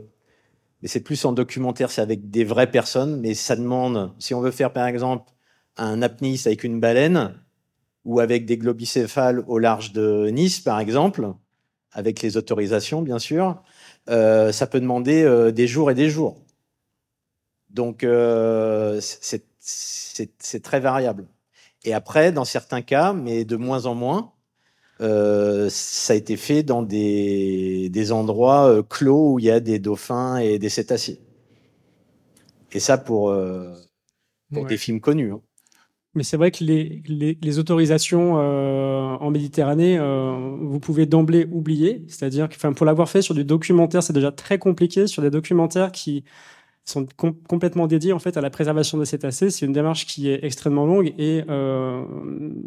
mais 0.82 0.88
c'est 0.88 1.02
plus 1.02 1.26
en 1.26 1.34
documentaire, 1.34 1.92
c'est 1.92 2.02
avec 2.02 2.30
des 2.30 2.44
vraies 2.44 2.72
personnes, 2.72 3.20
mais 3.20 3.34
ça 3.34 3.56
demande, 3.56 4.14
si 4.20 4.34
on 4.34 4.42
veut 4.42 4.52
faire 4.52 4.72
par 4.74 4.88
exemple 4.88 5.32
un 5.78 6.02
apnéiste 6.02 6.48
avec 6.48 6.64
une 6.64 6.80
baleine, 6.80 7.40
ou 8.06 8.20
avec 8.20 8.46
des 8.46 8.58
globicéphales 8.58 9.44
au 9.48 9.60
large 9.60 9.94
de 9.94 10.30
Nice, 10.30 10.60
par 10.60 10.80
exemple, 10.80 11.34
avec 11.94 12.22
les 12.22 12.36
autorisations, 12.38 13.02
bien 13.02 13.20
sûr, 13.20 13.62
euh, 14.10 14.52
ça 14.52 14.68
peut 14.68 14.82
demander 14.82 15.52
des 15.54 15.68
jours 15.68 15.90
et 15.90 15.96
des 15.96 16.10
jours. 16.10 16.36
Donc, 17.70 18.06
c'est 19.00 20.62
très 20.62 20.80
variable. 20.82 21.28
Et 21.86 21.94
après, 21.94 22.34
dans 22.34 22.46
certains 22.46 22.82
cas, 22.82 23.14
mais 23.14 23.46
de 23.46 23.56
moins 23.56 23.86
en 23.86 23.96
moins, 23.96 24.33
euh, 25.04 25.68
ça 25.70 26.14
a 26.14 26.16
été 26.16 26.38
fait 26.38 26.64
dans 26.64 26.82
des, 26.82 27.90
des 27.90 28.12
endroits 28.14 28.70
euh, 28.70 28.84
clos 28.84 29.34
où 29.34 29.40
il 29.40 29.46
y 29.46 29.52
a 29.52 29.60
des 29.60 29.78
dauphins 29.78 30.38
et 30.38 30.60
des 30.60 30.70
cétacés. 30.70 31.20
Et 32.72 32.80
ça 32.80 32.98
pour, 32.98 33.30
euh, 33.30 33.74
pour 34.54 34.66
des 34.66 34.78
films 34.78 35.02
connus. 35.02 35.34
Hein. 35.34 35.42
Mais 36.16 36.24
c'est 36.24 36.38
vrai 36.38 36.52
que 36.52 36.64
les, 36.64 37.04
les, 37.06 37.38
les 37.42 37.60
autorisations 37.60 38.36
en 38.36 39.32
Méditerranée, 39.32 39.98
vous 40.62 40.80
pouvez 40.80 41.08
d'emblée 41.08 41.48
oublier. 41.52 42.04
C'est-à-dire 42.08 42.50
que 42.50 42.68
pour 42.72 42.86
l'avoir 42.86 43.10
fait 43.10 43.24
sur 43.24 43.34
du 43.34 43.44
documentaire, 43.44 44.04
c'est 44.04 44.14
déjà 44.14 44.32
très 44.32 44.60
compliqué. 44.60 45.08
Sur 45.08 45.24
des 45.24 45.32
documentaires 45.32 45.92
qui 45.92 46.24
sont 46.86 47.08
complètement 47.48 47.88
dédiés 47.88 48.14
en 48.14 48.20
fait 48.20 48.38
à 48.38 48.42
la 48.42 48.52
préservation 48.52 49.00
des 49.00 49.06
cétacés, 49.06 49.50
c'est 49.50 49.66
une 49.66 49.74
démarche 49.74 50.06
qui 50.06 50.30
est 50.30 50.44
extrêmement 50.44 50.86
longue 50.86 51.16
et 51.18 51.44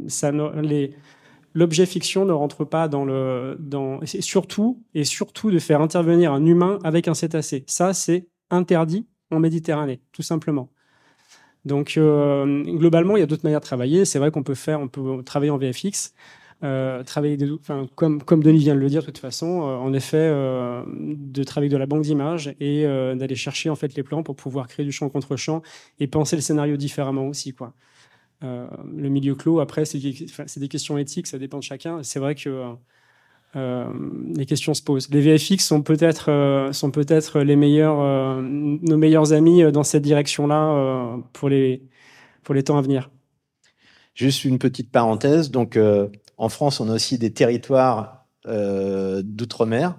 ça, 0.09 0.33
les, 0.33 0.93
l'objet 1.57 1.87
fiction 1.87 2.27
ne 2.27 2.33
rentre 2.33 2.65
pas 2.65 2.87
dans 2.87 3.05
le 3.07 3.57
dans 3.59 4.01
surtout 4.05 4.83
et 4.95 5.05
surtout 5.05 5.51
de 5.51 5.59
faire 5.59 5.81
intervenir 5.81 6.33
un 6.33 6.45
humain 6.45 6.79
avec 6.85 7.09
un 7.09 7.15
cétacé. 7.15 7.65
Ça 7.67 7.95
c'est 7.95 8.29
interdit 8.51 9.07
en 9.31 9.41
Méditerranée, 9.41 10.01
tout 10.13 10.23
simplement. 10.23 10.71
Donc 11.65 11.95
euh, 11.97 12.63
globalement, 12.63 13.17
il 13.17 13.21
y 13.21 13.23
a 13.23 13.27
d'autres 13.27 13.45
manières 13.45 13.61
de 13.61 13.65
travailler. 13.65 14.05
C'est 14.05 14.19
vrai 14.19 14.31
qu'on 14.31 14.43
peut 14.43 14.55
faire, 14.55 14.81
on 14.81 14.89
peut 14.89 15.23
travailler 15.25 15.51
en 15.51 15.57
VFX, 15.57 16.13
euh, 16.63 17.03
travailler, 17.03 17.39
comme 17.97 18.23
comme 18.23 18.43
Denis 18.43 18.59
vient 18.59 18.75
de 18.75 18.81
le 18.81 18.89
dire 18.89 19.01
de 19.01 19.07
toute 19.07 19.19
façon, 19.19 19.63
euh, 19.63 19.77
en 19.77 19.95
effet, 19.95 20.31
de 20.87 21.43
travailler 21.43 21.71
de 21.71 21.77
la 21.79 21.87
banque 21.87 22.03
d'images 22.03 22.55
et 22.61 22.85
d'aller 22.85 23.35
chercher 23.35 23.71
en 23.71 23.77
fait 23.77 23.95
les 23.95 24.03
plans 24.03 24.23
pour 24.23 24.37
pouvoir 24.37 24.69
créer 24.69 24.85
du 24.85 24.93
champ 24.93 25.09
contre 25.09 25.37
champ 25.37 25.63
et 25.99 26.07
penser 26.07 26.37
le 26.37 26.43
scénario 26.43 26.77
différemment 26.77 27.27
aussi, 27.27 27.55
quoi. 27.55 27.73
Euh, 28.45 28.67
le 28.95 29.09
milieu 29.09 29.35
clos, 29.35 29.61
après, 29.61 29.85
c'est 29.85 29.99
des 29.99 30.69
questions 30.69 30.99
éthiques, 30.99 31.27
ça 31.27 31.39
dépend 31.39 31.59
de 31.59 31.63
chacun. 31.63 32.03
C'est 32.03 32.19
vrai 32.19 32.35
que 32.35 32.75
euh, 33.57 33.87
les 34.35 34.47
questions 34.47 34.75
se 34.75 34.83
posent. 34.83 35.09
Les 35.11 35.21
VFX 35.21 35.59
sont 35.65 35.83
peut-être 35.83 36.31
euh, 36.31 36.91
peut-être 36.93 37.41
les 37.41 37.57
meilleurs 37.57 38.43
nos 38.43 38.97
meilleurs 38.97 39.33
amis 39.33 39.71
dans 39.73 39.85
cette 39.85 40.03
direction-là 40.03 41.19
pour 41.33 41.49
les 41.49 41.83
pour 42.43 42.55
les 42.55 42.63
temps 42.63 42.77
à 42.77 42.83
venir. 42.83 43.11
Juste 44.15 44.45
une 44.45 44.59
petite 44.59 44.91
parenthèse. 44.91 45.51
Donc 45.51 45.79
en 46.37 46.49
France, 46.49 46.81
on 46.81 46.89
a 46.89 46.95
aussi 46.95 47.19
des 47.19 47.33
territoires 47.33 48.27
d'outre-mer 48.45 49.97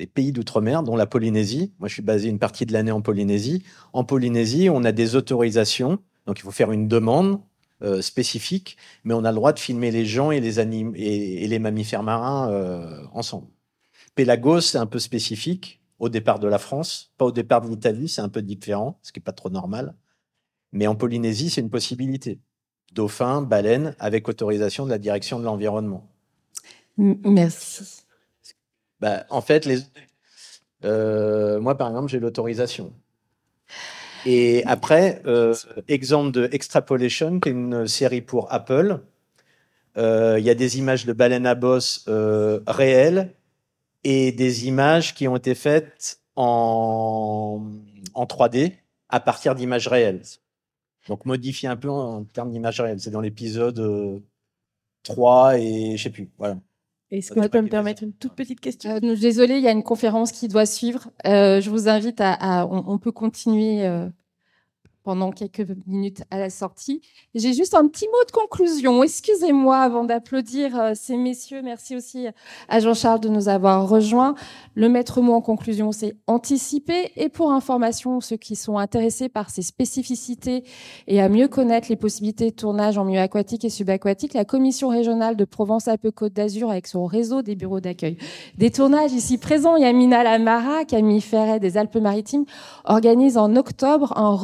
des 0.00 0.06
pays 0.06 0.32
d'outre-mer, 0.32 0.82
dont 0.82 0.96
la 0.96 1.04
Polynésie. 1.04 1.74
Moi, 1.78 1.86
je 1.86 1.92
suis 1.92 2.02
basé 2.02 2.30
une 2.30 2.38
partie 2.38 2.64
de 2.64 2.72
l'année 2.72 2.90
en 2.90 3.02
Polynésie. 3.02 3.62
En 3.92 4.02
Polynésie, 4.02 4.70
on 4.70 4.82
a 4.82 4.92
des 4.92 5.14
autorisations, 5.14 5.98
donc 6.30 6.38
il 6.38 6.42
faut 6.42 6.52
faire 6.52 6.70
une 6.70 6.86
demande 6.86 7.40
euh, 7.82 8.00
spécifique, 8.02 8.76
mais 9.02 9.14
on 9.14 9.24
a 9.24 9.32
le 9.32 9.34
droit 9.34 9.52
de 9.52 9.58
filmer 9.58 9.90
les 9.90 10.06
gens 10.06 10.30
et 10.30 10.38
les, 10.38 10.60
anim 10.60 10.92
et, 10.94 11.44
les 11.48 11.58
mammifères 11.58 12.04
marins 12.04 12.48
euh, 12.52 13.02
ensemble. 13.12 13.48
Pélagos, 14.14 14.60
c'est 14.60 14.78
un 14.78 14.86
peu 14.86 15.00
spécifique 15.00 15.82
au 15.98 16.08
départ 16.08 16.38
de 16.38 16.46
la 16.46 16.58
France, 16.58 17.12
pas 17.18 17.24
au 17.24 17.32
départ 17.32 17.62
de 17.62 17.68
l'Italie, 17.68 18.08
c'est 18.08 18.20
un 18.20 18.28
peu 18.28 18.42
différent, 18.42 19.00
ce 19.02 19.10
qui 19.10 19.18
n'est 19.18 19.24
pas 19.24 19.32
trop 19.32 19.50
normal. 19.50 19.96
Mais 20.70 20.86
en 20.86 20.94
Polynésie, 20.94 21.50
c'est 21.50 21.62
une 21.62 21.68
possibilité. 21.68 22.38
Dauphin, 22.92 23.42
baleine, 23.42 23.96
avec 23.98 24.28
autorisation 24.28 24.84
de 24.84 24.90
la 24.90 24.98
direction 24.98 25.40
de 25.40 25.44
l'environnement. 25.44 26.08
Merci. 26.96 28.04
Bah, 29.00 29.24
en 29.30 29.40
fait, 29.40 29.64
les... 29.66 29.80
Euh, 30.84 31.58
moi, 31.58 31.76
par 31.76 31.88
exemple, 31.88 32.08
j'ai 32.08 32.20
l'autorisation. 32.20 32.92
Et 34.26 34.62
après, 34.66 35.22
euh, 35.26 35.54
exemple 35.88 36.32
de 36.32 36.48
Extrapolation, 36.52 37.40
qui 37.40 37.48
est 37.48 37.52
une 37.52 37.86
série 37.86 38.20
pour 38.20 38.52
Apple. 38.52 39.00
Euh, 39.96 40.36
il 40.38 40.44
y 40.44 40.50
a 40.50 40.54
des 40.54 40.78
images 40.78 41.06
de 41.06 41.12
baleines 41.12 41.46
à 41.46 41.54
bosse 41.54 42.08
réelles 42.66 43.34
et 44.04 44.32
des 44.32 44.66
images 44.66 45.14
qui 45.14 45.28
ont 45.28 45.36
été 45.36 45.54
faites 45.54 46.20
en, 46.36 47.62
en 48.14 48.24
3D 48.24 48.74
à 49.08 49.20
partir 49.20 49.54
d'images 49.54 49.88
réelles. 49.88 50.22
Donc 51.08 51.24
modifier 51.26 51.68
un 51.68 51.76
peu 51.76 51.90
en, 51.90 52.24
termes 52.24 52.50
d'images 52.50 52.80
réelles. 52.80 53.00
C'est 53.00 53.10
dans 53.10 53.20
l'épisode 53.20 54.22
3 55.02 55.58
et 55.58 55.96
je 55.96 56.02
sais 56.02 56.10
plus. 56.10 56.30
Voilà. 56.38 56.56
Est-ce 57.10 57.32
que 57.32 57.40
tu 57.40 57.48
peux 57.48 57.60
me 57.60 57.68
permettre 57.68 58.02
une 58.04 58.12
toute 58.12 58.34
petite 58.34 58.60
question? 58.60 58.90
Euh, 58.90 59.16
Désolée, 59.16 59.56
il 59.56 59.62
y 59.62 59.68
a 59.68 59.72
une 59.72 59.82
conférence 59.82 60.30
qui 60.30 60.46
doit 60.48 60.66
suivre. 60.66 61.10
Euh, 61.26 61.60
je 61.60 61.68
vous 61.70 61.88
invite 61.88 62.20
à, 62.20 62.66
on, 62.70 62.98
peut 62.98 63.12
continuer 63.12 63.84
euh, 63.86 64.08
pendant 65.02 65.30
quelques 65.30 65.66
minutes 65.86 66.22
à 66.30 66.38
la 66.38 66.50
sortie. 66.50 67.00
J'ai 67.34 67.52
juste 67.52 67.74
un 67.74 67.86
petit 67.88 68.06
mot 68.06 68.24
de 68.26 68.32
conclusion. 68.32 69.02
Excusez-moi 69.02 69.78
avant 69.78 70.04
d'applaudir 70.04 70.78
euh, 70.78 70.92
ces 70.94 71.16
messieurs. 71.16 71.62
Merci 71.62 71.96
aussi 71.96 72.26
à 72.68 72.80
Jean-Charles 72.80 73.20
de 73.20 73.28
nous 73.28 73.48
avoir 73.48 73.88
rejoints. 73.88 74.34
Le 74.74 74.88
maître 74.88 75.20
mot 75.20 75.32
en 75.32 75.40
conclusion, 75.40 75.92
c'est 75.92 76.16
anticiper. 76.26 77.12
Et 77.16 77.28
pour 77.28 77.52
information, 77.52 78.20
ceux 78.20 78.36
qui 78.36 78.56
sont 78.56 78.78
intéressés 78.78 79.28
par 79.28 79.50
ces 79.50 79.62
spécificités 79.62 80.64
et 81.06 81.20
à 81.20 81.28
mieux 81.28 81.48
connaître 81.48 81.88
les 81.88 81.96
possibilités 81.96 82.50
de 82.50 82.56
tournage 82.56 82.98
en 82.98 83.04
milieu 83.04 83.20
aquatique 83.20 83.64
et 83.64 83.70
subaquatique, 83.70 84.34
la 84.34 84.44
commission 84.44 84.88
régionale 84.88 85.36
de 85.36 85.44
Provence-Alpes-Côte 85.44 86.32
d'Azur, 86.32 86.70
avec 86.70 86.86
son 86.86 87.06
réseau 87.06 87.42
des 87.42 87.54
bureaux 87.54 87.80
d'accueil 87.80 88.16
des 88.56 88.70
tournages 88.70 89.12
ici 89.12 89.38
présents, 89.38 89.76
Yamina 89.76 90.22
Lamara, 90.22 90.84
Camille 90.84 91.20
Ferret 91.20 91.60
des 91.60 91.76
Alpes-Maritimes, 91.76 92.44
organise 92.84 93.36
en 93.36 93.56
octobre 93.56 94.12
un 94.16 94.34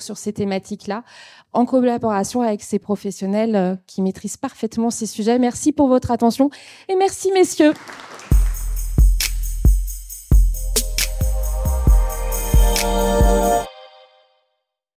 sur 0.00 0.16
ces 0.16 0.32
thématiques-là 0.32 1.04
en 1.52 1.64
collaboration 1.64 2.42
avec 2.42 2.62
ces 2.62 2.78
professionnels 2.78 3.56
euh, 3.56 3.76
qui 3.86 4.02
maîtrisent 4.02 4.36
parfaitement 4.36 4.90
ces 4.90 5.06
sujets. 5.06 5.38
Merci 5.38 5.72
pour 5.72 5.88
votre 5.88 6.10
attention 6.10 6.50
et 6.88 6.96
merci 6.96 7.32
messieurs. 7.32 7.72